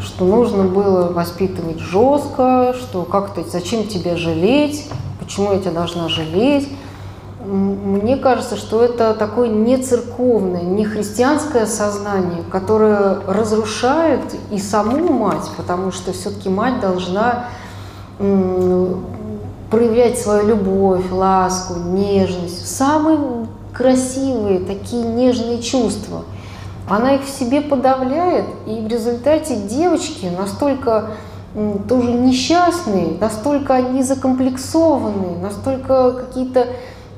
[0.05, 4.87] что нужно было воспитывать жестко, что как-то зачем тебя жалеть,
[5.19, 6.69] почему я тебя должна жалеть.
[7.43, 14.21] Мне кажется, что это такое не церковное, не христианское сознание, которое разрушает
[14.51, 17.45] и саму мать, потому что все-таки мать должна
[19.69, 23.19] проявлять свою любовь, ласку, нежность, самые
[23.73, 26.23] красивые такие нежные чувства.
[26.87, 31.11] Она их в себе подавляет, и в результате девочки настолько
[31.87, 36.67] тоже несчастные, настолько они закомплексованные, настолько какие-то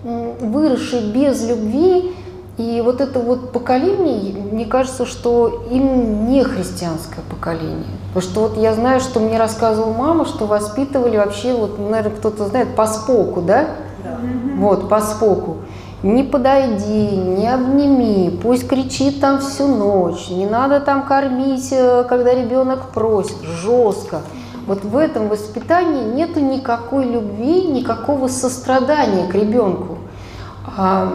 [0.04, 2.14] выросшие без любви.
[2.58, 7.86] И вот это вот поколение, мне кажется, что им не христианское поколение.
[8.14, 12.46] Потому что вот я знаю, что мне рассказывала мама, что воспитывали вообще, вот, наверное, кто-то
[12.48, 13.68] знает, по споку, да?
[14.58, 15.58] Вот, по споку.
[16.04, 22.36] Не подойди, не обними, пусть кричит там всю ночь, не надо там кормить, э, когда
[22.36, 24.22] ребенок просит, жестко.
[24.68, 29.98] Вот в этом воспитании нету никакой любви, никакого сострадания к ребенку.
[30.78, 31.12] А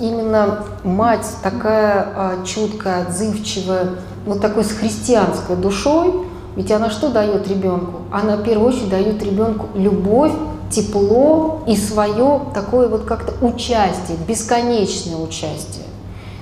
[0.00, 3.90] именно мать такая а, чуткая, отзывчивая,
[4.24, 6.14] вот такой с христианской душой,
[6.56, 8.02] ведь она что дает ребенку?
[8.10, 10.32] Она в первую очередь дает ребенку любовь,
[10.70, 15.84] тепло и свое такое вот как-то участие, бесконечное участие.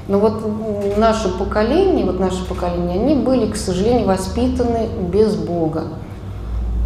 [0.09, 0.43] Но вот
[0.97, 5.85] наше поколение, вот наше поколение, они были, к сожалению, воспитаны без Бога.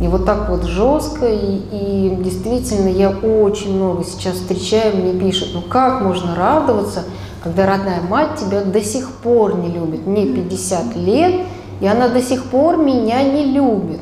[0.00, 5.50] И вот так вот жестко, и, и действительно я очень много сейчас встречаю, мне пишут,
[5.54, 7.04] ну как можно радоваться,
[7.42, 10.06] когда родная мать тебя до сих пор не любит.
[10.06, 11.46] Мне 50 лет,
[11.80, 14.00] и она до сих пор меня не любит.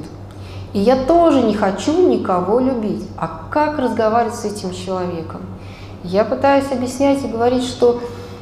[0.75, 3.09] И я тоже не хочу никого любить.
[3.17, 5.41] А как разговаривать с этим человеком?
[6.03, 8.01] Я пытаюсь объяснять и говорить, что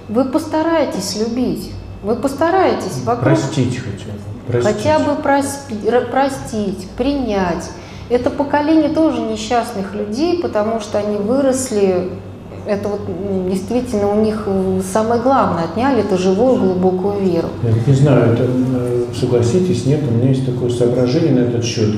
[0.09, 1.71] вы постарайтесь любить,
[2.03, 3.25] вы постарайтесь вокруг...
[3.25, 4.51] Простить хотя бы.
[4.51, 4.77] Простить.
[4.77, 7.71] Хотя бы прос- простить, принять.
[8.09, 12.11] Это поколение тоже несчастных людей, потому что они выросли,
[12.67, 13.01] это вот
[13.49, 14.47] действительно у них
[14.93, 17.49] самое главное отняли, это живую глубокую веру.
[17.63, 21.91] Я не знаю, это, э, согласитесь, нет, у меня есть такое соображение на этот счет,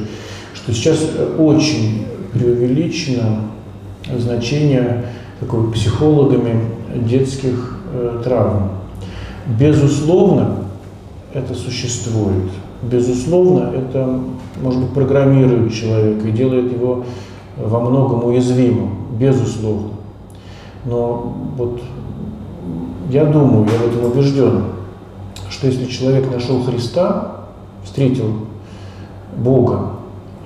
[0.54, 0.98] что сейчас
[1.38, 3.40] очень преувеличено
[4.18, 5.06] значение
[5.40, 6.60] такой психологами
[6.94, 8.70] детских э, травм.
[9.58, 10.64] Безусловно,
[11.32, 12.50] это существует.
[12.82, 14.20] Безусловно, это,
[14.62, 17.04] может быть, программирует человека и делает его
[17.56, 19.93] во многом уязвимым, безусловно.
[20.84, 21.80] Но вот
[23.10, 24.64] я думаю, я в этом убежден,
[25.50, 27.46] что если человек нашел Христа,
[27.84, 28.32] встретил
[29.36, 29.90] Бога,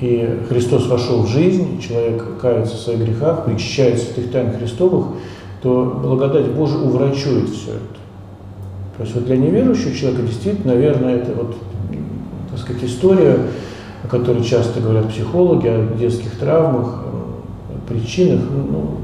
[0.00, 5.06] и Христос вошел в жизнь, человек кается в своих грехах, причащает святых тайн Христовых,
[5.62, 7.98] то благодать Божия уврачует все это.
[8.96, 11.56] То есть вот для неверующего человека действительно, наверное, это вот,
[12.50, 13.38] так сказать, история,
[14.04, 17.04] о которой часто говорят психологи, о детских травмах,
[17.88, 18.98] причинах, ну,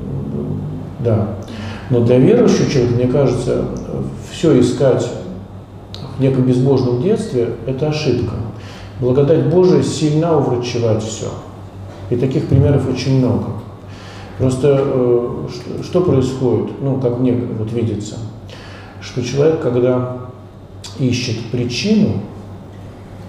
[1.05, 1.29] да.
[1.91, 3.67] Но для верующего человека, мне кажется,
[4.33, 5.07] все искать
[6.17, 8.35] в неком безбожном детстве– это ошибка.
[9.01, 11.29] Благодать Божия сильна уврачевать все.
[12.11, 13.47] И таких примеров очень много.
[14.39, 15.49] Просто э,
[15.85, 18.17] что, происходит, ну, как мне вот видится,
[19.01, 20.17] что человек, когда
[20.99, 22.15] ищет причину,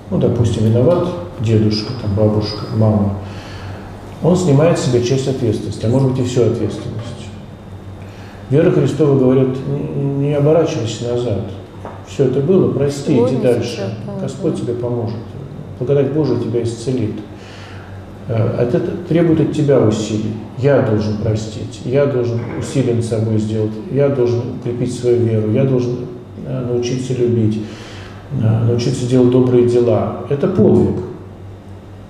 [0.10, 1.08] ну, допустим, виноват
[1.40, 3.14] дедушка, там, бабушка, мама,
[4.24, 7.05] он снимает с себя часть ответственности, а может быть и всю ответственность.
[8.50, 9.58] Вера Христова говорит,
[10.20, 11.42] не оборачивайся назад.
[12.08, 13.96] Все это было, прости, иди дальше.
[14.22, 15.18] Господь тебе поможет.
[15.80, 17.16] Благодать Божия тебя исцелит.
[18.28, 20.34] Э, это требует от тебя усилий.
[20.58, 25.66] Я должен простить, я должен усилия над собой сделать, я должен укрепить свою веру, я
[25.66, 25.98] должен
[26.46, 27.62] э, научиться любить,
[28.42, 30.26] э, научиться делать добрые дела.
[30.30, 31.04] Это подвиг.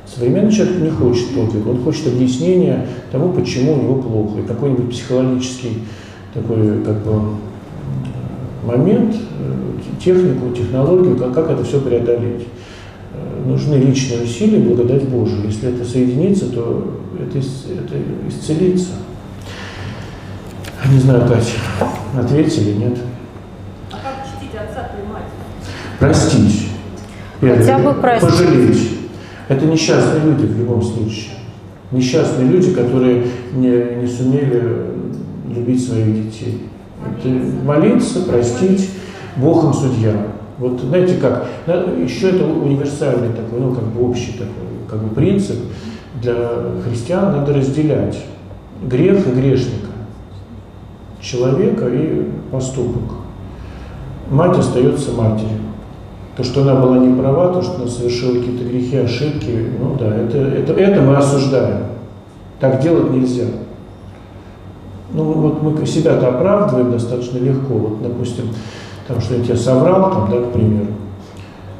[0.05, 4.91] Современный человек не хочет подвига, он хочет объяснения тому, почему у него плохо, и какой-нибудь
[4.91, 5.79] психологический
[6.35, 7.21] такой как бы
[8.63, 9.15] момент,
[9.99, 12.45] технику, технологию, как, как это все преодолеть
[13.45, 15.45] нужны личные усилия, благодать Божию.
[15.45, 17.95] Если это соединится, то это, это
[18.27, 18.91] исцелится.
[20.91, 21.51] Не знаю, Катя,
[22.17, 22.97] ответили, нет?
[23.91, 25.23] А как чтить отца и мать?
[25.99, 26.69] Простить.
[27.39, 28.29] Хотя бы простить.
[28.29, 28.89] Пожалеть.
[29.47, 31.33] Это несчастные люди в любом случае.
[31.91, 34.85] Несчастные люди, которые не, не сумели
[35.55, 36.67] любить своих детей.
[37.17, 37.29] Это
[37.65, 38.89] молиться, простить,
[39.37, 40.13] Бог им судья.
[40.57, 45.57] Вот знаете как, еще это универсальный такой, ну как бы общий такой как бы принцип
[46.21, 46.35] для
[46.87, 48.23] христиан надо разделять
[48.83, 49.91] грех и грешника,
[51.21, 53.15] человека и поступок.
[54.29, 55.59] Мать остается матерью.
[56.35, 60.13] То, что она была не права, то, что она совершила какие-то грехи, ошибки, ну да,
[60.13, 61.85] это, это, это мы осуждаем.
[62.59, 63.45] Так делать нельзя.
[65.13, 67.73] Ну вот мы себя-то оправдываем достаточно легко.
[67.73, 68.45] Вот, допустим,
[69.07, 70.87] там что-нибудь я соврал, там, да, к примеру.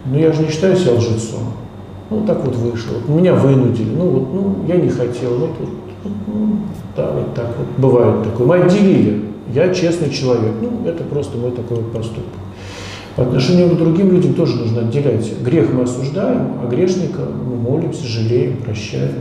[0.06, 1.54] Но я же не считаю себя лжецом.
[2.10, 2.98] Ну, так вот вышло.
[3.08, 3.90] Меня вынудили.
[3.96, 5.38] Ну, вот, ну, я не хотел.
[5.38, 5.70] Вот, вот,
[6.28, 6.58] ну,
[6.96, 7.68] да, вот так вот.
[7.78, 8.48] Бывает такое.
[8.48, 9.26] Мы отделили.
[9.54, 10.54] Я честный человек.
[10.62, 12.26] Ну, это просто мой такой вот поступок.
[13.16, 15.42] По отношению к другим людям тоже нужно отделять.
[15.42, 19.14] Грех мы осуждаем, а грешника мы молимся, жалеем, прощаем.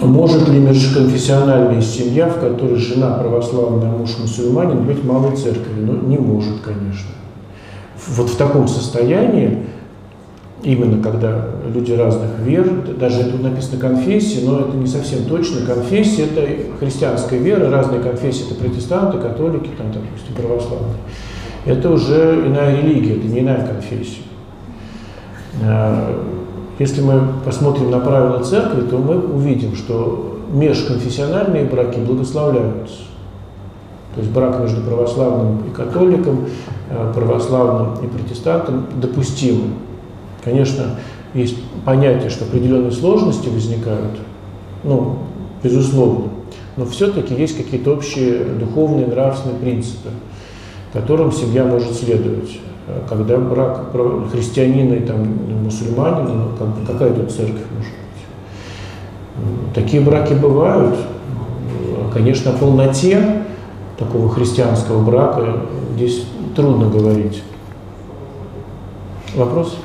[0.00, 5.86] Может ли межконфессиональная семья, в которой жена православная, а муж мусульманин, быть малой церковью?
[5.86, 7.10] Ну, не может, конечно.
[8.16, 9.66] Вот в таком состоянии,
[10.62, 12.66] именно когда люди разных вер,
[12.98, 15.66] даже тут написано конфессии, но это не совсем точно.
[15.66, 16.46] Конфессия– это
[16.78, 20.96] христианская вера, разные конфессии– это протестанты, католики, там, допустим, православные.
[21.66, 24.22] Это уже иная религия, это не иная конфессия.
[26.80, 33.00] Если мы посмотрим на правила церкви, то мы увидим, что межконфессиональные браки благословляются.
[34.14, 36.46] То есть брак между православным и католиком,
[36.88, 39.74] э, православным и протестантом допустим.
[40.42, 40.96] Конечно,
[41.34, 44.18] есть понятие, что определенные сложности возникают,
[44.82, 45.18] ну,
[45.62, 46.30] безусловно,
[46.78, 50.08] но все-таки есть какие-то общие духовные, нравственные принципы,
[50.94, 52.58] которым семья может следовать.
[52.90, 53.92] Э, когда брак
[54.32, 55.18] христианина и там,
[55.64, 59.74] мусульманина, ну, как бы, какая тут церковь может быть?
[59.74, 60.96] Такие браки бывают.
[62.12, 63.44] Конечно, о полноте
[63.96, 65.60] такого христианского брака
[65.94, 66.26] здесь
[66.56, 67.42] трудно говорить.
[69.36, 69.76] Вопрос?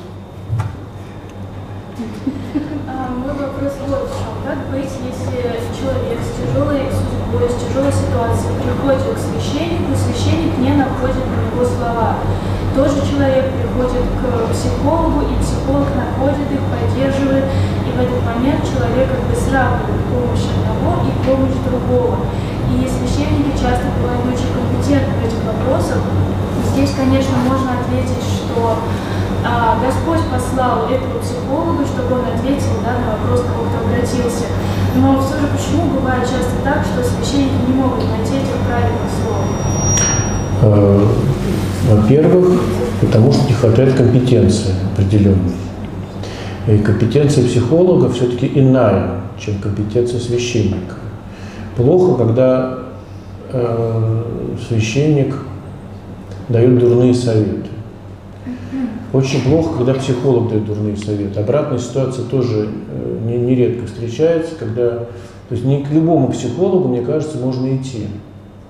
[2.88, 4.34] А, мой вопрос вот в чем.
[4.44, 5.38] Как быть, если
[5.78, 11.56] человек с тяжелой судьбой, с тяжелой ситуацией приходит к священнику, и священник не находит на
[11.56, 12.18] него слова?
[12.76, 17.48] Тоже человек приходит к психологу, и психолог находит их, поддерживает,
[17.88, 22.28] и в этот момент человек как бы сравнивает помощь одного и помощь другого.
[22.76, 26.04] И священники часто бывают очень компетентны в этих вопросах.
[26.76, 28.84] Здесь, конечно, можно ответить, что
[29.48, 34.52] а, Господь послал этого психолога, чтобы он ответил да, на вопрос, кого кто обратился.
[35.00, 39.48] Но все же почему бывает часто так, что священники не могут найти этих правильных слов?
[41.90, 42.62] Во-первых,
[43.00, 45.54] потому что не хватает компетенции определенной.
[46.68, 50.96] И компетенция психолога все-таки иная, чем компетенция священника.
[51.76, 52.80] Плохо, когда
[53.52, 54.24] э,
[54.68, 55.36] священник
[56.50, 57.70] дает дурные советы.
[59.14, 61.40] Очень плохо, когда психолог дает дурные советы.
[61.40, 65.06] Обратная ситуация тоже э, нередко встречается, когда
[65.48, 68.08] то есть не к любому психологу, мне кажется, можно идти.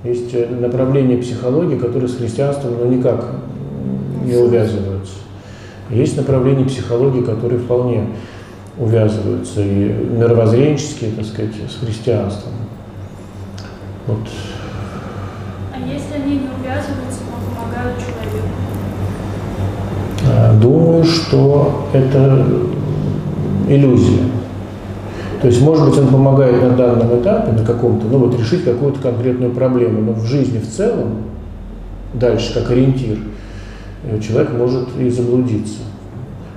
[0.06, 3.26] Есть э, направления психологии, которые с христианством ну, никак
[4.24, 5.14] не увязываются.
[5.90, 8.08] Есть направления психологии, которые вполне
[8.78, 12.54] увязываются и мировоззренческие, так сказать, с христианством.
[14.06, 14.20] Вот.
[15.74, 18.48] А если они не увязываются, но помогают человеку?
[20.28, 22.46] А, думаю, что это
[23.68, 24.24] иллюзия.
[25.46, 29.00] То есть, может быть, он помогает на данном этапе, на каком-то, ну вот решить какую-то
[29.00, 31.18] конкретную проблему, но в жизни в целом,
[32.16, 33.20] дальше как ориентир,
[34.06, 35.82] э, человек может и заблудиться.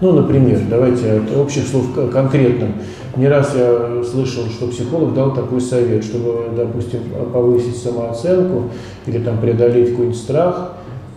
[0.01, 2.77] Ну, например, давайте от общих слов конкретным.
[3.17, 7.01] Не раз я слышал, что психолог дал такой совет, чтобы, допустим,
[7.31, 8.71] повысить самооценку
[9.05, 10.73] или там преодолеть какой-нибудь страх,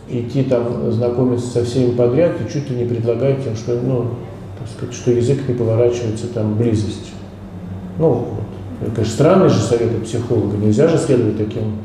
[0.10, 4.08] идти там знакомиться со всеми подряд и чуть ли не предлагать им, что, ну,
[4.60, 7.11] так сказать, что язык не поворачивается там близостью.
[8.02, 8.26] Ну.
[8.82, 11.76] Это, конечно, странный же совет от психолога, нельзя же следовать таким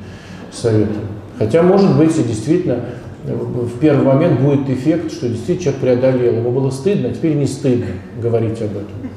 [0.50, 1.02] советам.
[1.38, 2.80] Хотя, может быть, и действительно
[3.22, 7.46] в первый момент будет эффект, что действительно человек преодолел, ему было стыдно, а теперь не
[7.46, 7.86] стыдно
[8.22, 9.10] говорить об этом.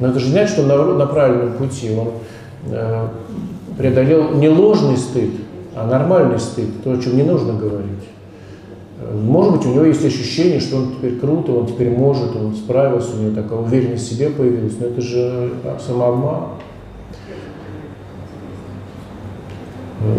[0.00, 2.08] Но это же значит, что он на, на правильном пути, он
[2.66, 3.08] э,
[3.76, 5.30] преодолел не ложный стыд,
[5.76, 8.08] а нормальный стыд, то, о чем не нужно говорить.
[9.12, 13.16] Может быть, у него есть ощущение, что он теперь круто, он теперь может, он справился,
[13.16, 15.52] у него такая уверенность в себе появилась, но это же
[15.86, 16.42] самообман.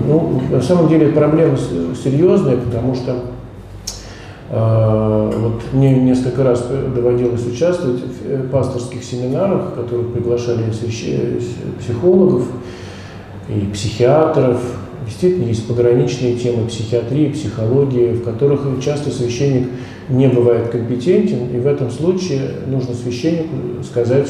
[0.07, 1.57] Ну, на самом деле проблема
[2.03, 3.15] серьезная, потому что
[4.49, 10.63] э, вот мне несколько раз доводилось участвовать в э, пасторских семинарах, в которых приглашали
[11.79, 12.43] психологов
[13.47, 14.59] и психиатров,
[15.05, 19.67] Действительно, есть пограничные темы психиатрии, психологии, в которых часто священник
[20.09, 24.27] не бывает компетентен, и в этом случае нужно священнику сказать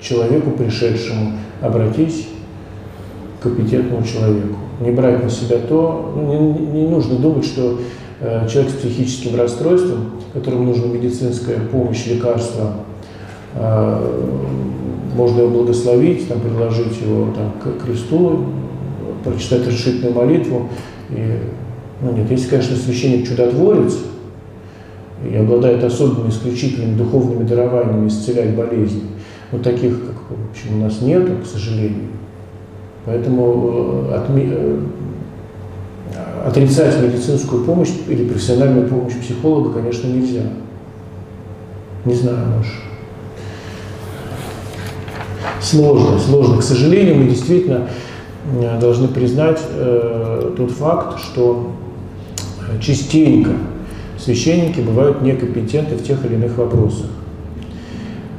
[0.00, 2.28] человеку, пришедшему, обратись
[3.38, 4.56] к компетентному человеку.
[4.80, 7.78] Не брать на себя то, ну, не, не нужно думать, что
[8.20, 12.74] э, человек с психическим расстройством, которому нужна медицинская помощь, лекарства,
[13.54, 14.06] э,
[15.14, 18.46] можно его благословить, там, предложить его там, к кресту,
[19.24, 20.68] прочитать решительную молитву.
[21.10, 21.38] И,
[22.02, 23.98] ну нет, если, конечно, священник чудотворец
[25.28, 29.02] и обладает особыми исключительными духовными дарованиями исцелять болезни,
[29.50, 32.08] но таких, как в общем, у нас нету, к сожалению.
[33.04, 34.48] Поэтому э, отми...
[34.50, 34.78] Э,
[36.46, 40.42] отрицать медицинскую помощь или профессиональную помощь психолога, конечно, нельзя.
[42.04, 42.72] Не знаю, может.
[45.60, 46.58] Сложно, сложно.
[46.58, 47.88] К сожалению, мы действительно
[48.80, 51.72] должны признать э, тот факт, что
[52.80, 53.50] частенько
[54.18, 57.06] священники бывают некомпетентны в тех или иных вопросах.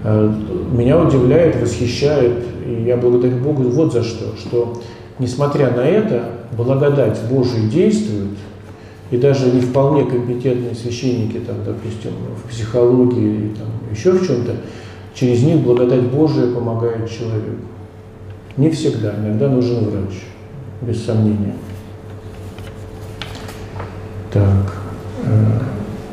[0.03, 0.31] Э,
[0.71, 4.81] меня удивляет, восхищает, и я благодарю Богу вот за что, что
[5.19, 6.23] несмотря на это,
[6.55, 8.37] благодать Божия действует,
[9.11, 12.11] и даже не вполне компетентные священники, там, допустим,
[12.43, 14.57] в психологии там, еще в чем-то,
[15.15, 17.65] через них благодать Божия помогает человеку.
[18.59, 20.21] Не всегда, иногда нужен врач,
[20.81, 21.55] без сомнения.
[24.33, 24.73] Так.
[25.23, 25.59] э,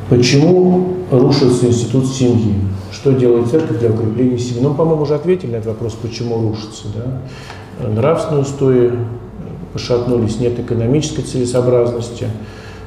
[0.09, 2.55] Почему рушится институт семьи?
[2.93, 4.61] Что делает церковь для укрепления семьи?
[4.61, 6.85] Ну, по-моему, уже ответили на этот вопрос, почему рушится.
[6.95, 7.85] Да?
[7.89, 8.93] Нравственные устои
[9.73, 12.27] пошатнулись, нет экономической целесообразности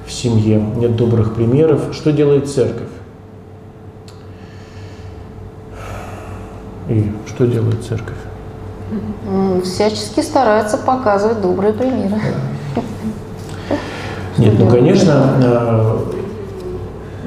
[0.06, 1.90] в семье, нет добрых примеров.
[1.92, 2.88] Что делает церковь?
[6.88, 8.16] И что делает церковь?
[9.64, 12.20] Всячески старается показывать добрые примеры.
[14.38, 15.98] Нет, ну, конечно, э,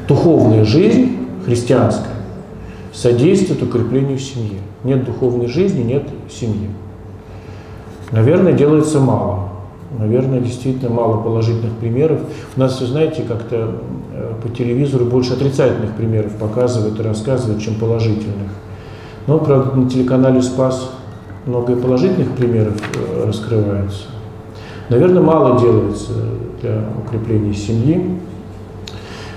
[0.07, 2.13] духовная жизнь христианская
[2.93, 4.59] содействует укреплению семьи.
[4.83, 6.69] Нет духовной жизни, нет семьи.
[8.11, 9.49] Наверное, делается мало.
[9.97, 12.21] Наверное, действительно мало положительных примеров.
[12.55, 13.75] У нас, вы знаете, как-то
[14.13, 18.51] э, по телевизору больше отрицательных примеров показывают и рассказывают, чем положительных.
[19.27, 20.91] Но, правда, на телеканале «Спас»
[21.45, 24.05] много и положительных примеров э, раскрывается.
[24.89, 26.13] Наверное, мало делается
[26.61, 28.19] для укрепления семьи.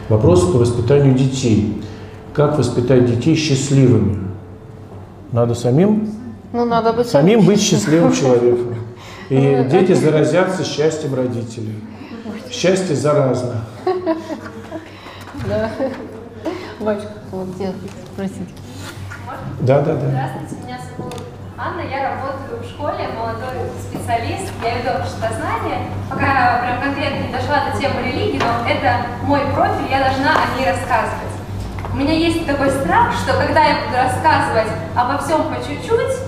[0.08, 1.82] Вопрос по воспитанию детей.
[2.32, 4.18] Как воспитать детей счастливыми?
[5.32, 6.08] Надо самим,
[6.52, 8.74] Ну, надо быть самим быть счастливым человеком.
[9.28, 11.74] И дети заразятся счастьем родителей.
[12.50, 13.64] Счастье заразно.
[15.48, 15.70] Да.
[16.80, 17.72] Батюшка, вот где
[18.12, 18.48] спросить.
[19.60, 20.08] Да, да, да.
[20.08, 20.65] Здравствуйте,
[21.58, 25.88] Анна, я работаю в школе, молодой специалист, я веду обществознание.
[26.10, 30.58] Пока прям конкретно не дошла до темы религии, но это мой профиль, я должна о
[30.58, 31.32] ней рассказывать.
[31.90, 36.20] У меня есть такой страх, что когда я буду рассказывать обо всем по чуть-чуть,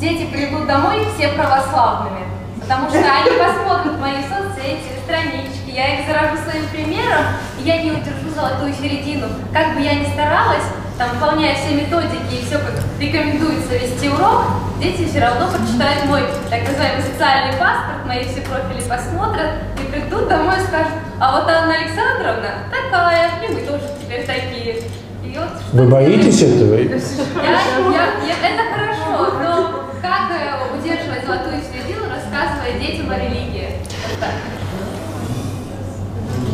[0.00, 2.26] дети придут домой все православными.
[2.60, 7.26] Потому что они посмотрят мои соцсети, странички, я их заражу своим примером,
[7.60, 9.28] и я не удержу золотую середину.
[9.52, 10.64] Как бы я ни старалась,
[10.98, 14.42] там, выполняя все методики и все, как рекомендуется вести урок,
[14.80, 19.50] дети все равно прочитают мой так называемый социальный паспорт, мои все профили посмотрят
[19.82, 24.76] и придут домой и скажут, а вот Анна Александровна такая, и мы тоже теперь такие.
[25.24, 26.74] И вот Вы боитесь этого?
[26.76, 33.70] я, я, я- это хорошо, но как э, удерживать золотую середину, рассказывая детям о религии?
[34.10, 34.30] Вот так.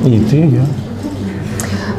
[0.06, 0.64] И ты, я.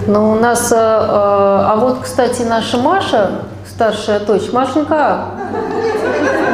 [0.08, 5.26] Ну, у нас, э, э, а вот, кстати, наша Маша, старшая дочь, Машенька,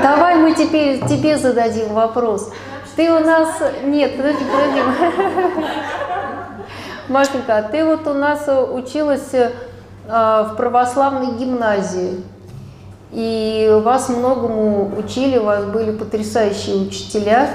[0.04, 2.52] давай мы теперь тебе зададим вопрос.
[2.96, 3.50] Ты у нас,
[3.84, 4.82] нет, подожди, подожди.
[7.08, 9.52] Машенька, а ты вот у нас училась э,
[10.08, 12.24] в православной гимназии.
[13.12, 17.50] И вас многому учили, у вас были потрясающие учителя.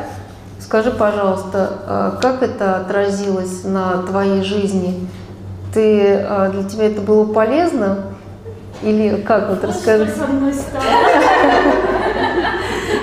[0.59, 5.07] Скажи, пожалуйста, как это отразилось на твоей жизни?
[5.73, 8.05] Ты, а, для тебя это было полезно?
[8.82, 10.11] Или как вот расскажи?
[10.11, 10.85] Со мной стало?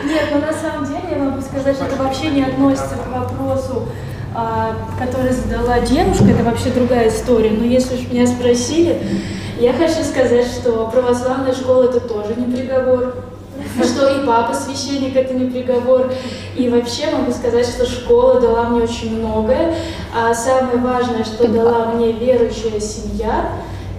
[0.05, 3.87] Нет, но на самом деле я могу сказать, что это вообще не относится к вопросу,
[4.35, 7.51] а, который задала девушка, это вообще другая история.
[7.51, 9.01] Но если уж меня спросили,
[9.59, 13.15] я хочу сказать, что православная школа это тоже не приговор.
[13.83, 16.11] Что и папа священник это не приговор.
[16.55, 19.75] И вообще могу сказать, что школа дала мне очень многое.
[20.15, 23.51] А самое важное, что дала мне верующая семья,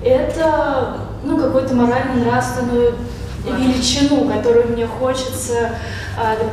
[0.04, 2.94] это ну, какую-то морально-нравственную
[3.46, 5.76] величину, которую мне хочется,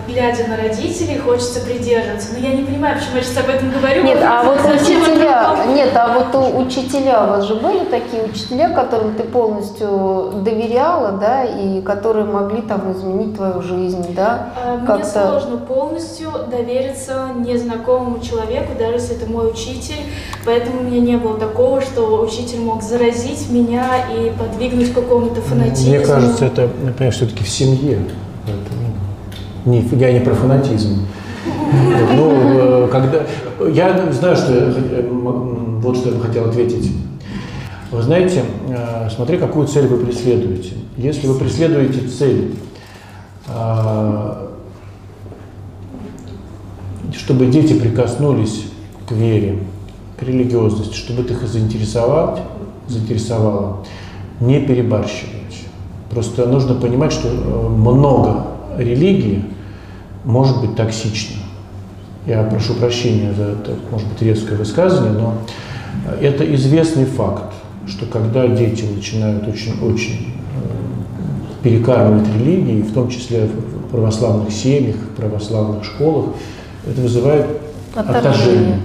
[0.08, 2.30] глядя на родителей, хочется придерживаться.
[2.34, 4.04] Но я не понимаю, почему я сейчас об этом говорю.
[4.04, 8.70] Нет, а вот учителя, нет, а вот у учителя, у вас же были такие учителя,
[8.70, 14.50] которым ты полностью доверяла, да, и которые могли там изменить твою жизнь, да?
[14.56, 20.04] А, Мне сложно полностью довериться незнакомому человеку, даже если это мой учитель.
[20.46, 25.42] Поэтому у меня не было такого, что учитель мог заразить меня и подвигнуть к какому-то
[25.42, 25.90] фанатизму.
[25.90, 28.00] Мне кажется, это, например, все-таки в семье.
[28.46, 28.77] Поэтому
[29.66, 31.06] Нифига не про фанатизм.
[32.16, 33.24] Ну, э, когда...
[33.70, 34.54] Я знаю, что...
[34.54, 35.08] э,
[35.82, 36.92] Вот что я бы хотел ответить.
[37.92, 40.74] Вы знаете, э, смотри, какую цель вы преследуете.
[40.98, 42.56] Если вы преследуете цель,
[47.14, 48.66] чтобы дети прикоснулись
[49.08, 49.60] к вере,
[50.20, 52.42] к религиозности, чтобы это их заинтересовать,
[52.88, 53.86] заинтересовало,
[54.42, 55.66] не перебарщивать.
[56.10, 58.48] Просто нужно понимать, что много
[58.78, 59.44] религии
[60.24, 61.38] может быть токсично.
[62.26, 65.36] Я прошу прощения за это, может быть, резкое высказывание, но
[66.06, 67.54] э, это известный факт,
[67.88, 75.16] что когда дети начинают очень-очень э, перекармливать религии, в том числе в православных семьях, в
[75.16, 76.32] православных школах,
[76.86, 77.46] это вызывает
[77.96, 78.80] отторжение.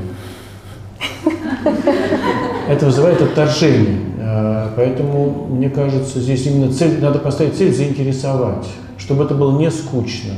[2.69, 3.98] Это вызывает отторжение.
[4.19, 8.66] Э, Поэтому, мне кажется, здесь именно цель, надо поставить цель заинтересовать,
[9.12, 10.32] чтобы это было не скучно,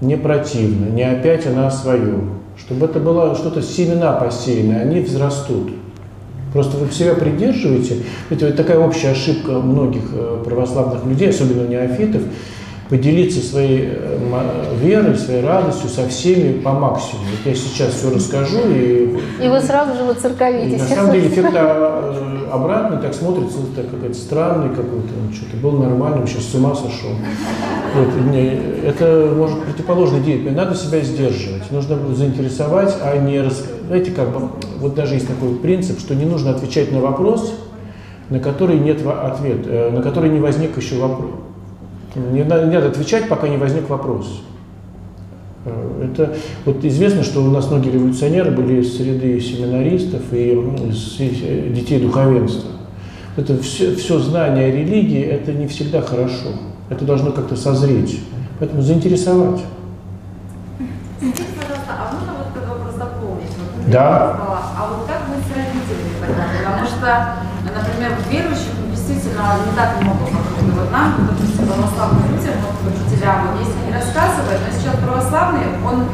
[0.00, 5.72] не противно, не опять она о своем, чтобы это было что-то семена посеянные, они взрастут.
[6.52, 7.96] Просто вы себя придерживаете,
[8.30, 12.22] это вот такая общая ошибка многих э, православных людей, особенно неофитов,
[12.92, 17.24] поделиться своей э, верой, своей радостью со всеми по максимуму.
[17.30, 20.78] Вот я сейчас все расскажу, и И вы сразу же и воцерковитесь.
[20.78, 25.56] на самом деле эффект а, э, обратный, так смотрится, вот так какой-то странный какой-то, что-то
[25.56, 27.12] был нормальным, сейчас с ума сошел.
[27.94, 30.52] Вот, не, это может противоположный действие.
[30.52, 33.64] Надо себя сдерживать, нужно заинтересовать, а не рас...
[33.86, 34.50] Знаете, как бы,
[34.80, 37.54] вот даже есть такой принцип, что не нужно отвечать на вопрос,
[38.28, 41.30] на который нет ответа, э, на который не возник еще вопрос.
[42.14, 44.42] Не надо, не надо отвечать, пока не возник вопрос.
[45.64, 46.34] Э, Это
[46.64, 51.68] вот известно, что у нас многие революционеры были из среды семинаристов и м, из э,
[51.70, 52.70] детей духовенства.
[53.36, 56.48] Это все, все знание религии, это не всегда хорошо.
[56.90, 58.20] Это должно как-то созреть.
[58.58, 59.62] Поэтому заинтересовать.
[61.16, 63.48] Скажите, пожалуйста, а можно вот этот вопрос дополнить?
[63.56, 64.34] Вот Да.
[64.36, 66.12] сказала, А вот как быть с родителями?
[66.20, 67.08] Потому что,
[67.64, 70.28] например, верующих действительно не так много,
[70.90, 76.08] нам, допустим, православным людям, вот, учителям, вот если они рассказывают, но человек православный, он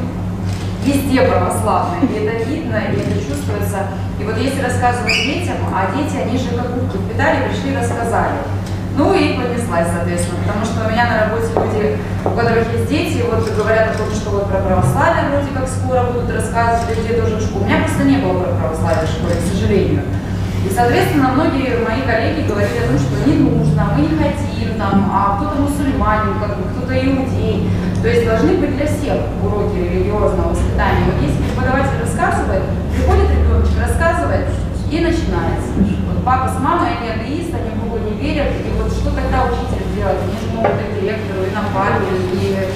[0.85, 3.89] везде православный, и это видно, и это чувствуется.
[4.19, 8.43] И вот если рассказывать детям, а дети, они же как губки впитали, пришли, рассказали.
[8.97, 13.23] Ну и понеслась, соответственно, потому что у меня на работе люди, у которых есть дети,
[13.31, 17.36] вот говорят о том, что вот про православие вроде как скоро будут рассказывать, где тоже
[17.36, 17.65] в школе.
[17.65, 20.03] У меня просто не было про православие в школе, к сожалению.
[20.66, 25.10] И, соответственно, многие мои коллеги говорили о том, что не нужно, мы не хотим, там,
[25.12, 27.70] а кто-то мусульманин, как бы, кто-то иудей.
[28.02, 31.05] То есть должны быть для всех уроки религиозного воспитания.
[31.06, 32.62] Вот если преподаватель рассказывает,
[32.94, 34.47] приходит ребенок, рассказывает,
[34.90, 35.70] и начинается.
[36.06, 39.44] Вот папа с мамой, они атеисты, они в Бога не верят, и вот что тогда
[39.51, 40.22] учитель делать?
[40.22, 42.68] Они же могут и директору, и напали, и...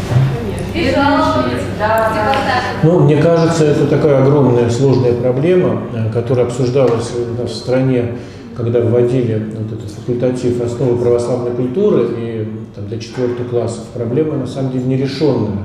[0.75, 1.45] Жаловаться.
[1.79, 2.42] Да, да.
[2.83, 8.17] Ну, мне кажется, это такая огромная сложная проблема, э, которая обсуждалась у нас в стране,
[8.57, 13.85] когда вводили вот этот факультатив основы православной культуры и там, до четвертых классов.
[13.95, 15.65] Проблема на самом деле нерешенная.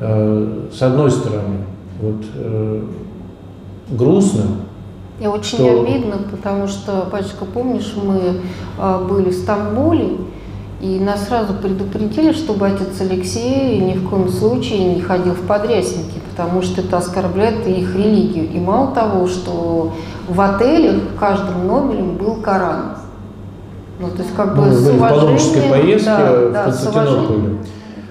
[0.00, 1.58] Э, С одной стороны,
[2.00, 2.82] вот э,
[3.90, 4.42] грустно,
[5.20, 8.40] И очень что- обидно, потому что, батюшка, помнишь, мы
[9.08, 10.16] были в Стамбуле,
[10.82, 16.18] и нас сразу предупредили, чтобы отец Алексей ни в коем случае не ходил в подрясники,
[16.30, 18.50] потому что это оскорбляет их религию.
[18.52, 19.92] И мало того, что
[20.28, 22.96] в отелях в каждом номере был Коран.
[24.00, 27.18] Ну, то есть как бы мы с в уважением, поездке да, в да, Константинополе.
[27.18, 27.58] уважением.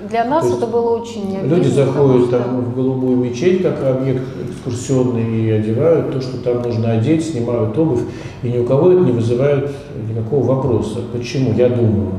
[0.10, 1.56] Для нас это было очень обидно.
[1.56, 6.62] Люди заходят что- там в голубую мечеть как объект экскурсионный и одевают то, что там
[6.62, 8.04] нужно одеть, снимают обувь,
[8.44, 9.72] и ни у кого это не вызывает
[10.10, 11.00] никакого вопроса.
[11.12, 11.54] Почему?
[11.54, 12.12] Я думаю.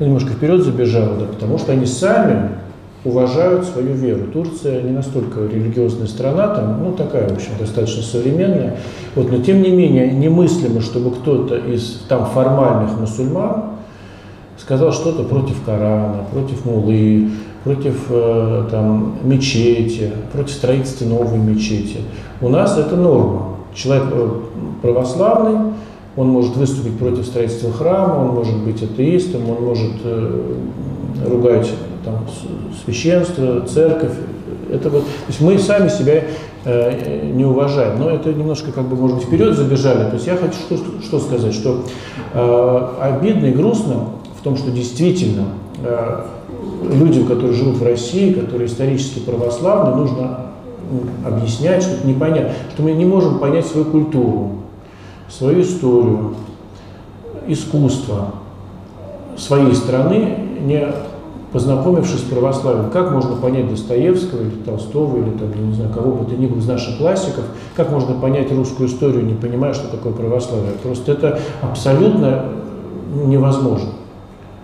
[0.00, 2.50] Немножко вперед забежал, да, потому что они сами
[3.04, 4.26] уважают свою веру.
[4.32, 8.76] Турция не настолько религиозная страна, там, ну, такая, в общем, достаточно современная.
[9.14, 13.64] Вот, но, тем не менее, немыслимо, чтобы кто-то из там формальных мусульман
[14.58, 17.30] сказал что-то против Корана, против Мулы,
[17.64, 21.98] против э, там, мечети, против строительства новой мечети.
[22.40, 23.56] У нас это норма.
[23.74, 24.30] Человек э,
[24.82, 25.72] православный,
[26.18, 30.54] он может выступить против строительства храма, он может быть атеистом, он может э,
[31.24, 31.70] ругать
[32.04, 32.26] там,
[32.84, 34.14] священство, церковь.
[34.68, 36.24] Это вот, то есть мы сами себя
[36.64, 38.00] э, не уважаем.
[38.00, 40.08] Но это немножко, как бы, может быть, вперед забежали.
[40.08, 41.84] То есть я хочу что, что сказать, что
[42.34, 44.06] э, обидно и грустно
[44.40, 45.44] в том, что действительно
[45.84, 46.24] э,
[46.94, 50.46] людям, которые живут в России, которые исторически православны, нужно
[51.24, 54.57] объяснять, что это непонятно, что мы не можем понять свою культуру,
[55.28, 56.34] свою историю,
[57.46, 58.32] искусство
[59.36, 60.88] своей страны, не
[61.52, 62.90] познакомившись с православием.
[62.90, 66.58] Как можно понять Достоевского или Толстого, или там, не знаю, кого бы то ни было
[66.58, 67.44] из наших классиков,
[67.76, 70.72] как можно понять русскую историю, не понимая, что такое православие.
[70.82, 72.46] Просто это абсолютно
[73.24, 73.90] невозможно.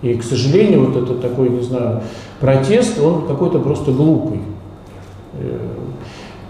[0.01, 2.01] И, к сожалению, вот это такой, не знаю,
[2.39, 4.41] протест, он какой-то просто глупый.
[5.39, 5.57] Э,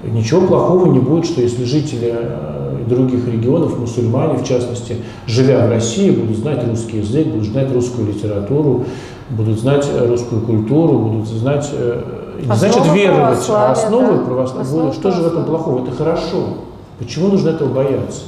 [0.04, 4.98] Ничего плохого не будет, что если жители э, других регионов, мусульмане в частности,
[5.28, 8.86] живя в России, будут знать русский язык, будут знать русскую литературу,
[9.30, 12.02] будут знать э, русскую культуру, будут знать, э,
[12.42, 14.24] не Основы значит веровать, а основы да.
[14.26, 14.92] православия.
[14.92, 15.84] Что же в этом плохого?
[15.84, 16.58] Это хорошо.
[17.00, 18.22] Почему нужно этого бояться?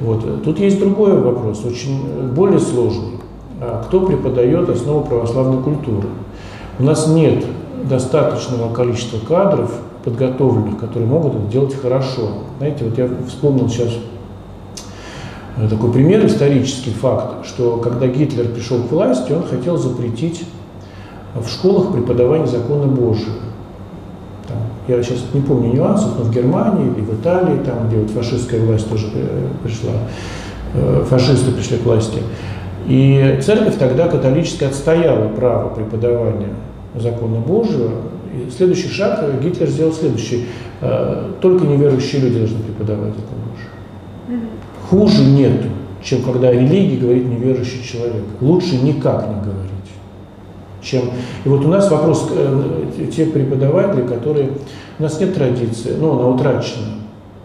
[0.00, 0.42] Вот.
[0.44, 3.20] Тут есть другой вопрос, очень э, более сложный.
[3.60, 6.08] А Кто преподает основу православной культуры?
[6.78, 7.44] У нас нет
[7.84, 9.70] достаточного количества кадров,
[10.04, 12.28] подготовленных, которые могут это делать хорошо.
[12.58, 13.90] Знаете, вот я вспомнил сейчас
[15.56, 20.44] э, такой пример, исторический факт, что когда Гитлер пришел к власти, он хотел запретить
[21.34, 23.36] в школах преподавание закона Божьего.
[24.48, 24.58] Там,
[24.88, 28.60] я сейчас не помню нюансов, но в Германии и в Италии, там, где вот фашистская
[28.64, 29.92] власть тоже э, пришла,
[30.74, 32.20] э, фашисты пришли к власти.
[32.86, 36.48] И церковь тогда католическая отстояла право преподавания
[36.96, 37.90] закона Божьего.
[38.34, 40.46] И следующий шаг э, Гитлер сделал следующий.
[41.42, 44.40] Только неверующие люди должны преподавать закон Божий.
[44.88, 45.68] Хуже нету,
[46.02, 48.24] чем когда о религии говорит неверующий человек.
[48.40, 49.70] Лучше никак не говорить
[50.82, 51.10] чем...
[51.44, 54.50] И вот у нас вопрос, э, те преподаватели, которые...
[54.98, 56.86] У нас нет традиции, ну, она утрачена,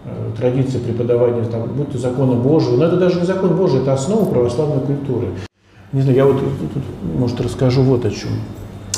[0.04, 3.92] э, традиция преподавания, там, будь то законы Божьи, но это даже не закон Божий, это
[3.92, 5.28] основа православной культуры.
[5.92, 6.82] Не знаю, я вот тут,
[7.18, 8.30] может, расскажу вот о чем.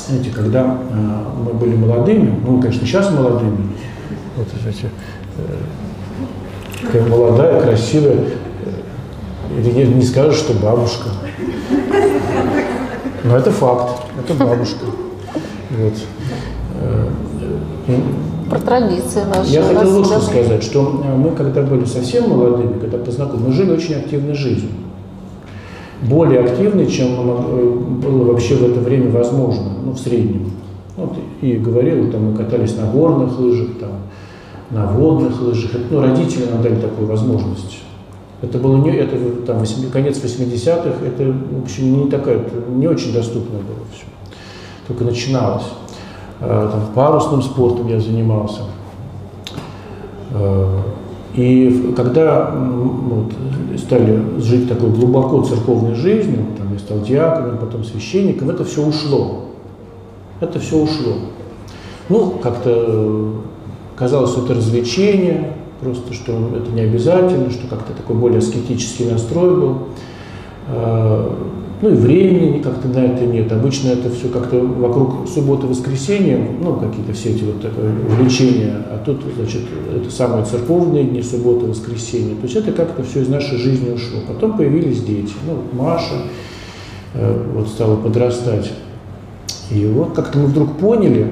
[0.09, 3.69] Знаете, когда э, мы были молодыми, ну, конечно, сейчас молодыми,
[4.37, 4.85] вот эти,
[5.37, 8.25] э, такая молодая, красивая,
[9.55, 11.09] э, не скажешь, что бабушка.
[13.23, 14.85] Но это факт, это бабушка.
[15.77, 15.93] Вот.
[16.81, 17.09] Э,
[18.49, 19.51] Про традиции наши.
[19.51, 23.53] Я хотел вот что сказать, что э, мы, когда были совсем молодыми, когда познакомились, мы
[23.53, 24.71] жили очень активной жизнью.
[26.01, 30.51] Более активной, чем э, было вообще в это время возможно, ну, в среднем.
[30.97, 33.91] Вот, и говорил, там, мы катались на горных лыжах, там,
[34.71, 35.71] на водных лыжах.
[35.89, 37.79] Ну, родители нам дали такую возможность.
[38.41, 43.13] Это было не, это там, 8, конец 80-х, это, в общем, не такая, не очень
[43.13, 44.05] доступное было все.
[44.87, 45.65] Только начиналось.
[46.39, 48.61] А, там, парусным спортом я занимался.
[50.31, 50.81] А,
[51.33, 53.33] и когда вот,
[53.77, 59.48] стали жить такой глубоко церковной жизнью, там, я стал диаконом, потом священником, это все ушло.
[60.39, 61.15] Это все ушло.
[62.07, 63.31] Ну, как-то э,
[63.95, 69.55] казалось, что это развлечение, просто что это не обязательно, что как-то такой более аскетический настрой
[69.55, 69.77] был.
[70.67, 71.37] А,
[71.81, 73.51] ну и времени как-то на это нет.
[73.51, 79.21] Обычно это все как-то вокруг субботы-воскресенья, ну какие-то все эти вот такое увлечения, а тут,
[79.37, 79.61] значит,
[79.95, 82.35] это самые церковные дни, суббота-воскресенье.
[82.35, 84.19] То есть это как-то все из нашей жизни ушло.
[84.27, 85.33] Потом появились дети.
[85.47, 86.15] Ну, Маша
[87.13, 88.71] э, вот стала подрастать.
[89.71, 91.31] И вот как-то мы вдруг поняли,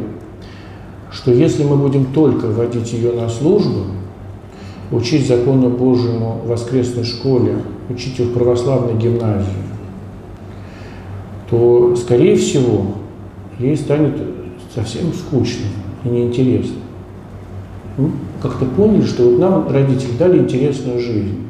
[1.12, 3.86] что если мы будем только вводить ее на службу,
[4.92, 7.58] учить закону Божьему в воскресной школе,
[7.90, 9.48] учить ее в православной гимназии,
[11.50, 12.96] то, скорее всего,
[13.60, 14.18] ей станет
[14.76, 15.66] совсем скучно
[16.04, 16.76] и неинтересно.
[18.42, 21.47] Как-то поняли, что вот нам родители дали интересную жизнь.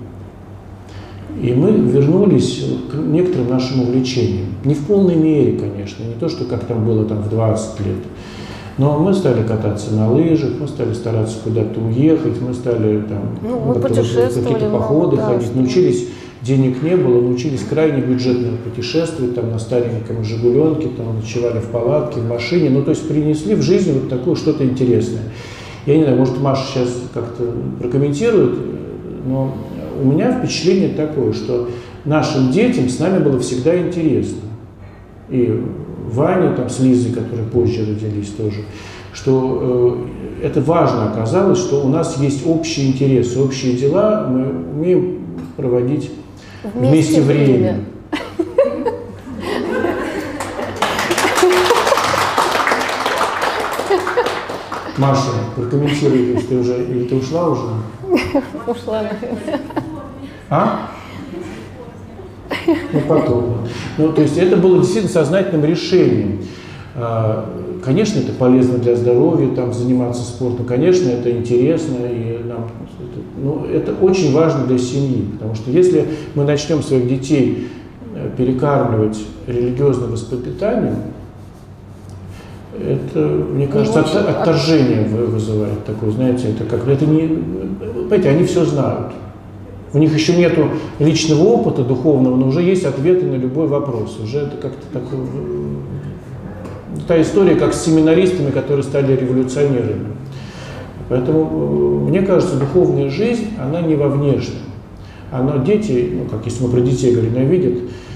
[1.42, 4.48] И мы вернулись к некоторым нашим увлечениям.
[4.64, 7.98] Не в полной мере, конечно, не то, что как там было там в 20 лет,
[8.78, 13.60] но мы стали кататься на лыжах, мы стали стараться куда-то уехать, мы стали там ну,
[13.60, 16.08] мы какие-то походы много, ходить, да, научились,
[16.42, 22.20] денег не было, научились крайне бюджетно путешествовать, там на стареньком «Жигуленке», там ночевали в палатке,
[22.20, 25.24] в машине, ну то есть принесли в жизнь вот такое что-то интересное.
[25.88, 28.60] Я не знаю, может Маша сейчас как-то прокомментирует,
[29.26, 29.56] но
[30.02, 31.69] у меня впечатление такое, что
[32.06, 34.41] нашим детям с нами было всегда интересно.
[35.30, 35.61] И
[36.10, 38.64] Ване там, с Лизой, которые позже родились тоже,
[39.14, 40.07] что
[40.41, 45.19] э, это важно оказалось, что у нас есть общие интересы, общие дела, мы умеем
[45.57, 46.11] проводить
[46.64, 47.57] вместе, вместе время.
[47.57, 47.80] время.
[54.98, 57.61] Маша, прокомментируй, ты уже, или ты ушла уже?
[58.65, 59.61] Ушла, наверное.
[60.49, 60.90] А?
[62.68, 63.57] Ну, потом.
[63.98, 66.44] Ну, то есть это было действительно сознательным решением.
[66.95, 67.49] А,
[67.84, 72.69] конечно, это полезно для здоровья, там, заниматься спортом, конечно, это интересно, и нам,
[73.41, 77.69] ну, это очень важно для семьи, потому что если мы начнем своих детей
[78.15, 80.95] э, перекармливать религиозным воспитанием,
[82.80, 88.65] это, мне кажется, от, отторжение вызывает такое, знаете, это как, это не, понимаете, они все
[88.65, 89.14] знают.
[89.94, 90.54] У них еще нет
[91.00, 94.20] личного опыта духовного, но уже есть ответы на любой вопрос.
[94.22, 95.22] Уже это как-то такое...
[97.08, 100.08] Та история, как с семинаристами, которые стали революционерами.
[101.10, 104.60] Поэтому, э, мне кажется, духовная жизнь, она не во внешнем.
[105.32, 108.07] Она, дети, ну, как если мы про детей говорим, она видит, Э,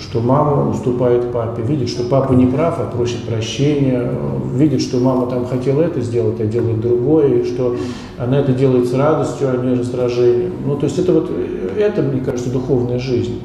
[0.00, 4.08] что мама уступает папе, видит, что папа не прав, а просит прощения,
[4.54, 7.76] видит, что мама там хотела это сделать, а делает другое, и что
[8.18, 10.52] она это делает с радостью, а не раздражением.
[10.66, 11.30] Ну, то есть это вот,
[11.76, 13.40] это, мне кажется, духовная жизнь.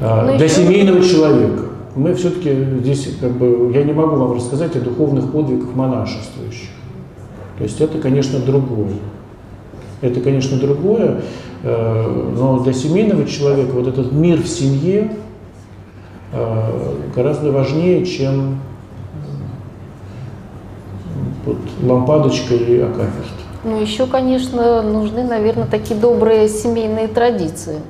[0.00, 1.62] А, Но Для семейного человека.
[1.94, 6.70] Мы все-таки здесь, как бы, я не могу вам рассказать о духовных подвигах монашествующих.
[7.56, 8.94] То есть это, конечно, другое.
[10.00, 11.20] это, конечно, другое, э,
[11.64, 15.16] но для семейного человека вот этот мир в семье
[16.32, 18.60] э, гораздо важнее, чем
[21.46, 23.34] вот, лампадочка и акафист.
[23.64, 27.80] Ну, еще, конечно, нужны, наверное, такие добрые семейные традиции.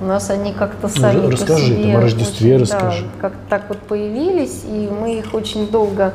[0.00, 3.02] У нас они как-то сами по расскажи, себе там о Рождестве очень, расскажи.
[3.02, 6.14] Да, как так вот появились, и мы их очень долго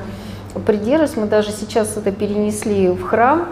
[0.65, 1.17] придерживались.
[1.17, 3.49] Мы даже сейчас это перенесли в храм,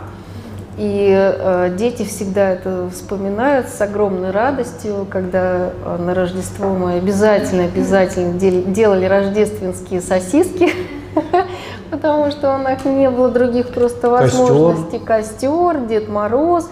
[0.78, 7.66] и э, дети всегда это вспоминают с огромной радостью, когда э, на Рождество мы обязательно,
[7.66, 10.70] обязательно дел- делали рождественские сосиски,
[11.92, 15.00] потому что у нас не было других просто возможностей.
[15.00, 16.70] Костер, Дед Мороз.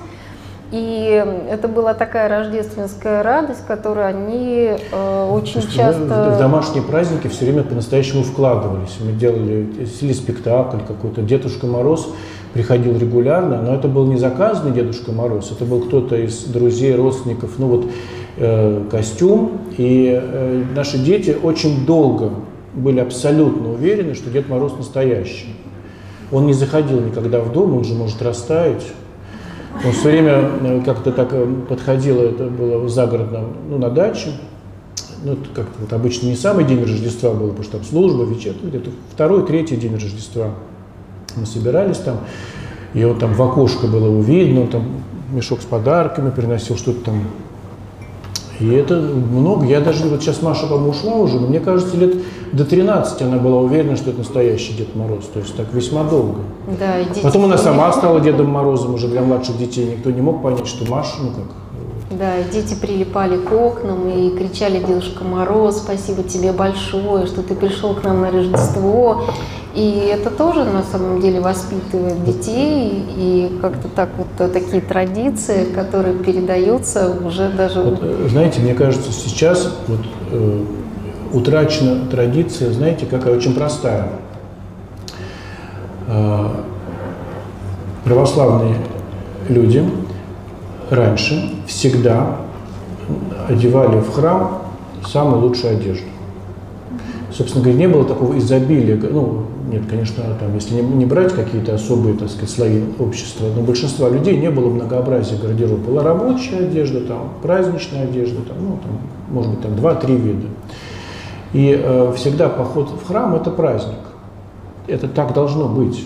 [0.71, 6.35] И это была такая рождественская радость, которую они э, очень есть часто...
[6.35, 8.95] в домашние праздники все время по-настоящему вкладывались.
[9.03, 9.67] Мы делали
[9.99, 11.23] или спектакль какой-то.
[11.23, 12.13] Дедушка Мороз
[12.53, 17.51] приходил регулярно, но это был не заказанный Дедушка Мороз, это был кто-то из друзей, родственников,
[17.57, 17.85] ну вот
[18.37, 19.59] э, костюм.
[19.77, 22.31] И э, наши дети очень долго
[22.73, 25.55] были абсолютно уверены, что Дед Мороз настоящий.
[26.31, 28.85] Он не заходил никогда в дом, он же может растаять.
[29.85, 34.31] Он все время э, как-то так э, подходил, это было загородно, ну, на даче.
[35.23, 38.53] Ну, это как-то вот обычно не самый день Рождества был, потому что там служба, вечер,
[38.61, 40.51] ну, где-то второй, третий день Рождества.
[41.35, 42.17] Мы собирались там,
[42.93, 44.83] и он там в окошко было его видно, там
[45.31, 47.23] мешок с подарками приносил, что-то там.
[48.59, 49.65] И это много.
[49.65, 52.15] Я даже, вот сейчас Маша, по-моему, ушла уже, но мне кажется, лет
[52.51, 55.25] до 13 она была уверена, что это настоящий Дед Мороз.
[55.33, 56.39] То есть так весьма долго.
[56.77, 59.91] Да, и дети Потом она сама стала Дедом Морозом уже для младших детей.
[59.95, 64.37] Никто не мог понять, что Маша, ну как, Да, и дети прилипали к окнам и
[64.37, 69.23] кричали Дедушка Мороз, спасибо тебе большое, что ты пришел к нам на Рождество.
[69.75, 75.65] И это тоже на самом деле воспитывает детей и как-то так вот э, такие традиции,
[75.65, 79.99] которые передаются уже даже Вот, э, знаете, мне кажется, сейчас вот,
[80.31, 80.65] э,
[81.33, 84.07] утрачена традиция, знаете, какая очень простая.
[86.07, 86.47] Э,
[88.05, 88.75] православные
[89.49, 89.87] люди
[90.89, 92.37] раньше всегда
[93.47, 94.63] одевали в храм
[95.07, 96.05] самую лучшую одежду.
[97.39, 101.73] Собственно говоря, не было такого изобилия, ну, нет, конечно, там, если не, не брать какие-то
[101.73, 105.77] особые, так сказать, слои общества, но большинства людей не было многообразия гардероба.
[105.77, 108.99] Была рабочая одежда, там, праздничная одежда, там, ну, там,
[109.29, 110.47] может быть, там два-три вида.
[111.53, 113.99] И э, всегда поход в храм– это праздник.
[114.87, 116.05] Это так должно быть.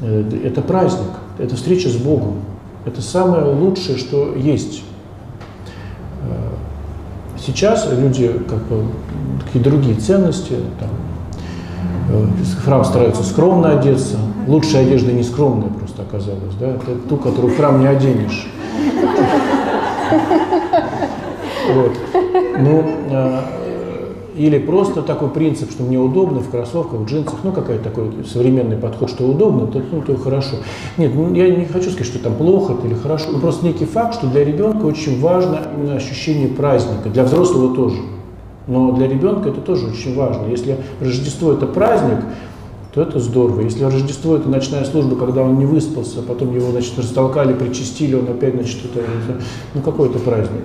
[0.00, 2.36] Э, Это праздник, это встреча с Богом.
[2.86, 4.84] Это самое лучшее, что есть.
[6.22, 6.54] Э,
[7.36, 8.84] Сейчас люди как бы
[9.44, 10.88] какие другие ценности, там,
[12.10, 12.26] э,
[12.64, 14.16] храм стараются скромно одеться.
[14.46, 16.68] Лучшая одежда не скромная просто оказалась, да?
[16.68, 18.46] это ту, которую в храм не оденешь.
[21.72, 21.92] Вот.
[22.58, 23.40] Ну, э,
[24.36, 28.76] или просто такой принцип, что мне удобно в кроссовках, в джинсах, ну, какой-то такой современный
[28.76, 30.56] подход, что удобно, то, ну, то хорошо.
[30.96, 34.14] Нет, ну, я не хочу сказать, что там плохо или хорошо, но просто некий факт,
[34.14, 37.96] что для ребенка очень важно именно ощущение праздника, для взрослого тоже.
[38.66, 40.46] Но для ребенка это тоже очень важно.
[40.48, 42.20] Если Рождество это праздник,
[42.94, 43.62] то это здорово.
[43.62, 48.14] Если Рождество это ночная служба, когда он не выспался, а потом его, значит, растолкали, причастили,
[48.14, 49.04] он опять, значит, это,
[49.74, 50.62] ну, какой это праздник.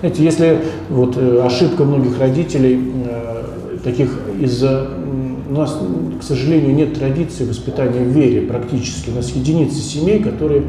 [0.00, 4.88] Знаете, если вот э, ошибка многих родителей, э, таких из-за...
[5.48, 5.76] У нас,
[6.20, 9.10] к сожалению, нет традиции воспитания в вере практически.
[9.10, 10.62] У нас единицы семей, которые,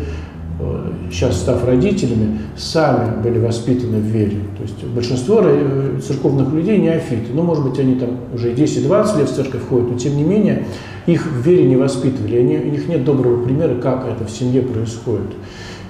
[1.11, 4.37] сейчас став родителями, сами были воспитаны в вере.
[4.57, 7.31] То есть большинство э, церковных людей неофиты.
[7.33, 10.65] Ну, может быть, они там уже 10-20 лет в церковь ходят, но тем не менее
[11.05, 12.37] их в вере не воспитывали.
[12.37, 15.31] Они, у них нет доброго примера, как это в семье происходит.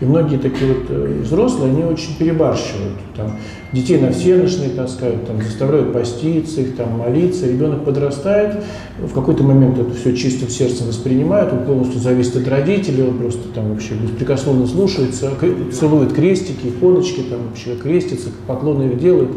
[0.01, 2.93] И многие такие вот э, взрослые, они очень перебарщивают.
[3.15, 3.37] Там,
[3.71, 7.45] детей на всеночные таскают, там, заставляют поститься, их там молиться.
[7.45, 8.63] Ребенок подрастает,
[8.99, 13.47] в какой-то момент это все чистым сердцем воспринимает, он полностью зависит от родителей, он просто
[13.53, 15.29] там вообще беспрекословно слушается,
[15.71, 19.29] целует крестики, иконочки, там вообще крестится, поклоны их делает.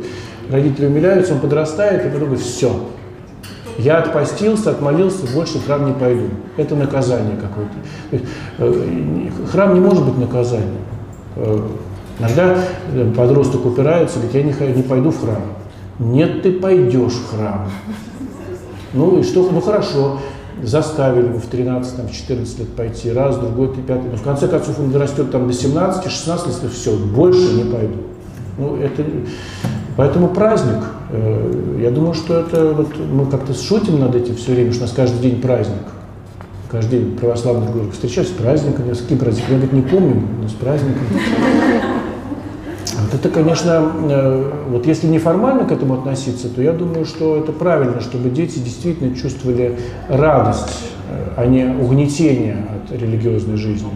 [0.50, 2.74] Родители умиляются, он подрастает, и потом все,
[3.78, 6.26] я отпостился, отмолился, больше в храм не пойду.
[6.56, 8.26] Это наказание какое-то.
[8.58, 10.84] Э, Храм не может быть наказанием.
[11.36, 11.60] Э,
[12.18, 12.56] Иногда
[12.92, 15.42] э, подросток упирается, говорит, я не, пойду в храм.
[15.98, 17.68] Нет, ты пойдешь в храм.
[18.92, 20.18] Ну и что, ну хорошо,
[20.62, 24.10] заставили его в 13, там, в 14 лет пойти, раз, другой, ты пятый.
[24.10, 27.96] Но в конце концов он дорастет там до 17, 16 лет, все, больше не пойду.
[28.56, 29.04] Ну, это,
[29.96, 30.82] поэтому праздник.
[31.10, 34.86] Э, Я думаю, что это вот мы как-то шутим над этим все время, что у
[34.86, 35.82] нас каждый день праздник.
[36.70, 39.52] каждый день православных говорю, встречаюсь с праздниками, с каким праздником?
[39.52, 41.02] Я, говорит, не помню, но с праздником.
[43.00, 47.52] Вот это, конечно, э, вот если неформально к этому относиться, то я думаю, что это
[47.52, 49.78] правильно, чтобы дети действительно чувствовали
[50.08, 53.88] радость, э, а не угнетение от религиозной жизни.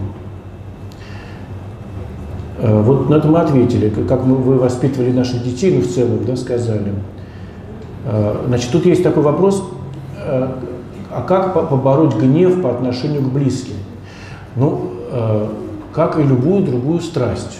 [2.58, 6.24] Э, Вот на это мы ответили, как мы, вы воспитывали наших детей, ну в целом,
[6.24, 6.92] да, сказали.
[8.04, 9.62] Э, Значит, тут есть такой вопрос,
[10.24, 10.48] э,
[11.10, 13.74] а как по- побороть гнев по отношению к близким?
[14.56, 14.90] Ну,
[15.94, 17.58] как и любую другую страсть.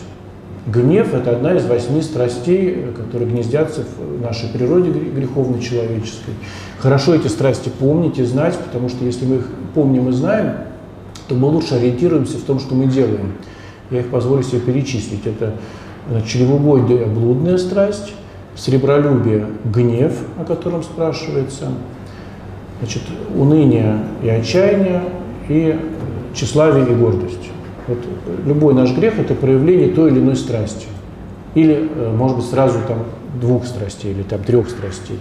[0.67, 6.35] Гнев– это одна из восьми страстей, которые гнездятся в нашей природе гре- греховной человеческой.
[6.79, 10.53] Хорошо эти страсти помнить и знать, потому что если мы их помним и знаем,
[11.29, 13.33] то мы лучше ориентируемся в том, что мы делаем.
[13.91, 15.27] Я их позволю себе перечислить.
[15.27, 15.55] Это
[16.27, 18.15] чревоугодие– блудная страсть,
[18.55, 21.69] сребролюбие– гнев, о котором спрашивается,
[22.81, 23.03] значит,
[23.35, 25.03] уныние и отчаяние,
[25.49, 25.79] и
[26.35, 27.51] тщеславие и гордость.
[27.87, 27.99] Вот
[28.45, 30.87] любой наш грех– это проявление той или иной страсти.
[31.55, 32.99] Или, э, может быть, сразу там
[33.41, 35.19] двух страстей или там трех страстей.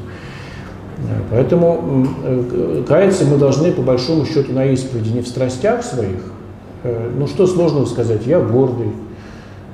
[0.97, 5.83] Э, Поэтому м, э, каяться мы должны, по большому счету, на исповеди не в страстях
[5.83, 6.19] своих.
[6.83, 8.25] Ну, что сложного сказать?
[8.25, 8.91] Я гордый,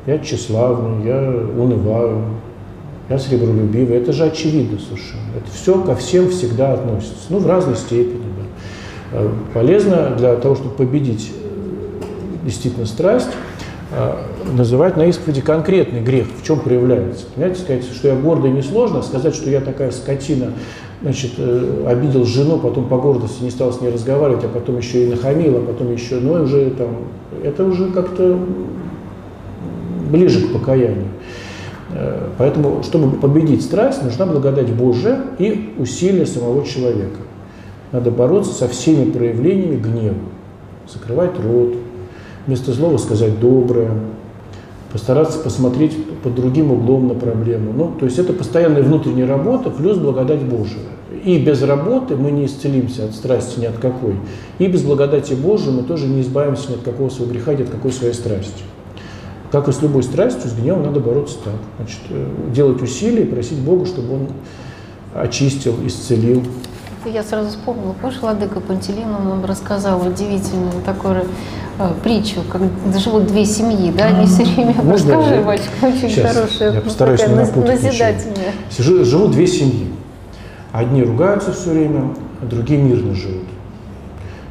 [0.05, 1.19] я тщеславный, я
[1.57, 2.23] унываю,
[3.09, 3.97] я сребролюбивый.
[3.97, 5.21] Это же очевидно совершенно.
[5.35, 7.25] Это все ко всем всегда относится.
[7.29, 8.23] Ну, в разной степени.
[9.11, 9.19] да.
[9.19, 13.29] Э, Полезно для того, чтобы победить э, действительно страсть,
[13.91, 14.15] э,
[14.53, 17.25] называть на исповеди конкретный грех, в чем проявляется.
[17.35, 20.53] Понимаете, сказать, что я гордый несложно, а сказать, что я такая скотина,
[21.03, 25.03] значит, э, обидел жену, потом по гордости не стал с ней разговаривать, а потом еще
[25.03, 26.87] и нахамил, а потом еще, ну, уже там,
[27.43, 28.39] это уже как-то
[30.09, 31.07] ближе к покаянию.
[31.91, 37.19] Э, Поэтому, чтобы победить страсть, нужна благодать Божия и усилия самого человека.
[37.91, 40.15] Надо бороться со всеми проявлениями гнева.
[40.91, 41.75] Закрывать рот,
[42.47, 43.91] вместо злого сказать доброе,
[44.93, 47.73] постараться посмотреть под другим углом на проблему.
[47.75, 50.83] Ну, то есть это постоянная внутренняя работа плюс благодать Божия.
[51.25, 54.15] И без работы мы не исцелимся от страсти ни от какой.
[54.59, 57.69] И без благодати Божией мы тоже не избавимся ни от какого своего греха, ни от
[57.69, 58.63] какой своей страсти.
[59.51, 61.55] Как и с любой страстью, с гневом надо бороться так.
[61.77, 64.27] Значит, э, делать усилия и просить Бога, чтобы Он
[65.15, 66.43] очистил, исцелил.
[67.05, 71.25] Я сразу вспомнила, помнишь, Владыка Пантелеин нам рассказал удивительную такую
[71.77, 72.61] э, притчу, как
[72.97, 77.19] живут две семьи, да, они все время, Можно расскажи, Вачка, очень Щас, хорошая, я постараюсь
[77.19, 78.53] такая не назидательная.
[78.77, 79.87] Жи- Живут две семьи.
[80.71, 83.43] Одни ругаются все время, а другие мирно живут.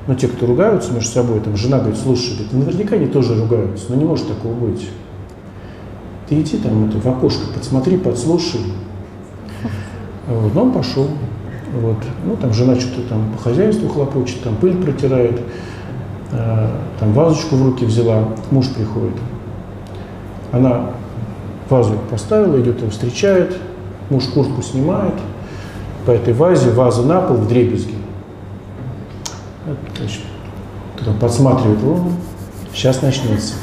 [0.07, 3.87] Но те, кто ругаются между собой, там жена говорит, слушай, говорит, наверняка они тоже ругаются,
[3.89, 4.91] но не может такого быть.
[6.29, 8.61] Ты иди там это, в окошко, подсмотри, подслушай.
[10.29, 11.09] Вот, но он пошел.
[11.73, 11.97] Вот.
[12.25, 15.41] Ну, там жена что-то там по хозяйству хлопочет, там пыль протирает,
[16.33, 16.69] э,
[17.01, 19.17] там вазочку в руки взяла, муж приходит.
[20.53, 20.91] Она
[21.71, 23.57] вазу поставила, идет его встречает,
[24.11, 25.15] муж куртку снимает,
[26.05, 27.95] по этой вазе, ваза на пол в дребезги.
[29.97, 30.23] Значит,
[31.03, 32.05] там подсматривает, о,
[32.75, 33.55] сейчас начнется.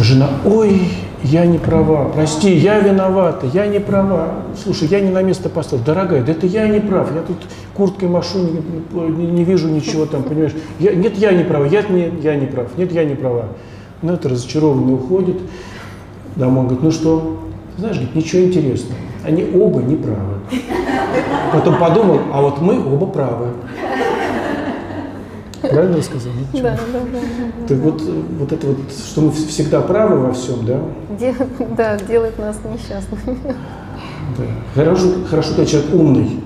[0.00, 0.90] Жена, ой,
[1.24, 4.34] я не права, прости, я виновата, я не права.
[4.62, 5.82] Слушай, я не на место поставил.
[5.84, 7.38] Дорогая, да это я не прав, я тут
[7.74, 10.52] курткой машу, не, не- не вижу ничего там, понимаешь.
[10.78, 13.46] Я, нет, я не права, я, не, я не прав, нет, я не права.
[14.02, 15.36] Ну, это разочарованный уходит
[16.36, 17.38] домой, говорит, ну что,
[17.78, 20.34] знаешь, говорит, ничего интересного, они оба не правы.
[21.52, 23.46] Потом подумал, а вот мы оба правы.
[25.70, 26.32] Правильно я сказал?
[26.52, 26.76] Да, да,
[27.12, 27.66] да.
[27.68, 30.80] Так вот, вот это вот, что мы вс- всегда правы во всем, да?
[31.18, 31.34] Дел-
[31.76, 33.38] да, делает нас несчастными.
[34.38, 34.44] Да.
[34.74, 36.40] Хорошо, хорошо, когда человек умный.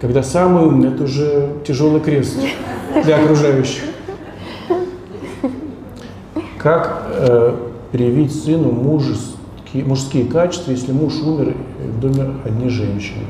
[0.00, 2.38] Когда самый умный, это уже тяжелый крест
[3.04, 3.82] для окружающих.
[6.58, 7.54] Как э,
[7.92, 11.54] привить сыну мужеские, мужские качества, если муж умер,
[11.84, 13.24] и в доме одни женщины?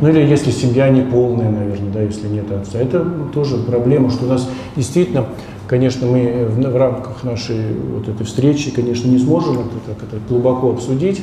[0.00, 2.78] Ну или если семья не полная, наверное, да, если нет отца.
[2.78, 5.26] Это тоже проблема, что у нас действительно,
[5.66, 7.56] конечно, мы в, в рамках нашей
[7.94, 11.22] вот этой встречи, конечно, не сможем это так это глубоко обсудить.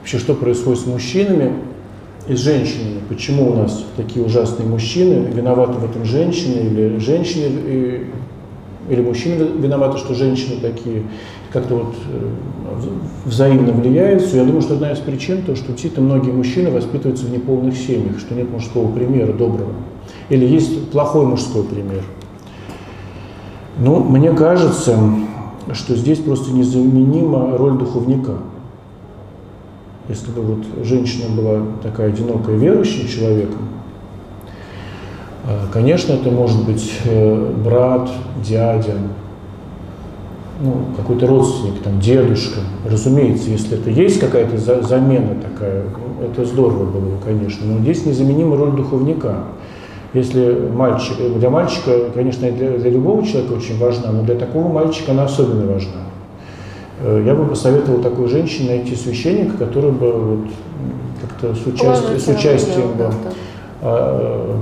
[0.00, 1.52] Вообще, что происходит с мужчинами
[2.26, 3.00] и с женщинами?
[3.08, 5.26] Почему у нас такие ужасные мужчины?
[5.32, 8.06] Виноваты в этом женщины или женщины и-
[8.88, 11.04] или мужчины виноваты, что женщины такие?
[11.52, 12.28] Как-то вот э,
[13.24, 14.36] взаимно влияется.
[14.36, 18.18] Я думаю, что одна из причин то, что действительно многие мужчины воспитываются в неполных семьях,
[18.18, 19.72] что нет мужского примера доброго.
[20.28, 22.04] Или есть плохой мужской пример.
[23.78, 24.96] Ну, мне кажется,
[25.72, 28.34] что здесь просто незаменима роль духовника.
[30.08, 33.70] Если бы вот женщина была такая одинокая верующим человеком,
[35.50, 38.10] Э, Конечно, это может быть э, брат,
[38.44, 38.94] дядя,
[40.60, 42.60] ну, какой-то родственник, там, дедушка.
[42.88, 45.84] Разумеется, если это есть какая-то за- замена такая,
[46.22, 47.66] это здорово было бы, конечно.
[47.66, 49.44] Но здесь незаменима роль духовника.
[50.12, 54.68] Если мальчик, э, для мальчика, конечно, для, для любого человека очень важна, но для такого
[54.70, 55.92] мальчика она особенно важна.
[57.02, 60.38] Э, Я бы посоветовал такой женщине найти священника, который бы вот
[61.22, 63.32] как-то с, участием, с участием бы, как-то.
[63.82, 64.56] э,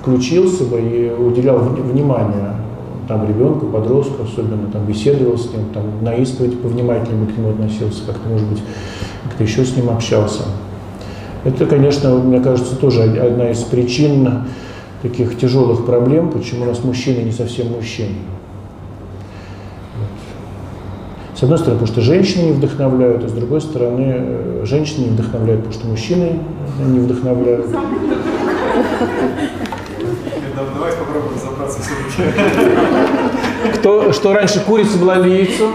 [0.00, 2.54] включился бы и уделял вни- внимание
[3.08, 8.04] там ребенку, подростку особенно, там беседовал с ним, там на исповедь повнимательнее к нему относился,
[8.06, 8.62] как-то, может быть,
[9.24, 10.42] как-то еще с ним общался.
[11.44, 14.44] Это, конечно, мне кажется, тоже од- одна из причин
[15.00, 18.14] таких тяжелых проблем, почему у нас мужчины не совсем мужчины.
[21.34, 25.10] С одной стороны, потому что женщины не вдохновляют, а с другой стороны, э, женщины не
[25.10, 26.40] вдохновляют, потому что мужчины
[26.84, 27.66] не вдохновляют.
[30.74, 32.87] Давай попробуем разобраться все-таки.
[33.78, 35.70] Кто, что раньше курица была или яйцо?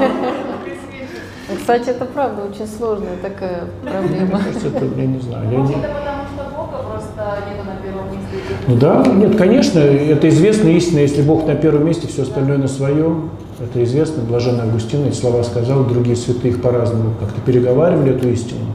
[1.58, 4.26] Кстати, это правда очень сложная такая проблема.
[4.26, 5.52] Мне кажется, это, я не знаю.
[5.52, 5.82] Я Может, не...
[5.84, 8.56] это потому, что Бога просто нету на первом месте.
[8.68, 12.68] Ну да, нет, конечно, это известная истина, если Бог на первом месте, все остальное на
[12.68, 13.30] своем.
[13.60, 18.66] Это известно, Блаженный Августин эти слова сказал, другие святые их по-разному как-то переговаривали эту истину.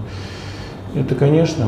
[0.95, 1.67] Это, конечно,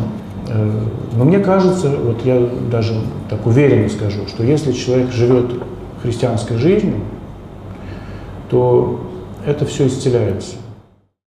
[0.49, 0.71] э,
[1.17, 2.95] но мне кажется, вот я даже
[3.29, 5.51] так уверенно скажу, что если человек живет
[6.03, 6.95] христианской жизнью,
[8.51, 9.01] то
[9.47, 10.57] это все исцеляется.